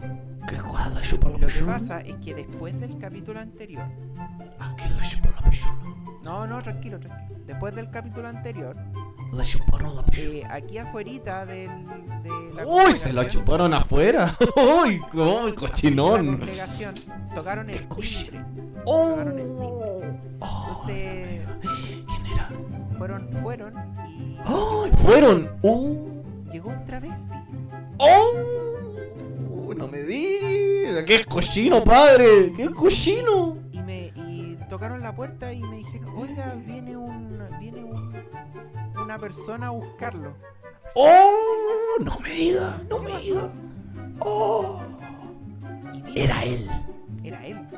¿Qué 0.48 0.56
la 0.56 1.02
chupa 1.02 1.28
la 1.30 1.38
Lo 1.38 1.46
que 1.46 1.62
pasa 1.62 2.00
es 2.00 2.14
que 2.16 2.34
después 2.34 2.78
del 2.80 2.98
capítulo 2.98 3.40
anterior. 3.40 3.84
¿A 4.60 4.76
qué 4.76 4.84
la 4.90 5.02
chupa 5.02 5.28
la? 5.30 5.50
No, 6.22 6.46
no, 6.46 6.62
tranquilo, 6.62 6.98
tranquilo. 7.00 7.40
Después 7.46 7.74
del 7.74 7.90
capítulo 7.90 8.28
anterior, 8.28 8.76
La 9.36 9.44
chuparon 9.44 9.96
la 9.96 10.02
pichu. 10.04 10.20
eh, 10.32 10.44
aquí 10.50 10.78
afuerita 10.78 11.44
del, 11.44 11.68
de 12.22 12.54
la 12.54 12.66
Uy, 12.66 12.92
se 12.94 13.12
la 13.12 13.28
chuparon 13.28 13.74
afuera. 13.74 14.34
Uy, 14.56 15.00
la 15.12 15.54
cochinón. 15.54 16.38
congregación 16.38 16.94
tocaron 17.34 17.68
el 17.68 17.86
timbre. 17.86 18.42
Oh. 18.84 19.08
Tocaron 19.10 19.38
el 19.38 19.46
timbre. 19.46 20.20
Oh, 20.40 20.62
Entonces 20.70 21.46
¿Quién 22.06 22.26
era? 22.32 22.48
fueron, 22.96 23.28
fueron 23.42 23.74
y 24.08 24.38
¡Ay! 24.44 24.90
¡Fueron! 25.02 25.50
¡Oh! 25.62 25.96
llegó 26.50 26.70
un 26.70 26.84
travesti. 26.86 27.16
¡Oh! 27.98 29.74
No 29.76 29.88
me 29.88 29.98
digas. 29.98 31.02
¡Qué 31.02 31.22
cochino, 31.24 31.84
padre! 31.84 32.52
¡Qué 32.56 32.70
cochino! 32.70 33.58
Y 33.72 33.82
me 33.82 34.12
y 34.16 34.56
tocaron 34.70 35.02
la 35.02 35.14
puerta 35.14 35.52
y 35.52 35.62
me 35.62 35.78
dijeron, 35.78 36.08
oiga, 36.16 36.54
viene 36.66 36.96
un 36.96 37.38
viene 37.60 37.84
un, 37.84 38.14
una 39.06 39.18
persona 39.18 39.68
a 39.68 39.70
buscarlo. 39.70 40.34
¡Oh! 40.96 41.94
No 42.00 42.18
me 42.18 42.30
diga, 42.30 42.82
no 42.90 42.98
me 42.98 43.16
diga. 43.20 43.48
¡Oh! 44.18 44.82
Y 46.12 46.20
Era 46.20 46.42
él. 46.42 46.68
era 47.22 47.46
él. 47.46 47.68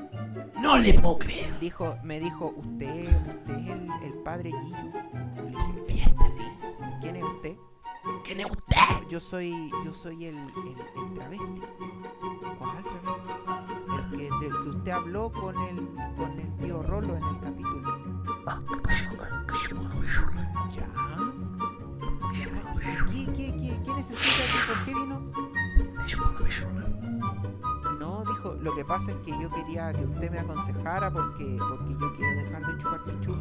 No 0.63 0.79
le 0.79 0.95
puedo 0.95 1.19
creer. 1.19 1.59
Dijo, 1.61 1.97
me 2.03 2.19
dijo, 2.19 2.55
usted, 2.57 3.09
usted 3.29 3.55
es 3.59 3.69
el, 3.69 3.89
el 4.05 4.13
padre 4.25 4.53
Guillo. 4.59 4.77
Le 5.45 5.51
dije, 5.51 6.15
Confiéseme. 6.15 6.29
sí. 6.31 6.43
¿Quién 7.03 7.17
es 7.17 7.25
usted? 7.25 7.57
¿Quién 8.25 8.41
es 8.41 8.47
usted? 8.51 8.77
Yo 9.11 9.21
soy, 9.21 9.71
yo 9.85 9.93
soy 9.93 10.25
el, 10.27 10.37
el, 10.37 10.77
el 10.97 11.15
travesti. 11.15 11.63
¿Cuál 12.59 12.85
travesti? 12.85 13.95
El 13.95 14.17
que, 14.19 14.25
del 14.47 14.53
que 14.63 14.69
usted 14.71 14.93
habló 14.93 15.31
con 15.31 15.55
el, 15.69 15.77
con 16.17 16.41
el 16.41 16.57
tío 16.57 16.83
Rolo 16.83 17.17
en 17.19 17.23
el 17.25 17.41
capítulo. 17.41 17.99
Ya. 20.73 20.89
Ya. 22.35 23.13
¿Y 23.13 23.27
¿Qué, 23.27 23.33
qué, 23.33 23.57
qué, 23.57 23.81
qué 23.85 23.95
necesita? 23.95 24.43
¿Qué- 24.53 24.73
¿Por 24.73 24.85
qué 24.85 24.95
vino? 24.95 25.17
No, 27.99 28.23
dijo, 28.25 28.55
lo 28.61 28.75
que 28.75 28.85
pasa 28.85 29.13
es 29.13 29.19
que 29.19 29.31
yo 29.41 29.51
quería 29.51 29.93
que 29.93 30.05
usted 30.05 30.31
me 30.31 30.39
aconsejara 30.39 31.11
porque, 31.13 31.57
porque 31.69 31.97
yo 32.01 32.17
quiero 32.17 32.43
dejar 32.43 32.67
de 32.67 32.79
chupar 32.79 33.05
pichula. 33.05 33.39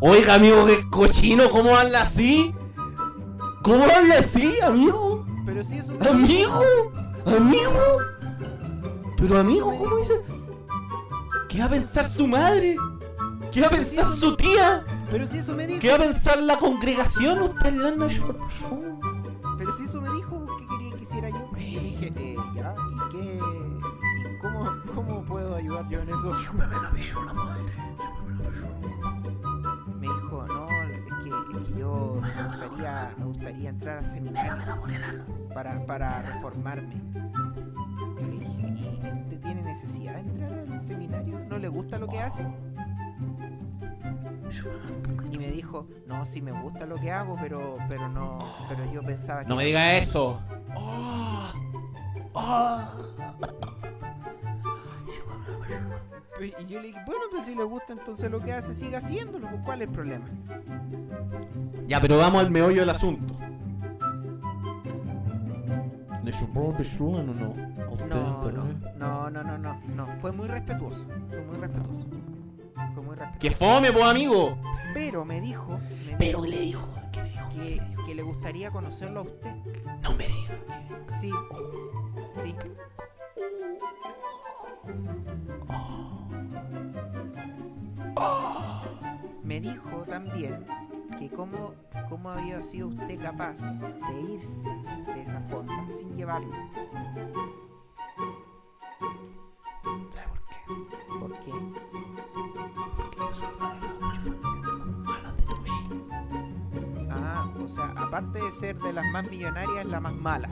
Oiga, 0.00 0.34
amigo, 0.34 0.66
qué 0.66 0.88
cochino, 0.90 1.48
¿cómo 1.50 1.76
habla 1.76 2.02
así? 2.02 2.54
¿Cómo 3.62 3.84
habla 3.84 4.18
así, 4.18 4.60
amigo? 4.60 5.24
Pero 5.46 5.62
si 5.62 5.78
eso 5.78 5.92
¿Amigo? 6.08 6.60
¿Amigo? 7.26 7.98
Pero 9.16 9.38
amigo, 9.38 9.78
¿cómo 9.78 9.96
dice? 9.98 10.24
¿Qué 11.48 11.58
va 11.60 11.66
a 11.66 11.70
pensar 11.70 12.10
su 12.10 12.26
madre? 12.26 12.76
¿Qué 13.52 13.60
va 13.60 13.66
a 13.68 13.70
pensar 13.70 14.10
su 14.10 14.34
tía? 14.36 14.84
Pero 15.12 15.26
si 15.26 15.38
eso 15.38 15.54
me 15.54 15.66
dijo. 15.66 15.78
¿Qué 15.78 15.90
va 15.90 15.96
a 15.96 15.98
pensar 15.98 16.42
la 16.42 16.56
congregación? 16.56 17.42
Usted 17.42 17.66
hablando 17.66 18.08
pichula. 18.08 18.34
Pero 19.58 19.72
si 19.72 19.84
eso 19.84 20.00
me 20.00 20.08
dijo, 20.14 20.46
¿qué 20.56 20.66
quería 20.66 20.96
que 20.96 21.02
hiciera 21.02 21.28
yo? 21.28 21.50
Y 21.58 21.78
dije, 21.78 22.12
eh, 22.16 22.36
ya, 22.54 22.74
¿y 22.74 23.12
qué? 23.12 23.34
¿Y 23.36 24.38
cómo, 24.40 24.72
cómo 24.94 25.22
puedo 25.22 25.54
ayudar 25.54 25.86
yo 25.90 26.00
en 26.00 26.08
eso? 26.08 26.30
La 26.30 26.90
pichula, 26.90 27.32
madre. 27.34 27.62
Chúpame 28.00 28.42
la 28.42 28.50
pichula. 28.50 28.72
Me 30.00 30.06
dijo, 30.06 30.46
no, 30.48 30.66
es 30.66 31.02
que, 31.22 31.58
es 31.58 31.68
que 31.68 31.78
yo 31.78 32.18
me 32.22 32.44
gustaría, 32.44 33.14
me 33.18 33.24
gustaría 33.26 33.68
entrar 33.68 33.98
al 33.98 34.06
seminario 34.06 35.26
para, 35.52 35.84
para 35.84 36.22
reformarme. 36.22 37.02
Yo 37.14 38.26
le 38.28 38.38
dije, 38.40 38.66
¿y 38.66 39.22
usted 39.24 39.40
tiene 39.42 39.62
necesidad 39.62 40.14
de 40.14 40.20
entrar 40.20 40.66
al 40.72 40.80
seminario? 40.80 41.38
¿No 41.50 41.58
le 41.58 41.68
gusta 41.68 41.98
lo 41.98 42.08
que 42.08 42.18
hace? 42.18 42.46
Y 45.30 45.38
me 45.38 45.50
dijo, 45.50 45.86
no, 46.06 46.24
sí 46.24 46.40
me 46.40 46.52
gusta 46.52 46.86
lo 46.86 46.96
que 46.96 47.10
hago, 47.10 47.36
pero, 47.40 47.78
pero 47.88 48.08
no, 48.08 48.38
pero 48.68 48.92
yo 48.92 49.02
pensaba 49.02 49.42
que... 49.42 49.48
No 49.48 49.56
me 49.56 49.64
diga 49.64 49.96
eso. 49.96 50.40
Oh. 50.74 51.52
Oh. 52.34 52.80
Y 56.58 56.66
yo 56.66 56.80
le 56.80 56.88
dije, 56.88 57.00
bueno, 57.06 57.22
pues 57.30 57.44
si 57.44 57.54
le 57.54 57.62
gusta 57.62 57.92
entonces 57.92 58.30
lo 58.30 58.40
que 58.40 58.52
hace, 58.52 58.74
siga 58.74 58.98
haciéndolo, 58.98 59.48
pues 59.48 59.62
¿cuál 59.64 59.82
es 59.82 59.88
el 59.88 59.94
problema? 59.94 60.26
Ya, 61.86 62.00
pero 62.00 62.18
vamos 62.18 62.42
al 62.42 62.50
meollo 62.50 62.80
del 62.80 62.90
asunto. 62.90 63.36
¿Le 66.24 66.32
pichón 66.78 67.28
o 67.28 67.34
no? 67.34 67.54
¿A 67.84 67.90
ustedes, 67.90 68.12
No, 68.96 69.30
no, 69.30 69.30
no, 69.30 69.42
no, 69.42 69.58
no, 69.58 69.80
no, 69.94 70.06
fue 70.20 70.32
muy 70.32 70.48
respetuoso, 70.48 71.06
fue 71.28 71.42
muy 71.42 71.56
respetuoso. 71.58 72.08
Fue 72.94 73.02
muy 73.02 73.14
respetuoso. 73.16 73.38
¡Que 73.40 73.50
fome, 73.50 73.92
pues, 73.92 74.04
amigo! 74.04 74.56
Pero 74.94 75.24
me 75.24 75.40
dijo, 75.40 75.78
me 75.78 76.16
Pero 76.18 76.42
dijo 76.42 76.46
le 76.46 76.60
dijo, 76.60 76.88
¿qué 77.12 77.22
le 77.22 77.28
dijo? 77.30 77.48
¿Qué 77.50 77.58
que, 77.58 77.64
le 77.64 77.70
dijo? 77.86 78.04
que 78.04 78.14
le 78.14 78.22
gustaría 78.22 78.70
conocerlo 78.70 79.20
a 79.20 79.22
usted. 79.24 79.54
No 80.02 80.10
me 80.16 80.26
diga. 80.26 80.54
que- 81.06 81.12
Sí, 81.12 81.30
sí. 82.30 82.54
Me 89.42 89.60
dijo 89.60 90.04
también 90.08 90.64
que 91.18 91.28
cómo, 91.30 91.74
cómo 92.08 92.30
había 92.30 92.62
sido 92.62 92.88
usted 92.88 93.20
capaz 93.20 93.60
de 93.60 94.20
irse 94.32 94.68
de 95.14 95.20
esa 95.22 95.40
fonda 95.42 95.84
sin 95.90 96.16
llevarlo. 96.16 96.52
¿Sabe 100.10 100.28
por 100.28 100.42
qué? 100.48 101.18
¿Por 101.20 101.40
qué? 101.40 101.52
Aparte 108.12 108.42
de 108.42 108.52
ser 108.52 108.78
de 108.78 108.92
las 108.92 109.06
más 109.06 109.24
millonarias, 109.30 109.86
es 109.86 109.90
la 109.90 109.98
más 109.98 110.14
mala. 110.14 110.46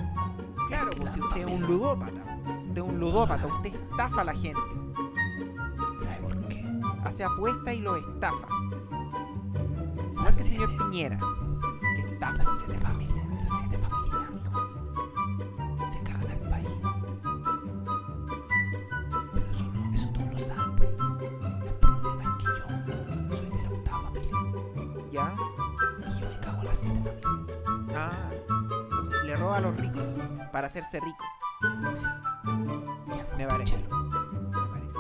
Claro, 0.69 0.93
pues 0.97 1.13
si 1.13 1.21
usted 1.21 1.47
es 1.47 1.53
un 1.53 1.61
ludópata. 1.67 2.39
Usted 2.69 2.83
es 2.83 2.89
un 2.89 2.99
ludópata, 2.99 3.47
usted 3.47 3.75
estafa 3.75 4.23
a 4.23 4.25
la 4.25 4.33
gente. 4.33 4.61
¿Sabe 6.03 6.17
por 6.23 6.49
qué? 6.49 6.65
Hace 7.05 7.25
apuesta 7.25 7.75
y 7.75 7.81
lo 7.81 7.97
estafa. 7.97 8.49
Es 10.27 10.35
que 10.37 10.41
el 10.41 10.47
señor 10.47 10.71
Piñera, 10.79 11.19
para 30.61 30.67
hacerse 30.67 31.01
rico. 31.01 31.25
Me 33.39 33.47
parece. 33.47 33.79
Me 33.79 33.97
parece. 34.69 34.99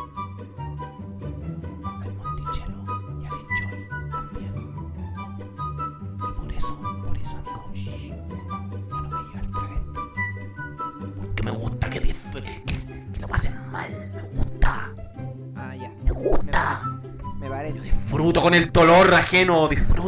al 1.84 2.14
Monticello 2.14 2.76
y 3.20 3.26
al 3.26 3.34
Enjoy 3.34 4.10
también. 4.10 4.54
Y 6.16 6.32
por 6.40 6.50
eso, 6.54 6.80
por 7.06 7.18
eso, 7.18 7.36
amigo, 7.36 7.70
shh, 7.74 8.08
yo 8.08 8.14
no 8.88 9.02
me 9.02 9.18
llevo 9.18 9.38
al 9.38 9.50
travesti. 9.50 10.00
Porque 11.20 11.42
me 11.42 11.50
gusta 11.50 11.90
que, 11.90 12.00
que, 12.00 12.14
que 13.12 13.20
lo 13.20 13.28
pasen 13.28 13.70
mal. 13.70 13.90
Me 14.14 14.22
gusta. 14.22 14.94
Ah, 15.56 15.76
ya. 15.76 15.90
Me 15.90 16.04
Me 16.04 16.12
gusta. 16.12 16.50
parece. 16.52 17.36
Me 17.38 17.48
parece. 17.50 17.84
Disfruto 17.84 18.40
con 18.40 18.54
el 18.54 18.72
dolor 18.72 19.12
ajeno, 19.12 19.68
disfruto. 19.68 19.99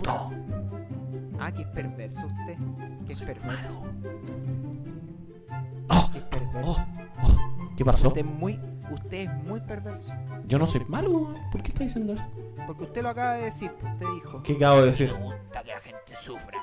Es 8.23 8.27
muy, 8.27 8.59
usted 8.91 9.29
es 9.29 9.35
muy 9.45 9.61
perverso. 9.61 10.13
Yo 10.47 10.59
no 10.59 10.67
soy 10.67 10.85
malo. 10.89 11.35
¿Por 11.51 11.63
qué 11.63 11.71
está 11.73 11.85
diciendo 11.85 12.15
eso? 12.15 12.25
Porque 12.67 12.85
usted 12.85 13.03
lo 13.03 13.09
acaba 13.11 13.35
de 13.35 13.45
decir, 13.45 13.71
pues, 13.81 13.93
usted 13.93 14.07
dijo. 14.15 14.43
¿Qué 14.43 14.53
acabo 14.57 14.81
de 14.81 14.87
decir? 14.87 15.13
Me 15.13 15.23
gusta 15.25 15.63
que 15.63 15.69
la 15.73 15.81
gente 15.81 16.17
sufra. 16.17 16.59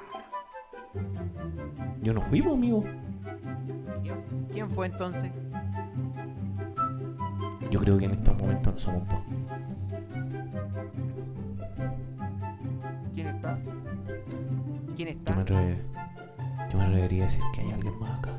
Yo 2.01 2.13
no 2.13 2.21
fui, 2.21 2.39
amigo. 2.41 2.83
¿Quién, 4.03 4.15
quién 4.51 4.69
fue 4.69 4.87
entonces? 4.87 5.31
Yo 7.69 7.79
creo 7.79 7.97
que 7.99 8.05
en 8.05 8.11
estos 8.11 8.35
momentos 8.37 8.73
no 8.73 8.79
somos 8.79 9.07
dos. 9.09 9.19
¿Quién 13.13 13.27
está? 13.27 13.59
¿Quién 14.95 15.07
Yo 15.09 15.13
está? 15.13 15.35
me, 15.35 15.43
atre- 15.45 15.77
yo 16.71 16.77
me 16.77 16.83
atrevería 16.85 17.23
a 17.23 17.27
decir 17.27 17.43
que 17.53 17.61
hay 17.61 17.71
alguien 17.71 17.99
más 17.99 18.17
acá. 18.19 18.31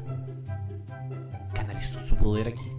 Canalizó 1.54 2.00
su 2.00 2.16
poder 2.16 2.48
aquí. 2.48 2.70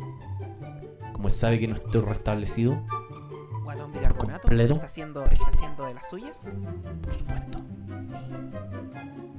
Como 1.22 1.30
él 1.30 1.36
sabe 1.36 1.60
que 1.60 1.68
no 1.68 1.76
estoy 1.76 2.02
restablecido, 2.02 2.82
Guatón 3.64 3.92
bicarbonato. 3.92 4.42
completo. 4.42 4.74
¿Está 4.74 4.88
haciendo, 4.88 5.24
está 5.26 5.46
haciendo 5.52 5.86
de 5.86 5.94
las 5.94 6.10
suyas? 6.10 6.50
por 7.04 7.14
supuesto. 7.14 7.60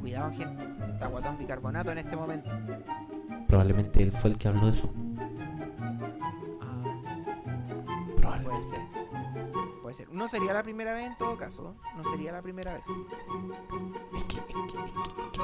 Cuidado, 0.00 0.30
gente. 0.30 0.64
Está 0.92 1.08
guatón 1.08 1.38
bicarbonato 1.38 1.90
en 1.90 1.98
este 1.98 2.14
momento. 2.14 2.48
Probablemente 3.48 4.00
él 4.00 4.12
fue 4.12 4.30
el 4.30 4.38
que 4.38 4.46
habló 4.46 4.66
de 4.66 4.72
eso. 4.74 4.92
Ah, 6.60 6.84
Probablemente. 8.16 8.48
puede 8.48 8.62
ser. 8.62 8.78
Puede 9.82 9.94
ser. 9.94 10.08
No 10.12 10.28
sería 10.28 10.52
la 10.52 10.62
primera 10.62 10.92
vez 10.94 11.06
en 11.08 11.16
todo 11.18 11.36
caso. 11.36 11.74
No 11.96 12.04
sería 12.04 12.30
la 12.30 12.42
primera 12.42 12.74
vez. 12.74 12.82
Es 12.86 14.22
que, 14.22 14.36
es 14.36 14.44
que, 14.44 14.52
es 14.52 14.72
que, 14.72 14.78
es 14.78 14.92
que 15.32 15.42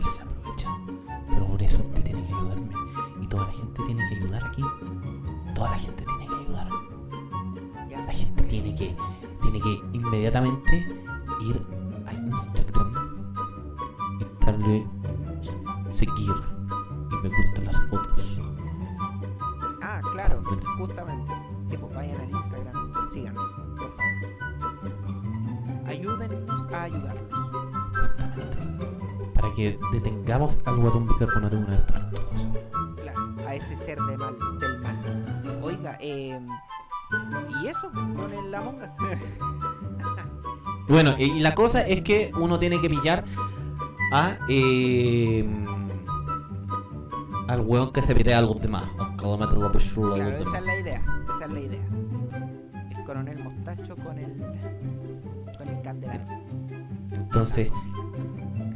él 0.00 0.04
se 0.04 0.20
aprovecha. 0.22 0.68
Pero 1.30 1.46
por 1.46 1.62
eso 1.62 1.78
usted 1.82 2.02
tiene 2.04 2.22
que 2.24 2.28
ayudarme. 2.34 2.89
Toda 3.40 3.52
la 3.52 3.58
gente 3.58 3.82
tiene 3.84 4.06
que 4.06 4.16
ayudar 4.16 4.44
aquí. 4.44 4.64
Toda 5.54 5.70
la 5.70 5.78
gente 5.78 6.04
tiene 6.04 6.26
que 6.26 6.34
ayudar. 6.34 6.68
La 7.88 8.12
gente 8.12 8.42
tiene 8.42 8.76
que, 8.76 8.96
tiene 9.40 9.60
que 9.62 9.80
inmediatamente 9.92 10.86
ir 11.40 11.66
a 12.06 12.12
Instagram 12.12 12.92
y 14.20 14.44
darle 14.44 14.86
seguir 15.90 16.34
y 17.10 17.14
me 17.22 17.28
gustan 17.34 17.64
las 17.64 17.80
fotos. 17.88 18.40
Ah, 19.80 20.02
claro. 20.12 20.42
Justamente. 20.76 21.32
Sí, 21.64 21.78
pues 21.78 21.94
vayan 21.94 22.20
al 22.20 22.30
Instagram. 22.30 23.10
Síganos, 23.10 23.52
por 23.78 23.96
favor. 23.96 24.20
Ayúdennos 25.86 26.66
a 26.66 26.82
ayudarnos. 26.82 27.50
Justamente. 28.34 28.86
Para 29.34 29.50
que 29.54 29.78
detengamos 29.92 30.58
al 30.66 30.76
guatón 30.76 31.08
bicarbonato 31.08 31.56
de 31.56 31.62
una 31.64 31.70
vez 31.70 31.80
por 31.80 32.10
todas. 32.10 32.49
Ese 33.60 33.76
ser 33.76 33.98
de 34.00 34.16
mal, 34.16 34.34
del 34.58 34.80
mal. 34.80 35.60
Oiga, 35.62 35.98
eh. 36.00 36.40
¿Y 37.62 37.66
eso? 37.66 37.90
Con 37.92 38.32
el 38.32 38.54
Among 38.54 38.82
Us. 38.82 38.92
Bueno, 40.88 41.14
y 41.18 41.38
la 41.38 41.54
cosa 41.54 41.86
es 41.86 42.00
que 42.02 42.32
uno 42.36 42.58
tiene 42.58 42.80
que 42.80 42.90
pillar 42.90 43.24
a. 44.12 44.32
eh, 44.48 45.48
al 47.46 47.60
weón 47.60 47.92
que 47.92 48.02
se 48.02 48.12
pide 48.14 48.34
algo 48.34 48.54
de 48.54 48.66
más. 48.66 48.90
Claro, 50.14 50.36
esa 50.48 50.58
es 50.58 50.64
la 50.64 50.76
idea. 50.80 51.02
Esa 51.30 51.44
es 51.44 51.50
la 51.52 51.60
idea. 51.60 51.86
El 52.90 53.04
coronel 53.04 53.38
Mostacho 53.44 53.94
con 53.96 54.18
el. 54.18 54.36
con 55.56 55.68
el 55.68 55.80
candelabro. 55.82 56.26
Entonces, 57.12 57.70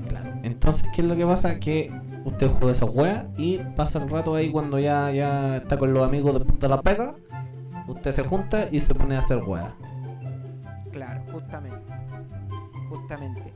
claro. 0.09 0.31
Entonces, 0.45 0.89
¿qué 0.95 1.03
es 1.03 1.09
lo 1.09 1.17
que 1.17 1.27
pasa? 1.27 1.59
Que 1.59 1.93
usted 2.25 2.49
juega 2.51 2.73
esa 2.73 2.87
wea 2.87 3.29
y 3.37 3.59
pasa 3.59 4.03
el 4.03 4.09
rato 4.09 4.35
ahí 4.35 4.51
cuando 4.51 4.79
ya, 4.79 5.11
ya 5.11 5.57
está 5.57 5.79
con 5.79 5.93
los 5.93 6.05
amigos 6.05 6.39
de, 6.39 6.53
de 6.53 6.69
la 6.69 6.81
pega. 6.81 7.15
Usted 7.87 8.13
se 8.13 8.23
junta 8.25 8.69
y 8.71 8.81
se 8.81 8.95
pone 8.95 9.17
a 9.17 9.19
hacer 9.19 9.39
wea. 9.45 9.75
Claro, 10.91 11.21
justamente. 11.33 11.83
Justamente. 12.89 13.53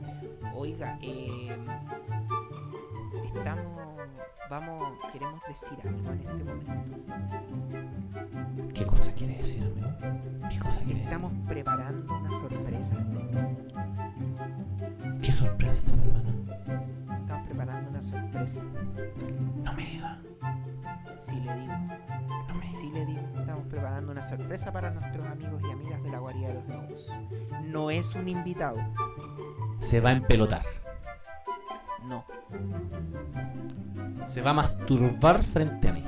Oiga, 0.55 0.99
eh, 1.01 1.55
estamos. 3.25 3.79
Vamos, 4.49 4.93
queremos 5.13 5.41
decir 5.47 5.77
algo 5.83 6.11
en 6.11 6.19
este 6.19 6.43
momento. 6.43 6.71
¿Qué 8.73 8.85
cosa 8.85 9.11
quiere 9.13 9.37
decir, 9.37 9.61
amigo? 9.63 9.87
¿Qué 10.49 10.57
cosa 10.57 10.77
quiere 10.77 10.85
decir? 10.87 11.03
Estamos 11.03 11.31
preparando 11.47 12.17
una 12.17 12.31
sorpresa. 12.31 12.95
¿Qué 15.21 15.31
sorpresa, 15.31 15.81
hermano? 15.87 16.38
Una 17.99 18.07
sorpresa. 18.07 18.61
No 19.63 19.73
me 19.73 19.85
diga. 19.85 20.21
Sí 21.19 21.35
le 21.35 21.53
digo, 21.53 21.73
No 22.47 22.55
me 22.55 22.69
sí 22.71 22.89
le 22.91 23.05
digo. 23.05 23.19
Estamos 23.37 23.67
preparando 23.67 24.13
una 24.13 24.21
sorpresa 24.21 24.71
para 24.71 24.89
nuestros 24.89 25.27
amigos 25.27 25.61
y 25.67 25.71
amigas 25.71 26.01
de 26.03 26.09
la 26.09 26.19
guarida 26.19 26.47
de 26.47 26.53
los 26.53 26.67
lobos. 26.69 27.11
No 27.65 27.89
es 27.89 28.15
un 28.15 28.29
invitado. 28.29 28.77
Se 29.81 29.99
va 29.99 30.11
a 30.11 30.13
empelotar. 30.13 30.63
No, 32.07 32.23
Se 34.27 34.41
va 34.41 34.51
a 34.51 34.53
masturbar 34.53 35.43
frente 35.43 35.89
a 35.89 35.93
mí. 35.93 36.05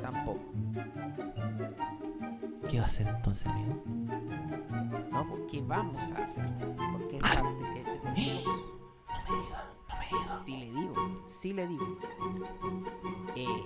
tampoco. 0.00 0.40
¿Qué 2.70 2.78
va 2.78 2.84
a 2.84 2.86
hacer 2.86 3.06
entonces, 3.06 3.46
amigo? 3.48 3.82
No, 5.12 5.28
porque 5.28 5.60
vamos 5.60 6.10
a 6.12 6.24
hacer. 6.24 6.46
Porque 6.92 7.18
es 7.18 7.22
Ah. 7.22 7.42
parte 7.42 7.64
de, 7.64 7.84
de- 7.84 8.00
no 8.04 8.10
me 8.12 8.20
diga. 9.42 9.64
Sí 10.40 10.56
le 10.56 10.70
digo, 10.70 10.94
sí 11.26 11.52
le 11.52 11.66
digo. 11.66 11.98
Eh, 13.34 13.64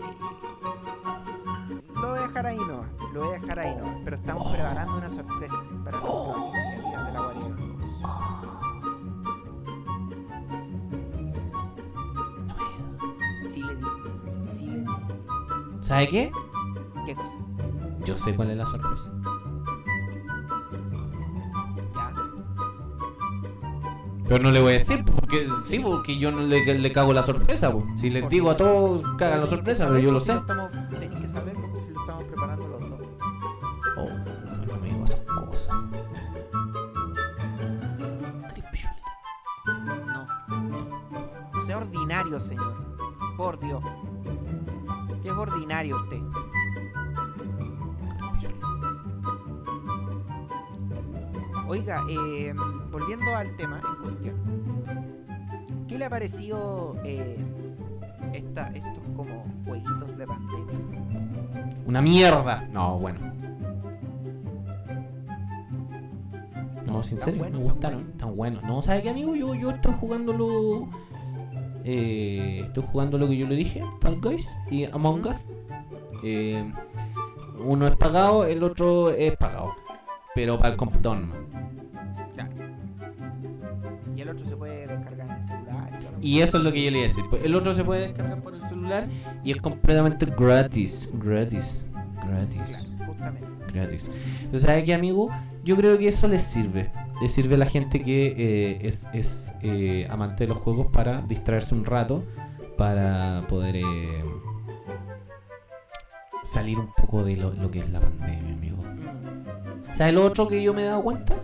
Lo 1.94 2.10
voy 2.10 2.18
a 2.18 2.22
dejar 2.22 2.46
ahí 2.46 2.58
nomás. 2.58 2.88
Lo 3.12 3.24
voy 3.26 3.36
a 3.36 3.40
dejar 3.40 3.58
ahí 3.58 3.74
nomás. 3.76 3.96
Pero 4.04 4.16
estamos 4.16 4.52
preparando 4.52 4.96
una 4.96 5.10
sorpresa 5.10 5.62
para 5.84 5.98
y 5.98 6.00
amigas 6.02 7.06
de 7.06 7.12
la 7.12 7.20
guarida 7.20 7.44
de 7.44 7.50
los 7.50 7.60
lobos. 7.60 7.88
Sí 13.48 13.62
le 13.62 13.74
digo. 13.76 13.90
Sí 14.42 14.66
le 14.66 14.78
digo. 14.78 14.98
¿Sabe 15.80 16.08
qué? 16.08 16.32
¿Qué 17.06 17.14
cosa? 17.14 17.36
Yo 18.04 18.16
sé 18.16 18.34
cuál 18.34 18.50
es 18.50 18.56
la 18.56 18.66
sorpresa. 18.66 19.10
Pero 24.28 24.42
no 24.42 24.50
le 24.50 24.60
voy 24.60 24.72
a 24.72 24.74
decir, 24.74 25.02
porque 25.04 25.48
sí, 25.64 25.78
porque 25.78 26.18
yo 26.18 26.30
no 26.30 26.40
le, 26.42 26.78
le 26.78 26.92
cago 26.92 27.14
la 27.14 27.22
sorpresa, 27.22 27.72
po. 27.72 27.86
Si 27.96 28.10
les 28.10 28.28
digo 28.28 28.50
a 28.50 28.56
todos, 28.56 29.02
cagan 29.16 29.40
la 29.40 29.46
sorpresa, 29.46 29.86
pero 29.86 29.98
yo 29.98 30.12
lo 30.12 30.20
sé. 30.20 30.32
Estamos, 30.32 30.70
tenéis 30.90 31.18
que 31.18 31.28
saberlo 31.28 31.68
si 31.80 31.90
lo 31.90 32.00
estamos 32.00 32.24
preparando 32.24 32.68
los 32.68 32.90
dos. 32.90 33.00
Oh, 33.96 34.08
no 34.66 34.78
me 34.80 34.88
digo 34.88 35.04
esas 35.04 35.20
cosas. 35.20 35.76
No. 40.06 40.26
No 41.54 41.62
sea 41.62 41.78
ordinario, 41.78 42.38
señor. 42.38 42.74
Por 43.36 43.58
Dios. 43.58 43.82
¿Qué 45.22 45.28
es 45.28 45.34
ordinario 45.34 45.96
usted? 45.96 46.20
Oiga, 51.66 52.02
eh, 52.08 52.54
volviendo 52.90 53.34
al 53.34 53.54
tema 53.56 53.80
en 53.80 54.02
cuestión. 54.02 54.36
¿Qué 55.86 55.98
le 55.98 56.04
ha 56.04 56.10
parecido 56.10 56.96
eh, 57.04 57.38
esta, 58.32 58.68
estos 58.68 59.02
como 59.16 59.44
jueguitos 59.64 60.16
de 60.16 60.26
pandemia? 60.26 60.78
Una 61.86 62.02
mierda. 62.02 62.68
No, 62.72 62.98
bueno. 62.98 63.18
No, 66.84 67.02
sin 67.02 67.18
serio, 67.18 67.40
bueno, 67.40 67.58
me 67.58 67.64
gustaron. 67.64 68.12
Tan 68.18 68.36
buenos. 68.36 68.62
No, 68.64 68.82
¿sabes 68.82 69.02
qué, 69.02 69.10
amigo? 69.10 69.34
Yo, 69.34 69.54
yo 69.54 69.70
estoy 69.70 69.94
jugándolo. 69.98 70.88
Eh, 71.84 72.62
estoy 72.66 72.84
jugando 72.90 73.16
lo 73.16 73.28
que 73.28 73.36
yo 73.36 73.46
le 73.46 73.54
dije, 73.56 73.82
Fall 74.00 74.20
Guys 74.20 74.46
y 74.70 74.84
Among 74.84 75.26
Us. 75.26 75.36
Eh, 76.22 76.70
uno 77.64 77.86
es 77.86 77.96
pagado, 77.96 78.44
el 78.44 78.62
otro 78.62 79.10
es 79.10 79.36
pagado. 79.36 79.74
Pero 80.34 80.58
para 80.58 80.70
el 80.70 80.76
computador 80.76 81.18
nomás. 81.18 81.37
Y 86.20 86.40
eso 86.40 86.58
es 86.58 86.64
lo 86.64 86.72
que 86.72 86.84
yo 86.84 86.90
le 86.90 86.98
iba 86.98 87.06
a 87.06 87.08
decir. 87.08 87.24
Pues 87.28 87.44
El 87.44 87.54
otro 87.54 87.72
se 87.74 87.84
puede 87.84 88.08
descargar 88.08 88.40
por 88.42 88.54
el 88.54 88.62
celular 88.62 89.08
y 89.44 89.52
es 89.52 89.58
completamente 89.58 90.26
gratis. 90.26 91.12
Gratis. 91.14 91.84
Gratis. 92.26 92.60
Claro, 92.66 93.06
justamente. 93.06 93.48
Gratis. 93.72 94.10
¿sabes 94.56 94.84
qué, 94.84 94.94
amigo? 94.94 95.30
Yo 95.64 95.76
creo 95.76 95.98
que 95.98 96.08
eso 96.08 96.28
les 96.28 96.42
sirve. 96.42 96.90
Les 97.20 97.32
sirve 97.32 97.56
a 97.56 97.58
la 97.58 97.66
gente 97.66 98.02
que 98.02 98.34
eh, 98.38 98.78
es, 98.82 99.04
es, 99.12 99.52
eh, 99.62 100.06
amante 100.08 100.44
de 100.44 100.48
los 100.48 100.58
juegos 100.58 100.86
para 100.86 101.20
distraerse 101.22 101.74
un 101.74 101.84
rato, 101.84 102.24
para 102.76 103.44
poder 103.48 103.76
eh, 103.76 104.24
salir 106.44 106.78
un 106.78 106.92
poco 106.94 107.24
de 107.24 107.36
lo, 107.36 107.52
lo 107.52 107.70
que 107.70 107.80
es 107.80 107.90
la 107.90 108.00
pandemia, 108.00 108.54
amigo. 108.54 108.76
Mm, 108.78 109.94
¿Sabes 109.94 110.14
lo 110.14 110.24
otro 110.24 110.46
que 110.46 110.62
yo 110.62 110.72
me 110.72 110.82
he 110.82 110.84
dado 110.86 111.02
cuenta? 111.02 111.34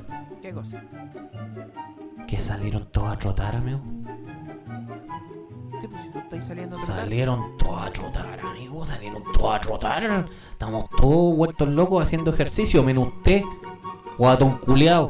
¿Qué 0.41 0.53
cosa? 0.53 0.83
Que 2.27 2.39
salieron 2.39 2.87
todos 2.93 3.13
a 3.13 3.19
trotar, 3.19 3.57
amigo. 3.57 3.81
Pues 5.89 6.03
si 6.03 6.09
tú 6.09 6.19
estás 6.19 6.47
saliendo 6.47 6.77
a 6.77 6.81
trotar. 6.81 7.01
Salieron 7.01 7.57
todos 7.59 7.83
a 7.83 7.91
trotar, 7.91 8.41
amigo. 8.41 8.87
Salieron 8.87 9.23
todos 9.33 9.55
a 9.55 9.61
trotar. 9.61 10.29
Estamos 10.51 10.91
todos 10.91 11.37
vueltos 11.37 11.69
locos 11.69 12.05
haciendo 12.05 12.33
ejercicio, 12.33 12.83
menos 12.83 13.09
usted, 13.09 13.43
guatón 14.17 14.59
culeado. 14.59 15.09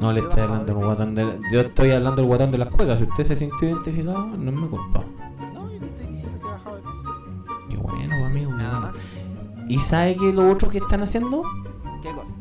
No 0.00 0.12
le 0.12 0.20
estoy 0.20 0.42
hablando 0.42 0.64
del 0.64 0.84
guatón 0.84 1.14
de 1.16 1.40
Yo 1.52 1.60
estoy 1.60 1.90
hablando 1.90 2.22
del 2.22 2.26
guatón 2.26 2.52
de 2.52 2.58
las 2.58 2.68
cuecas. 2.68 2.98
Si 2.98 3.04
usted 3.04 3.26
se 3.26 3.36
sintió 3.36 3.68
identificado, 3.68 4.26
no 4.26 4.50
es 4.50 4.56
mi 4.56 4.68
culpa. 4.68 5.04
No, 5.52 5.70
yo 5.72 5.78
te 5.80 5.86
estoy 5.86 6.06
diciendo 6.06 6.38
que 6.38 6.46
he 6.46 6.50
bajado 6.50 6.76
de 6.76 6.82
peso. 6.82 7.02
Qué 7.68 7.76
bueno, 7.76 8.26
amigo. 8.26 8.50
qué 8.50 8.56
Nada 8.56 8.80
más. 8.80 8.96
¿Y 9.68 9.80
sabe 9.80 10.16
qué 10.16 10.32
lo 10.32 10.48
otro 10.50 10.70
que 10.70 10.78
están 10.78 11.02
haciendo? 11.02 11.42
¿Qué 12.02 12.12
cosa? 12.12 12.34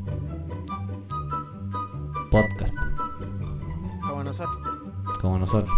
Podcast, 2.30 2.74
nosotros. 4.28 4.58
como 5.22 5.40
nosotros. 5.40 5.72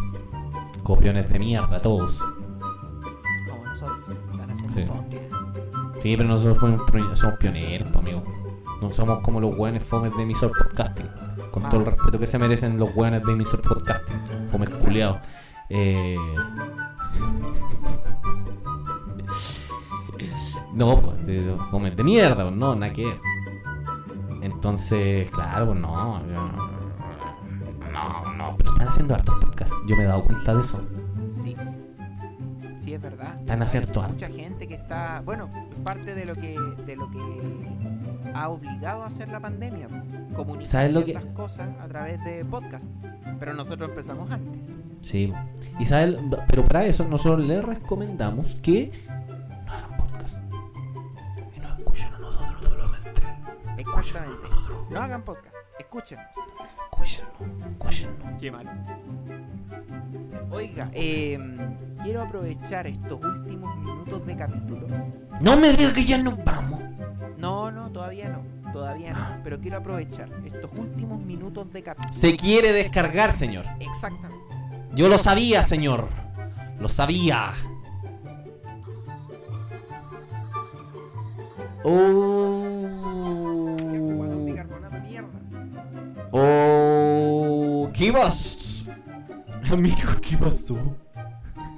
Copiones 0.83 1.29
de 1.29 1.39
mierda, 1.39 1.81
todos. 1.81 2.17
Como 2.19 3.63
nosotros. 3.65 3.99
Están 4.31 4.51
haciendo 4.51 4.75
Sí. 4.79 4.85
podcast. 4.85 6.01
Sí, 6.01 6.15
pero 6.17 6.29
nosotros 6.29 6.57
somos, 7.19 7.37
pioneros, 7.39 7.89
po, 7.91 7.99
amigo. 7.99 8.23
No 8.81 8.89
somos 8.89 9.19
como 9.19 9.39
los 9.41 9.57
weones 9.57 9.83
fomes 9.83 10.15
de 10.15 10.23
emisor 10.23 10.51
podcasting. 10.57 11.07
Con 11.51 11.63
todo 11.69 11.81
el 11.81 11.87
Ah. 11.87 11.91
respeto 11.91 12.19
que 12.19 12.27
se 12.27 12.39
merecen 12.39 12.77
los 12.77 12.95
weones 12.95 13.23
de 13.23 13.31
emisor 13.33 13.61
podcasting. 13.61 14.17
Fomes 14.49 14.69
culiados. 14.69 15.17
Eh... 15.69 16.15
No, 20.73 21.01
pues, 21.01 21.17
fomes 21.71 21.95
de 21.95 22.03
mierda, 22.03 22.43
pues, 22.43 22.55
no, 22.55 22.75
nada 22.75 22.93
que 22.93 23.05
ver. 23.05 23.19
Entonces, 24.41 25.29
claro, 25.31 25.67
pues 25.67 25.79
no. 25.79 26.19
No, 26.19 26.68
están 28.79 28.87
haciendo 28.87 29.15
hartos 29.15 29.35
podcasts. 29.41 29.75
Yo 29.87 29.95
me 29.97 30.03
he 30.03 30.05
dado 30.05 30.21
cuenta 30.21 30.53
de 30.55 30.61
eso. 30.61 30.81
Sí. 31.29 31.55
Sí, 32.77 32.93
es 32.93 33.01
verdad. 33.01 33.37
Están 33.39 33.61
haciendo 33.61 33.89
harto. 34.01 34.13
mucha 34.13 34.29
gente 34.29 34.67
que 34.67 34.75
está, 34.75 35.21
bueno, 35.25 35.49
parte 35.83 36.15
de 36.15 36.25
lo 36.25 36.33
que 36.35 36.55
de 36.85 36.95
lo 36.95 37.11
que 37.11 37.19
ha 38.33 38.47
obligado 38.49 39.03
a 39.03 39.07
hacer 39.07 39.27
la 39.27 39.39
pandemia, 39.41 39.87
comunicar 40.33 40.65
¿Sabes 40.71 40.93
lo 40.95 41.01
que- 41.03 41.11
ciertas 41.11 41.31
cosas 41.33 41.67
a 41.81 41.87
través 41.87 42.23
de 42.23 42.45
podcast. 42.45 42.87
Pero 43.39 43.53
nosotros 43.53 43.89
empezamos 43.89 44.31
antes. 44.31 44.71
Sí. 45.01 45.33
Y 45.77 45.85
sabes, 45.85 46.17
pero 46.47 46.63
para 46.63 46.85
eso 46.85 47.05
nosotros 47.05 47.45
les 47.45 47.63
recomendamos 47.63 48.55
que 48.61 48.91
no 49.65 49.71
hagan 49.73 49.97
podcast. 49.97 50.43
Y 51.55 51.59
nos 51.59 51.77
escuchen 51.79 52.13
a 52.13 52.19
nosotros 52.19 52.63
solamente. 52.63 53.21
Exactamente. 53.77 54.47
No 54.89 55.01
hagan 55.01 55.21
podcast, 55.23 55.55
escúchenos. 55.79 56.25
Escúchenlo, 57.01 57.67
escúchenlo. 57.71 58.37
Qué 58.39 58.51
mal. 58.51 58.67
Oiga, 60.51 60.89
eh, 60.93 61.39
quiero 62.01 62.21
aprovechar 62.21 62.87
estos 62.87 63.23
últimos 63.23 63.77
minutos 63.77 64.25
de 64.25 64.35
capítulo. 64.35 64.87
No 65.41 65.57
me 65.57 65.73
digas 65.73 65.93
que 65.93 66.05
ya 66.05 66.17
nos 66.17 66.43
vamos. 66.43 66.81
No, 67.37 67.71
no, 67.71 67.91
todavía 67.91 68.29
no. 68.29 68.71
Todavía 68.71 69.13
no. 69.13 69.41
Pero 69.43 69.59
quiero 69.59 69.77
aprovechar 69.77 70.29
estos 70.45 70.71
últimos 70.77 71.19
minutos 71.19 71.71
de 71.71 71.83
capítulo. 71.83 72.13
Se 72.13 72.35
quiere 72.35 72.73
descargar, 72.73 73.31
señor. 73.31 73.65
Exactamente. 73.79 74.37
Yo 74.93 75.07
lo 75.07 75.17
sabía, 75.17 75.63
señor. 75.63 76.07
Lo 76.79 76.89
sabía. 76.89 77.53
Oh. 81.83 83.68
Oh. 86.31 87.89
¿Qué 87.93 88.11
vas? 88.11 88.85
Amigo, 89.71 89.97
¿qué 90.21 90.37
pasó? 90.37 90.77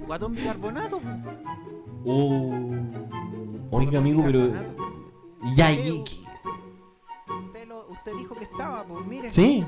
Guatón 0.06 0.34
bicarbonato. 0.36 1.00
Oh. 2.06 2.52
Oiga, 3.72 4.00
amigo, 4.00 4.24
pero. 4.26 4.48
Ya, 5.56 5.70
Usted- 5.72 5.86
y- 5.86 6.04
Usted, 7.46 7.68
lo- 7.68 7.88
usted 7.90 8.12
dijo 8.18 8.36
que 8.36 8.44
estaba, 8.46 8.84
pues 8.84 9.06
mire. 9.06 9.32
Sí. 9.32 9.66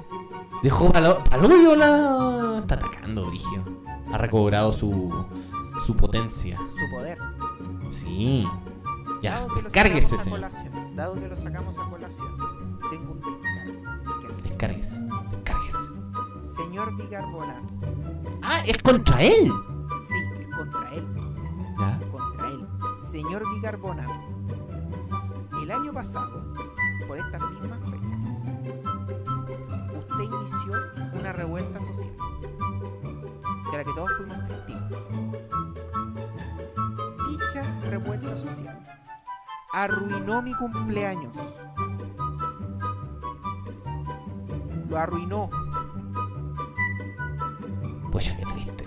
Dejó 0.61 0.91
palo, 0.91 1.23
paloyo 1.23 1.75
la. 1.75 2.59
Está 2.61 2.75
atacando, 2.75 3.27
Brigio. 3.27 3.63
Ha 4.11 4.17
recobrado 4.17 4.71
su. 4.71 5.11
su 5.85 5.95
potencia. 5.95 6.57
Su 6.57 6.95
poder. 6.95 7.17
Sí. 7.89 8.45
Ya, 9.21 9.35
Dado 9.35 9.47
que 9.47 9.55
lo 9.55 9.63
descárguese, 9.63 10.17
sacamos 10.17 10.19
a 10.19 10.23
señor. 10.23 10.39
colación, 10.39 10.95
dado 10.95 11.13
que 11.15 11.27
lo 11.29 11.35
sacamos 11.37 11.77
a 11.77 11.83
colación, 11.89 12.27
tengo 12.89 13.11
un 13.13 13.21
Descárguese. 14.41 14.99
Descárguese. 15.31 15.77
Señor 16.55 16.95
bicarbonato. 16.95 17.73
Ah, 18.41 18.61
es 18.65 18.81
contra 18.81 19.21
él. 19.21 19.51
Sí, 20.05 20.17
es 20.41 20.55
contra 20.55 20.93
él. 20.93 21.07
Ya. 21.79 21.99
contra 22.11 22.47
él. 22.47 22.67
Señor 23.09 23.43
Bicarbonato, 23.53 24.11
el 25.61 25.71
año 25.71 25.93
pasado, 25.93 26.53
por 27.07 27.19
estas 27.19 27.41
mismas 27.51 27.79
fechas, 27.89 28.23
usted 29.99 30.23
inició 30.23 31.19
una 31.19 31.31
revuelta 31.31 31.79
social 31.81 32.13
de 33.71 33.77
la 33.77 33.83
que 33.83 33.93
todos 33.93 34.11
fuimos 34.17 34.47
testigos. 34.47 34.97
Dicha 37.29 37.81
revuelta 37.89 38.35
social 38.35 38.83
arruinó 39.73 40.41
mi 40.41 40.53
cumpleaños. 40.53 41.37
Lo 44.93 44.99
arruinó. 44.99 45.49
Pues 48.11 48.25
ya 48.25 48.37
que 48.37 48.45
triste. 48.45 48.83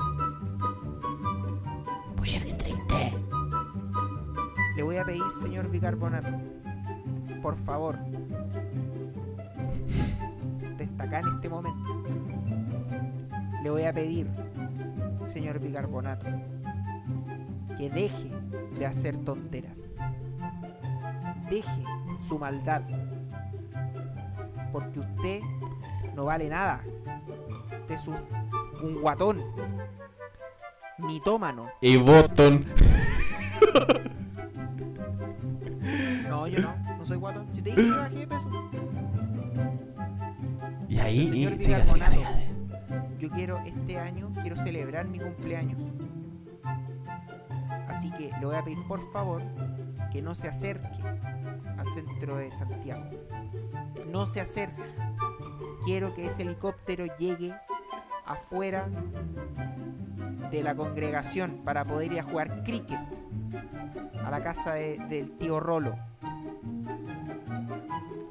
Pues 2.17 2.33
ya 2.33 2.45
que 2.45 2.53
triste. 2.53 3.19
Le 4.77 4.83
voy 4.85 4.99
a 4.99 5.05
pedir, 5.05 5.25
señor 5.43 5.69
bicarbonato, 5.69 6.29
por 7.43 7.57
favor, 7.57 7.99
destacar 10.79 11.25
en 11.25 11.35
este 11.35 11.49
momento. 11.49 12.05
Le 13.65 13.71
voy 13.71 13.83
a 13.83 13.93
pedir, 13.93 14.31
señor 15.25 15.59
bicarbonato, 15.59 16.27
que 17.77 17.91
deje 17.91 18.31
de 18.79 18.87
hacer 18.87 19.17
tonteras. 19.25 19.93
Deje 21.51 21.85
su 22.21 22.39
maldad. 22.39 22.83
Porque 24.73 25.01
usted 25.01 25.41
no 26.17 26.25
vale 26.25 26.49
nada. 26.49 26.83
Usted 27.83 27.95
es 27.95 28.09
un, 28.09 28.17
un 28.83 29.01
guatón. 29.01 29.45
Mitómano. 30.99 31.71
Y 31.81 31.97
Boston. 31.99 32.65
No, 36.29 36.49
yo 36.49 36.59
no. 36.59 36.77
No 36.99 37.07
soy 37.07 37.17
guatón. 37.17 37.47
Si 37.55 37.63
te 37.63 37.71
dije 37.71 37.83
que 37.83 37.91
bajé 37.91 38.17
de 38.17 38.27
peso. 38.27 38.51
Y 40.89 40.99
ahí, 40.99 41.21
y, 41.21 41.27
Señor 41.27 41.57
siga, 41.57 41.85
siga, 41.85 42.11
siga. 42.11 42.31
Yo 43.19 43.31
quiero, 43.31 43.59
este 43.65 43.99
año, 43.99 44.33
quiero 44.43 44.57
celebrar 44.57 45.07
mi 45.07 45.21
cumpleaños. 45.21 45.81
Así 47.89 48.11
que 48.11 48.33
le 48.39 48.47
voy 48.47 48.57
a 48.57 48.65
pedir 48.65 48.79
por 48.89 49.01
favor 49.13 49.43
que 50.13 50.21
no 50.21 50.35
se 50.35 50.49
acerque 50.49 50.89
al 51.79 51.89
centro 51.91 52.37
de 52.37 52.51
Santiago. 52.53 53.05
No 54.11 54.27
se 54.27 54.41
acerque. 54.41 54.83
Quiero 55.87 56.13
que 56.15 56.27
ese 56.27 56.43
helicóptero 56.43 57.07
llegue 57.17 57.55
afuera 58.27 58.89
de 60.51 60.63
la 60.63 60.75
congregación 60.75 61.63
para 61.65 61.85
poder 61.85 62.13
ir 62.13 62.19
a 62.21 62.25
jugar 62.25 62.65
cricket 62.65 62.99
a 64.25 64.31
la 64.31 64.43
casa 64.43 64.75
de- 64.75 64.99
del 65.09 65.39
tío 65.39 65.61
Rolo. 65.61 65.95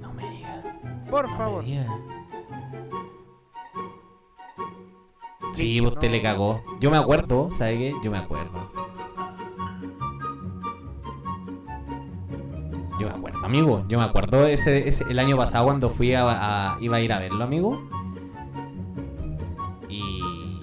No 0.01 0.11
me 0.13 0.29
diga. 0.29 0.61
Por 1.09 1.29
no 1.29 1.37
favor. 1.37 1.63
me 1.63 1.69
diga. 1.69 1.97
Sí, 5.53 5.79
usted 5.79 6.07
no- 6.07 6.11
le 6.11 6.21
cagó. 6.21 6.61
Yo 6.81 6.91
me 6.91 6.97
acuerdo, 6.97 7.49
¿sabe 7.51 7.77
qué? 7.77 7.93
Yo 8.03 8.11
me 8.11 8.17
acuerdo. 8.17 8.69
Yo 12.99 13.07
me 13.09 13.13
acuerdo, 13.15 13.45
amigo. 13.45 13.83
Yo 13.87 13.99
me 13.99 14.05
acuerdo 14.05 14.45
ese, 14.47 14.87
ese- 14.87 15.05
el 15.09 15.19
año 15.19 15.35
pasado 15.37 15.65
cuando 15.65 15.89
fui 15.89 16.13
a, 16.13 16.23
a- 16.73 16.77
iba 16.79 16.97
a 16.97 17.01
ir 17.01 17.11
a 17.11 17.19
verlo, 17.19 17.43
amigo. 17.43 17.81
Y. 19.89 20.61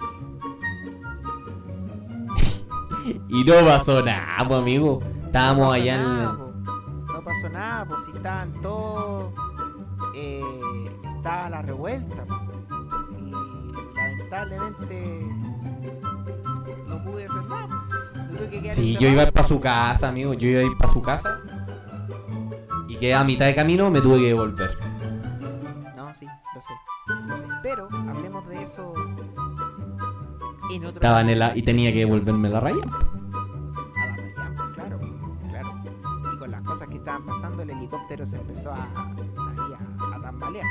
y 3.28 3.44
no 3.44 3.54
pasó 3.66 4.02
nada, 4.02 4.44
pues, 4.46 4.60
amigo. 4.60 5.00
Estábamos 5.26 5.74
allá 5.74 5.98
nada, 5.98 6.22
en. 6.22 6.62
No 7.06 7.22
pasó 7.24 7.48
nada, 7.50 7.84
pues 7.86 8.00
si 8.04 8.16
estaban 8.16 8.52
todos. 8.62 9.32
Eh, 10.14 10.42
estaba 11.16 11.50
la 11.50 11.62
revuelta. 11.62 12.24
po. 12.24 12.34
Y 13.18 13.30
lamentablemente. 13.94 15.26
No 16.86 17.02
pude 17.04 17.24
hacer 17.26 17.44
nada. 17.48 17.68
que 18.50 18.72
Sí, 18.72 18.96
yo 18.98 19.08
iba 19.08 19.26
para 19.30 19.46
su 19.48 19.60
casa, 19.60 20.08
amigo. 20.08 20.34
Yo 20.34 20.48
iba 20.48 20.60
a 20.60 20.64
ir 20.64 20.76
para 20.76 20.92
su 20.92 21.02
casa. 21.02 21.38
Y 23.02 23.06
quedé 23.06 23.14
a 23.14 23.24
mitad 23.24 23.46
de 23.46 23.54
camino, 23.56 23.90
me 23.90 24.00
tuve 24.00 24.18
que 24.20 24.26
devolver. 24.28 24.78
No, 25.96 26.14
sí, 26.14 26.24
lo 26.54 26.60
sé. 26.62 26.72
Lo 27.26 27.36
sé. 27.36 27.46
Pero 27.60 27.88
hablemos 27.90 28.46
de 28.48 28.62
eso. 28.62 28.94
En 30.72 30.84
otro 30.84 31.00
Estaba 31.00 31.20
en 31.22 31.30
el 31.30 31.42
a- 31.42 31.56
y 31.56 31.62
tenía 31.62 31.92
que 31.92 31.98
devolverme 31.98 32.48
la 32.48 32.60
raya. 32.60 32.76
a 32.76 32.86
la 34.06 34.16
raya, 34.16 34.52
pues, 34.56 34.68
claro, 34.76 35.00
claro. 35.50 35.74
Y 36.32 36.38
con 36.38 36.50
las 36.52 36.62
cosas 36.62 36.86
que 36.86 36.94
estaban 36.98 37.26
pasando, 37.26 37.64
el 37.64 37.70
helicóptero 37.70 38.24
se 38.24 38.36
empezó 38.36 38.70
a, 38.70 38.76
a, 38.76 40.16
a 40.16 40.20
tambalear. 40.22 40.64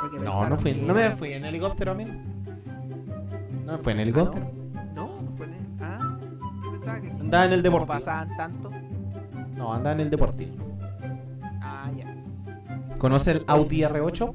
Porque 0.00 0.20
No, 0.20 0.48
no 0.48 0.56
fui, 0.56 0.74
que 0.74 0.82
no 0.82 0.94
me 0.94 1.10
fui 1.10 1.32
en 1.32 1.44
helicóptero, 1.44 1.90
amigo. 1.90 2.12
No 3.66 3.72
me 3.72 3.78
fui 3.78 3.92
en 3.94 3.98
Ah, 3.98 4.02
helicóptero. 4.02 4.46
No, 4.94 5.20
no 5.22 5.32
fue 5.36 5.46
en 5.46 5.54
el... 5.54 5.66
Ah, 5.82 6.18
yo 6.62 6.70
pensaba 6.70 7.00
que 7.00 7.10
sí. 7.10 7.20
Andaba 7.20 7.46
en 7.46 7.52
el 7.54 7.62
deportivo. 7.64 7.88
pasaban 7.94 8.36
tanto. 8.36 8.70
No, 9.56 9.74
andaba 9.74 9.94
en 9.94 10.00
el 10.02 10.10
deportivo. 10.10 10.52
¿Conoce 13.04 13.32
el 13.32 13.44
Audi 13.48 13.82
R8? 13.82 14.34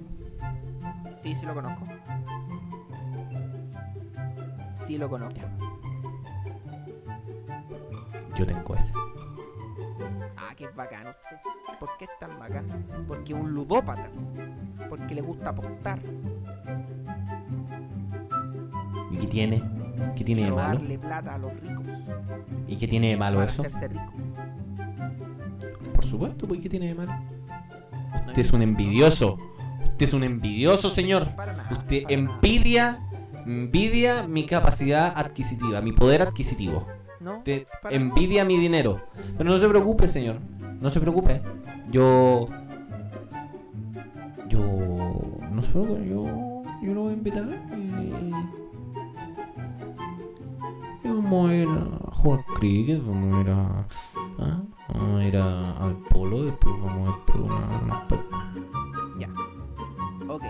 Sí, 1.17 1.35
sí 1.35 1.43
lo 1.43 1.55
conozco. 1.55 1.87
Sí 4.73 4.95
lo 4.99 5.09
conozco. 5.09 5.39
Yo 8.37 8.45
tengo 8.45 8.75
ese. 8.75 8.93
Ah, 10.37 10.53
qué 10.55 10.65
usted. 10.67 11.79
¿Por 11.79 11.89
qué 11.97 12.05
es 12.05 12.11
tan 12.19 12.37
bacán? 12.37 12.85
Porque 13.07 13.33
es 13.33 13.41
un 13.41 13.55
ludópata. 13.55 14.07
Porque 14.87 15.15
le 15.15 15.21
gusta 15.21 15.49
apostar. 15.49 15.97
¿Y 19.09 19.17
qué 19.17 19.25
tiene? 19.25 19.63
¿Qué 20.15 20.23
tiene 20.23 20.41
y 20.41 20.43
de 20.43 20.51
malo? 20.51 20.73
robarle 20.73 20.99
plata 20.99 21.33
a 21.33 21.37
los 21.39 21.59
ricos. 21.59 21.87
¿Y 22.67 22.77
qué 22.77 22.87
tiene 22.87 23.09
de 23.09 23.17
malo 23.17 23.39
para 23.39 23.51
eso? 23.51 23.63
hacerse 23.63 23.87
rico. 23.87 24.13
Por 25.95 26.05
supuesto, 26.05 26.47
pues 26.47 26.61
¿qué 26.61 26.69
tiene 26.69 26.89
de 26.89 26.93
malo? 26.93 27.38
Usted 28.27 28.41
es 28.41 28.53
un 28.53 28.61
envidioso. 28.61 29.37
Usted 29.83 30.05
es 30.07 30.13
un 30.13 30.23
envidioso, 30.23 30.89
señor. 30.89 31.27
Usted 31.71 32.03
envidia, 32.09 32.99
envidia 33.45 34.27
mi 34.27 34.45
capacidad 34.45 35.13
adquisitiva, 35.15 35.81
mi 35.81 35.91
poder 35.91 36.21
adquisitivo. 36.21 36.85
No, 37.19 37.39
Usted 37.39 37.67
envidia 37.89 38.45
mi 38.45 38.57
dinero. 38.57 39.01
Pero 39.37 39.49
no 39.49 39.59
se 39.59 39.67
preocupe, 39.67 40.07
señor. 40.07 40.37
No 40.79 40.89
se 40.89 40.99
preocupe. 40.99 41.41
Yo. 41.91 42.47
Yo. 44.47 44.61
No 45.51 45.61
se 45.61 45.67
preocupe, 45.67 46.07
yo. 46.07 46.63
Yo 46.81 46.93
lo 46.93 47.01
voy 47.01 47.11
a 47.11 47.15
invitar. 47.15 47.45
Y. 47.75 48.31
y 51.03 51.11
vamos 51.11 51.49
a 51.49 51.53
ir 51.53 51.67
a 51.67 52.11
jugar 52.11 52.45
cricket. 52.55 53.05
Vamos 53.05 53.35
a 53.35 53.41
ir 53.41 53.49
a. 53.49 53.85
¿ah? 54.39 54.63
Vamos 54.93 55.21
a 55.21 55.25
ir 55.25 55.37
a- 55.37 55.71
al 55.77 55.95
polo. 56.09 56.43
Después 56.43 56.75
vamos 56.81 57.07
a 57.09 57.17
ir 57.17 57.25
por 57.25 57.41
una, 57.41 58.07
pescas. 58.07 58.39
Ya. 59.17 59.29
Ok. 60.27 60.43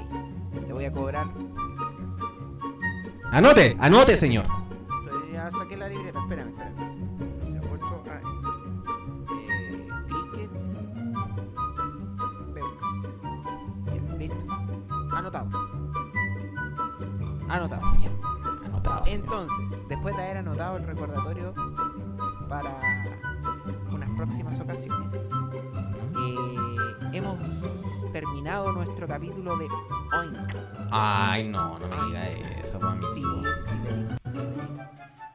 Le 0.68 0.74
voy 0.74 0.86
a 0.86 0.92
cobrar. 0.92 1.28
Anote, 3.32 3.76
anote, 3.80 4.16
señor. 4.16 4.46
Ya 5.32 5.52
saqué 5.52 5.78
la 5.78 5.88
libreta. 5.88 6.20
Espérame, 6.20 6.50
espérame. 6.50 6.76
O 7.48 7.52
sea, 7.52 7.62
ocho, 7.74 8.04
ah, 8.10 8.22
eh, 9.32 9.88
cricket. 10.08 10.52
Ya, 13.86 14.16
listo. 14.18 14.36
Anotado. 15.16 15.50
Anotado. 17.50 17.92
Bien, 17.98 18.12
anotado. 18.66 19.06
señor. 19.06 19.20
Entonces, 19.22 19.86
después 19.88 20.16
de 20.16 20.24
haber 20.24 20.38
anotado 20.38 20.78
el 20.78 20.84
recordatorio 20.86 21.54
para 22.48 22.80
próximas 24.20 24.60
ocasiones, 24.60 25.14
eh, 25.14 26.36
hemos 27.14 27.38
terminado 28.12 28.74
nuestro 28.74 29.08
capítulo 29.08 29.56
de 29.56 29.66
Oink. 30.20 30.38
Ay, 30.92 31.48
no, 31.48 31.80
no 31.80 31.88
me 31.88 32.06
diga 32.08 32.28
eso, 32.30 32.80
pues, 32.80 32.94
Sí, 33.14 33.24
amigo. 33.24 33.44
sí 33.64 33.70
sí 33.70 33.76
digo. 33.78 34.44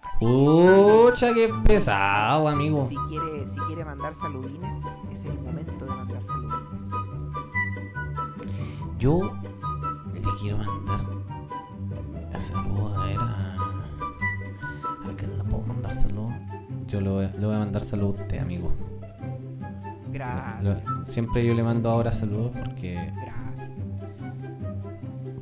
Así 0.02 0.26
que 0.26 1.10
Pucha, 1.10 1.32
qué 1.34 1.52
pesado, 1.66 2.46
amigo. 2.48 2.86
si, 2.86 2.94
quiere, 3.08 3.46
si 3.46 3.58
quiere 3.60 3.84
mandar 3.86 4.14
saludines, 4.14 4.84
es 5.10 5.24
el 5.24 5.40
momento 5.40 5.86
de 5.86 5.90
mandar 5.90 6.22
saludines. 6.22 6.82
Yo 8.98 9.32
le 10.12 10.20
quiero 10.40 10.58
mandar 10.58 11.00
a 12.34 12.38
saludos. 12.38 12.98
¿A 13.18 13.53
Yo 16.94 17.00
le 17.00 17.10
voy, 17.10 17.24
a- 17.24 17.28
le 17.36 17.44
voy 17.46 17.56
a 17.56 17.58
mandar 17.58 17.82
saludos 17.82 18.20
a 18.20 18.22
usted, 18.22 18.38
amigo. 18.38 18.72
Gracias, 20.12 20.84
Lo- 20.84 21.04
siempre 21.04 21.44
yo 21.44 21.52
le 21.52 21.64
mando 21.64 21.90
ahora 21.90 22.12
saludos 22.12 22.52
porque. 22.56 22.94
gracias. 23.16 23.68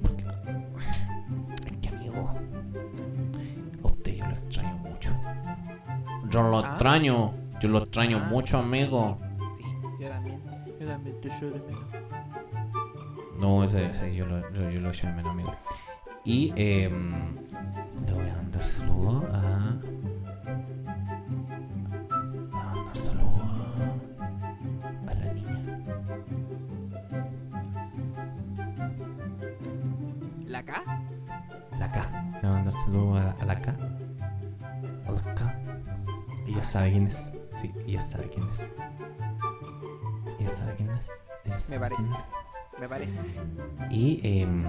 porque 0.00 0.24
es 1.74 1.76
que, 1.82 1.88
amigo. 1.94 2.30
A 3.84 3.86
usted 3.86 4.14
yo 4.16 4.24
lo 4.26 4.32
extraño 4.32 4.76
mucho. 4.78 5.10
Yo 6.30 6.42
lo 6.42 6.58
Ah. 6.60 6.68
extraño. 6.70 7.34
Yo 7.60 7.68
lo 7.68 7.78
extraño 7.82 8.18
Ah, 8.24 8.28
mucho, 8.30 8.58
amigo. 8.58 9.18
Sí, 9.58 9.64
yo 10.00 10.08
también. 10.08 10.40
Yo 10.80 10.86
también 10.86 11.20
te 11.20 11.28
echo 11.28 11.50
de 11.50 11.60
menos. 11.60 11.84
No, 13.38 13.62
ese, 13.64 13.90
ese 13.90 14.14
yo, 14.14 14.24
lo, 14.24 14.40
yo, 14.54 14.70
yo 14.70 14.80
lo 14.80 14.88
echo 14.88 15.06
de 15.06 15.12
menos, 15.12 15.32
amigo. 15.32 15.52
Y 16.24 16.50
em, 16.56 17.12
le 18.06 18.12
voy 18.14 18.26
a 18.30 18.36
mandar 18.36 18.64
saludos 18.64 19.24
a. 19.34 19.41
sabe 36.72 36.90
quién 36.90 37.06
es. 37.06 37.30
Sí, 37.60 37.70
y 37.86 37.94
esta 37.96 38.18
de 38.18 38.28
quién 38.30 38.48
es. 38.48 38.66
¿Y 40.40 40.44
esta 40.44 40.66
de 40.66 40.74
quién 40.74 40.90
es? 40.90 41.08
¿Esta 41.44 41.70
Me 41.70 41.74
de 41.76 41.80
parece. 41.80 42.02
quién 42.02 42.14
es? 42.14 42.24
Me 42.80 42.88
parece. 42.88 43.20
Y 43.90 44.20
eh, 44.24 44.46
voy 44.46 44.66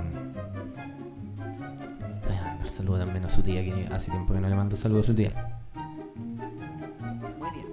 a 2.38 2.44
mandar 2.44 2.68
saludo 2.68 3.00
también 3.00 3.26
a 3.26 3.30
su 3.30 3.42
tía, 3.42 3.64
que 3.64 3.88
hace 3.94 4.12
tiempo 4.12 4.34
que 4.34 4.40
no 4.40 4.50
le 4.50 4.56
mando 4.56 4.76
saludo 4.76 5.00
a 5.02 5.04
su 5.04 5.16
tía. 5.16 5.62
Muy 5.74 7.50
bien. 7.52 7.68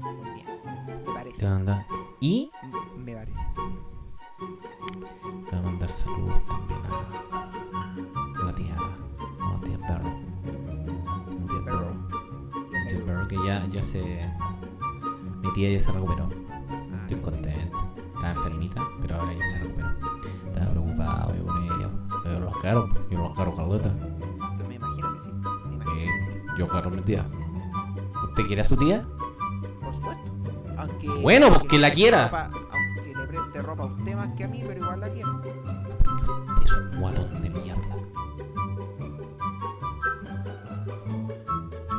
Muy 0.00 0.30
bien. 0.32 0.46
Me 1.06 1.14
parece. 1.14 1.42
voy 1.44 1.50
a 1.50 1.54
mandar- 1.54 1.86
Y 2.20 2.50
tía 15.54 15.70
ya 15.70 15.80
se 15.80 15.92
recuperó. 15.92 16.28
Ah, 16.60 17.00
Estoy 17.08 17.20
contento. 17.20 17.78
Estaba 18.14 18.30
enfermita, 18.30 18.82
pero 19.00 19.16
ahora 19.20 19.32
ya 19.32 19.50
se 19.50 19.58
recuperó. 19.60 19.88
Estaba 20.48 20.70
preocupado 20.70 21.34
yo 21.36 21.46
con 21.46 21.62
ella. 21.62 21.90
Yo 22.24 22.40
los 22.40 22.58
caro, 22.58 22.88
yo 23.10 23.18
los 23.18 23.36
caro 23.36 23.54
Carlota. 23.56 23.92
Me 24.68 24.74
imagino 24.74 25.14
que 25.14 25.20
sí. 25.20 25.30
Me 25.68 25.74
imagino 25.74 26.00
Eh, 26.00 26.06
que 26.14 26.20
sí. 26.20 26.30
yo 26.58 26.68
caro 26.68 26.90
mi 26.90 27.00
tía. 27.02 27.24
¿Usted 28.30 28.46
quiere 28.46 28.62
a 28.62 28.64
su 28.64 28.76
tía? 28.76 29.04
Por 29.82 29.94
supuesto. 29.94 30.30
Aunque. 30.76 31.08
Bueno, 31.08 31.48
pues, 31.48 31.62
que 31.68 31.78
la 31.78 31.90
quiera. 31.92 32.28
ropa- 32.28 32.50
aunque 32.72 33.14
le 33.14 33.26
preste 33.26 33.62
ropa 33.62 33.82
a 33.84 33.86
usted 33.86 34.16
más 34.16 34.34
que 34.36 34.44
a 34.44 34.48
mí, 34.48 34.62
pero 34.66 34.80
igual 34.80 35.00
la 35.00 35.08
quiero. 35.10 35.32
Porque 35.42 35.50
usted 35.50 36.64
es 36.64 36.72
un 36.94 37.00
guatón 37.00 37.42
de 37.42 37.50
mierda. 37.50 37.82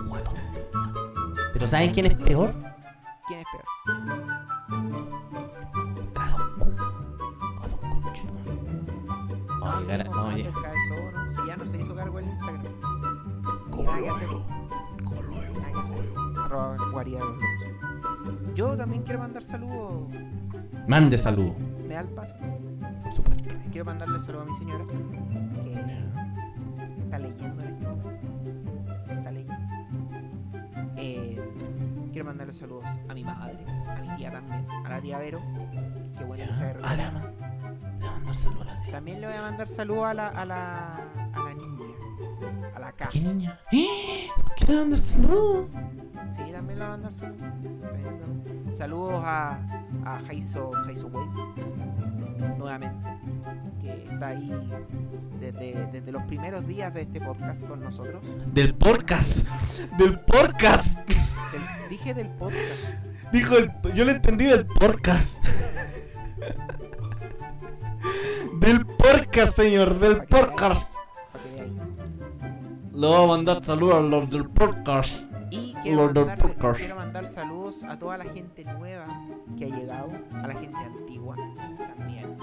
Guatón 0.07 0.33
de 0.33 0.41
mierda. 0.51 1.49
Pero 1.53 1.67
¿saben 1.67 1.91
quién 1.93 2.05
es 2.07 2.15
peor? 2.15 2.53
Guarida 16.95 17.19
de 17.19 17.25
los 17.25 17.35
lobos. 17.35 18.55
Yo 18.55 18.77
también 18.77 19.03
quiero 19.03 19.19
mandar 19.19 19.43
saludos. 19.43 20.09
Mande 20.87 21.17
saludo. 21.17 21.53
Me 21.85 21.93
da 21.93 21.99
el 21.99 22.07
paso. 22.07 22.35
Por 23.03 23.11
supuesto. 23.11 23.53
Quiero 23.69 23.85
mandarle 23.85 24.17
saludos 24.19 24.47
a 24.47 24.49
mi 24.49 24.55
señora. 24.55 24.85
Que 24.87 24.93
está 27.03 27.19
leyendo 27.19 27.63
en 27.63 27.73
este 27.73 27.87
momento. 27.87 28.11
Está 29.09 29.31
leyendo. 29.31 29.55
Eh, 30.95 31.37
quiero 32.13 32.25
mandarle 32.25 32.53
saludos 32.53 32.85
a 33.09 33.13
mi 33.13 33.25
madre, 33.25 33.65
a 33.89 34.01
mi 34.01 34.15
tía 34.15 34.31
también, 34.31 34.65
a 34.85 34.89
la 34.89 35.01
tía 35.01 35.17
Vero. 35.19 35.41
Qué 36.17 36.23
bueno 36.23 36.45
que 36.47 36.53
se 36.55 36.61
le 36.61 36.73
recuperado. 36.73 37.11
vamos 37.11 37.23
le 37.99 38.05
vamos 38.05 38.05
a 38.05 38.11
mandar 38.11 38.35
saludo 38.35 38.61
a 38.61 38.65
la 38.65 38.81
tía. 38.81 38.91
También 38.93 39.19
le 39.21 39.27
voy 39.27 39.35
a 39.35 39.41
mandar 39.41 39.67
saludos 39.67 40.05
a 40.05 40.13
la, 40.13 40.27
a 40.29 40.45
la, 40.45 40.95
a 41.33 41.39
la 41.43 41.53
niña, 41.53 41.85
a 42.73 42.79
la 42.79 42.91
K. 42.93 43.09
¿Qué 43.09 43.19
niña? 43.19 43.59
¡Eh! 43.73 44.29
¿Por 44.41 44.55
qué 44.55 44.65
le 44.67 44.79
mandar 44.79 44.99
saludo? 44.99 45.69
Sí, 46.31 46.41
también 46.51 46.79
le 46.79 46.85
voy 46.85 46.93
a 46.93 46.97
mandar 46.97 47.11
saludos. 48.73 49.21
A, 49.25 49.59
a 50.05 50.19
Jaiso, 50.27 50.71
Jaiso 50.85 51.07
Wave, 51.07 51.29
nuevamente, 52.57 53.09
que 53.81 54.03
está 54.11 54.27
ahí 54.29 54.51
desde, 55.39 55.87
desde 55.91 56.11
los 56.11 56.23
primeros 56.23 56.67
días 56.67 56.93
de 56.93 57.01
este 57.03 57.21
podcast 57.21 57.65
con 57.67 57.81
nosotros. 57.81 58.21
Del 58.53 58.73
podcast. 58.75 59.47
Del 59.97 60.19
podcast. 60.19 60.97
Del- 61.07 61.89
dije 61.89 62.13
del 62.13 62.27
podcast. 62.27 62.85
Dijo 63.31 63.57
el. 63.57 63.71
Yo 63.93 64.03
le 64.05 64.11
entendí 64.13 64.45
del 64.45 64.65
podcast. 64.67 65.39
del 68.59 68.85
podcast, 68.85 69.55
señor. 69.55 69.99
Del 69.99 70.23
podcast. 70.25 70.93
Le 72.93 73.07
voy 73.07 73.23
a 73.23 73.27
mandar 73.27 73.63
saludos 73.65 73.95
a 73.95 74.01
los 74.01 74.29
del 74.29 74.49
podcast. 74.49 75.21
Quiero 75.85 76.25
mandar, 76.25 76.75
quiero 76.77 76.95
mandar 76.95 77.25
saludos 77.27 77.83
a 77.83 77.97
toda 77.99 78.17
la 78.17 78.25
gente 78.25 78.65
nueva 78.65 79.05
que 79.57 79.65
ha 79.65 79.67
llegado, 79.69 80.09
a 80.33 80.47
la 80.47 80.53
gente 80.55 80.77
antigua 80.77 81.35
también, 81.77 82.37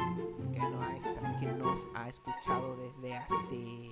que 0.52 0.58
nos 0.60 0.84
ha, 0.86 0.96
esta- 0.96 1.40
que 1.40 1.46
nos 1.52 1.88
ha 1.94 2.08
escuchado 2.08 2.76
desde 2.76 3.16
hace 3.16 3.90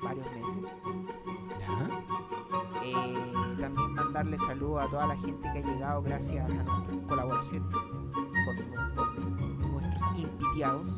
varios 0.00 0.26
meses. 0.32 0.76
Eh, 2.84 3.56
también 3.60 3.92
mandarle 3.94 4.38
saludos 4.38 4.84
a 4.84 4.90
toda 4.90 5.06
la 5.08 5.16
gente 5.16 5.42
que 5.52 5.58
ha 5.58 5.62
llegado 5.62 6.02
gracias 6.02 6.44
a 6.44 6.48
nuestras 6.48 6.96
colaboraciones 7.08 7.74
con, 7.74 8.56
con 9.60 9.72
nuestros 9.72 10.18
invitados. 10.20 10.90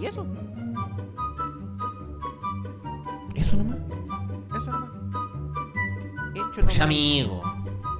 Y 0.00 0.06
eso, 0.06 0.26
Eso 3.34 3.56
nomás. 3.56 3.78
eso 4.56 4.70
nomás. 4.70 4.90
Hecho 6.34 6.50
Pues 6.52 6.56
nomás. 6.64 6.80
amigo. 6.80 7.42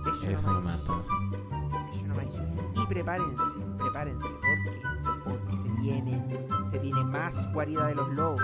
Hecho 0.07 0.31
Eso 0.31 0.53
nomás. 0.53 0.81
nomás. 0.81 0.81
entonces. 0.81 2.01
Yo 2.01 2.07
no 2.09 2.15
me 2.15 2.23
he 2.23 2.27
dicho. 2.27 2.43
Y 2.83 2.87
prepárense, 2.87 3.59
prepárense, 3.79 4.29
porque, 4.29 4.83
porque 5.25 5.57
se 5.57 5.69
viene, 5.81 6.25
se 6.71 6.79
viene 6.79 7.05
más 7.05 7.53
guarida 7.53 7.87
de 7.89 7.95
los 7.95 8.09
lobos. 8.11 8.43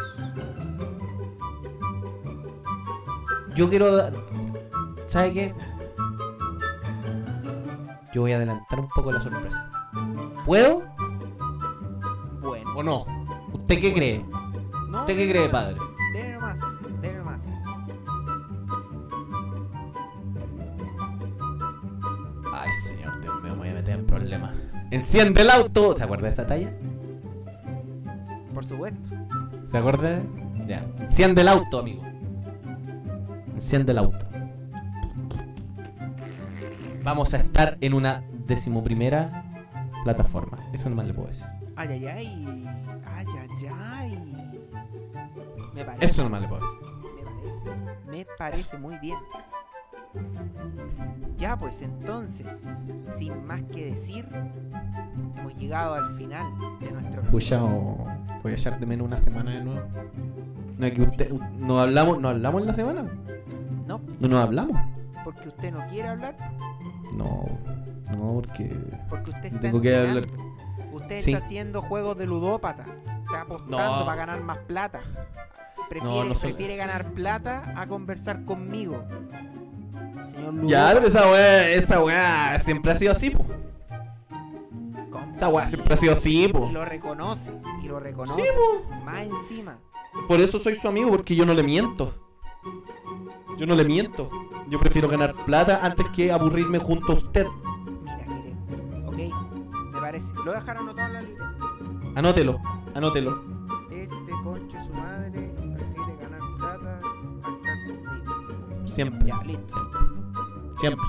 Yo 3.55 3.68
quiero. 3.68 3.95
dar- 3.97 4.14
¿Sabe 5.07 5.32
qué? 5.32 5.55
Yo 8.14 8.22
voy 8.22 8.32
a 8.32 8.36
adelantar 8.36 8.80
un 8.80 8.88
poco 8.88 9.12
la 9.12 9.20
sorpresa. 9.20 9.70
¿Puedo 10.47 10.82
Bueno, 12.41 12.70
o 12.74 12.82
no? 12.82 13.05
¿Usted 13.53 13.80
qué 13.80 13.93
cree? 13.95 14.24
no, 14.88 15.01
¿Usted 15.01 15.16
qué 15.16 15.28
cree, 15.30 15.47
nomás, 15.47 15.62
padre? 15.64 15.80
Enciende 24.91 25.43
el 25.43 25.51
auto. 25.51 25.95
¿Se 25.96 26.03
acuerda 26.03 26.25
de 26.25 26.30
esa 26.30 26.46
talla? 26.46 26.72
Por 28.53 28.64
supuesto. 28.64 29.08
¿Se 29.71 29.79
acuerda? 29.79 30.21
Ya. 30.67 30.84
Enciende 30.99 31.42
el 31.42 31.49
auto, 31.49 31.79
amigo. 31.79 32.03
Enciende 33.54 33.92
el 33.92 33.99
auto. 33.99 34.26
Vamos 37.03 37.33
a 37.34 37.38
estar 37.38 37.79
en 37.80 37.95
una 37.95 38.25
decimoprimera 38.46 39.45
plataforma. 40.04 40.58
Eso 40.72 40.91
nomás 40.91 41.07
le 41.07 41.14
puedo 41.14 41.29
decir. 41.29 41.46
Ay, 41.76 41.88
ay, 41.92 42.07
ay. 42.07 42.67
Ay, 43.07 43.26
ay, 43.38 43.67
ay. 43.79 44.61
Me 45.72 45.84
parece. 45.84 46.04
Eso 46.07 46.22
nomás 46.25 46.42
le 46.42 46.49
puedo 46.49 46.62
decir. 46.62 46.79
Me 47.14 47.22
parece. 47.22 48.11
Me 48.11 48.26
parece 48.37 48.79
muy 48.79 48.99
bien. 48.99 49.18
Ya, 51.37 51.57
pues 51.57 51.82
entonces, 51.82 52.95
sin 52.99 53.45
más 53.46 53.62
que 53.62 53.92
decir, 53.92 54.28
hemos 55.38 55.54
llegado 55.57 55.95
al 55.95 56.14
final 56.16 56.46
de 56.80 56.91
nuestro 56.92 57.22
Pucha, 57.22 57.61
voy 57.61 58.53
a 58.53 58.54
echar 58.54 58.78
de 58.78 58.87
menos 58.87 59.07
una 59.07 59.22
semana 59.22 59.53
de 59.53 59.64
nuevo. 59.64 59.82
No 60.78 60.87
es 60.87 60.92
que 60.92 61.03
usted. 61.03 61.30
¿No 61.58 61.80
hablamos, 61.80 62.20
¿no 62.20 62.28
hablamos 62.28 62.62
en 62.62 62.68
la 62.68 62.74
semana? 62.74 63.03
No, 63.87 64.00
¿No 64.18 64.28
nos 64.28 64.41
hablamos? 64.42 64.76
porque 65.24 65.49
usted 65.49 65.70
no 65.72 65.87
quiere 65.88 66.08
hablar, 66.08 66.34
No. 67.14 67.46
No, 68.11 68.32
porque. 68.34 68.74
porque 69.08 69.30
usted 69.30 69.45
está 69.46 69.61
tengo 69.61 69.80
que 69.80 69.95
hablar. 69.96 70.26
Usted 70.92 71.20
Sí. 71.20 71.32
está 71.32 71.45
haciendo 71.45 71.82
juegos 71.82 72.16
de 72.18 72.26
ludópata. 72.26 72.84
Está 73.26 73.42
apostando 73.42 73.99
No. 74.00 74.04
para 74.04 74.16
ganar 74.16 74.41
más 74.42 74.58
plata. 74.58 75.00
Prefiere, 75.88 76.16
No, 76.16 76.24
no 76.24 76.34
soy- 76.34 76.50
prefiere 76.53 76.76
ganar 76.76 77.12
plata 77.12 77.74
a 77.76 77.87
conversar 77.87 78.45
conmigo. 78.45 79.04
Señor 80.30 80.66
Ya, 80.66 80.90
pero 80.94 81.07
esa 81.07 81.28
weá, 81.30 81.70
esa 81.70 82.02
weá 82.02 82.58
siempre 82.58 82.92
ha 82.92 82.94
sido 82.94 83.12
así, 83.12 83.30
po. 83.30 83.44
¿cómo? 85.11 85.32
Esa 85.34 85.48
weá 85.48 85.66
siempre 85.66 85.94
ha 85.94 85.96
sido 85.96 86.12
así, 86.12 86.44
Y 86.44 86.48
po. 86.48 86.70
lo 86.72 86.84
reconoce. 86.84 87.52
Y 87.82 87.86
lo 87.88 88.00
reconoce. 88.00 88.42
Sí, 88.42 88.48
po. 88.57 89.04
Más 89.04 89.22
encima. 89.22 89.78
Por 90.28 90.40
eso 90.40 90.58
soy 90.58 90.76
su 90.76 90.88
amigo, 90.88 91.11
porque 91.11 91.34
yo 91.34 91.44
no 91.46 91.54
le 91.54 91.62
miento. 91.62 92.14
Yo 93.57 93.66
no 93.66 93.74
le 93.74 93.84
miento. 93.84 94.30
Yo 94.68 94.78
prefiero 94.78 95.08
ganar 95.08 95.34
plata 95.44 95.80
antes 95.82 96.07
que 96.11 96.32
aburrirme 96.32 96.78
junto 96.78 97.12
a 97.12 97.16
usted. 97.16 97.46
Mira, 98.02 98.26
mire. 98.26 98.54
Ok, 99.07 99.34
me 99.92 100.00
parece. 100.00 100.32
Lo 100.44 100.52
dejaron 100.52 100.84
anotado 100.84 101.08
en 101.08 101.12
la 101.14 101.22
libreta. 101.22 101.54
Anótelo, 102.16 102.61
anótelo. 102.94 103.42
Este 103.90 104.32
concho 104.44 104.78
su 104.84 104.92
madre 104.94 105.52
prefiere 105.74 106.16
ganar 106.22 106.40
plata 106.58 107.00
a 107.44 107.50
estar 107.57 107.76
conmigo. 107.86 108.86
Siempre. 108.88 109.28
Ya, 109.28 109.42
listo, 109.44 109.76
Siempre. 110.80 111.07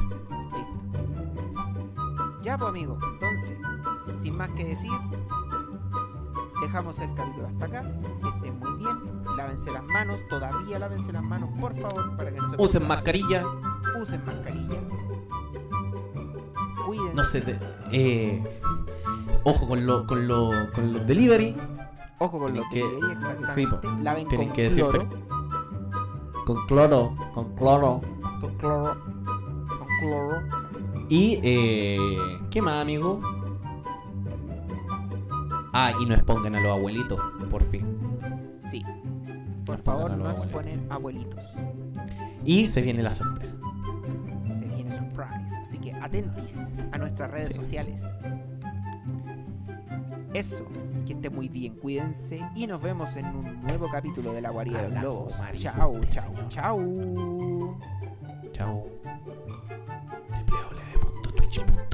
listo. 0.53 2.41
Ya, 2.43 2.57
pues, 2.57 2.69
amigo. 2.69 2.97
Entonces, 3.13 3.57
sin 4.17 4.37
más 4.37 4.49
que 4.49 4.63
decir, 4.65 4.91
dejamos 6.61 6.99
el 6.99 7.13
capítulo 7.15 7.47
hasta 7.47 7.65
acá. 7.65 7.91
Que 8.21 8.29
estén 8.29 8.59
muy 8.59 8.73
bien. 8.77 8.97
lávense 9.37 9.71
las 9.71 9.83
manos, 9.85 10.19
todavía 10.29 10.77
lávense 10.79 11.11
las 11.13 11.23
manos, 11.23 11.49
por 11.59 11.73
favor, 11.79 12.15
para 12.17 12.31
que 12.31 12.37
no 12.37 12.49
se 12.49 12.55
Usen 12.59 12.87
mascarilla. 12.87 13.43
Usen 14.01 14.23
mascarilla. 14.25 14.79
Cuídense. 16.85 17.13
No 17.15 17.23
se. 17.23 17.41
de- 17.41 17.59
eh, 17.91 18.61
ojo 19.43 19.67
con 19.67 19.85
lo, 19.85 20.05
con 20.05 20.27
lo, 20.27 20.51
con 20.73 20.93
los 20.93 21.07
delivery. 21.07 21.55
Ojo 22.19 22.39
con 22.39 22.53
lo 22.55 22.63
tienen 22.69 22.91
que 22.91 22.95
que- 22.99 23.01
leí 23.05 23.11
exactamente. 23.13 23.77
sí. 23.81 23.87
Laven 24.03 24.27
Tienen 24.27 24.47
con 24.47 24.55
que 24.55 24.67
cloro. 24.69 25.09
Con 26.45 26.65
cloro, 26.67 27.15
con 27.33 27.55
cloro. 27.55 28.01
Con 28.41 28.55
cloro. 28.57 28.97
Y, 31.09 31.39
eh, 31.43 31.97
¿qué 32.49 32.61
más, 32.61 32.81
amigo? 32.81 33.19
Ah, 35.73 35.91
y 36.01 36.05
no 36.05 36.15
expongan 36.15 36.55
a 36.55 36.61
los 36.61 36.71
abuelitos, 36.71 37.19
por 37.49 37.63
fin. 37.63 37.85
Sí. 38.65 38.83
Por 39.65 39.77
No 39.77 39.83
favor, 39.83 40.11
no 40.17 40.23
los 40.23 40.41
exponer 40.41 40.79
abuelitos. 40.89 41.43
Y 42.43 42.65
se 42.67 42.81
viene 42.81 43.03
la 43.03 43.13
sorpresa. 43.13 43.55
Se 44.53 44.65
viene 44.65 44.91
surprise. 44.91 45.57
Así 45.61 45.77
que 45.77 45.93
atentis 45.93 46.79
a 46.91 46.97
nuestras 46.97 47.31
redes 47.31 47.49
Sí. 47.49 47.53
sociales. 47.53 48.19
Eso. 50.33 50.65
Que 51.05 51.13
esté 51.13 51.29
muy 51.29 51.49
bien, 51.49 51.75
cuídense 51.75 52.41
y 52.55 52.67
nos 52.67 52.81
vemos 52.81 53.15
en 53.15 53.25
un 53.27 53.61
nuevo 53.63 53.87
capítulo 53.91 54.33
de 54.33 54.41
La 54.41 54.49
Guarida 54.49 54.81
de 54.83 54.89
los 54.89 55.03
Lobos. 55.03 55.35
Chao, 55.55 55.99
chao, 56.09 56.37
chao. 56.49 57.77
Chao. 58.53 59.00
much. 61.59 61.90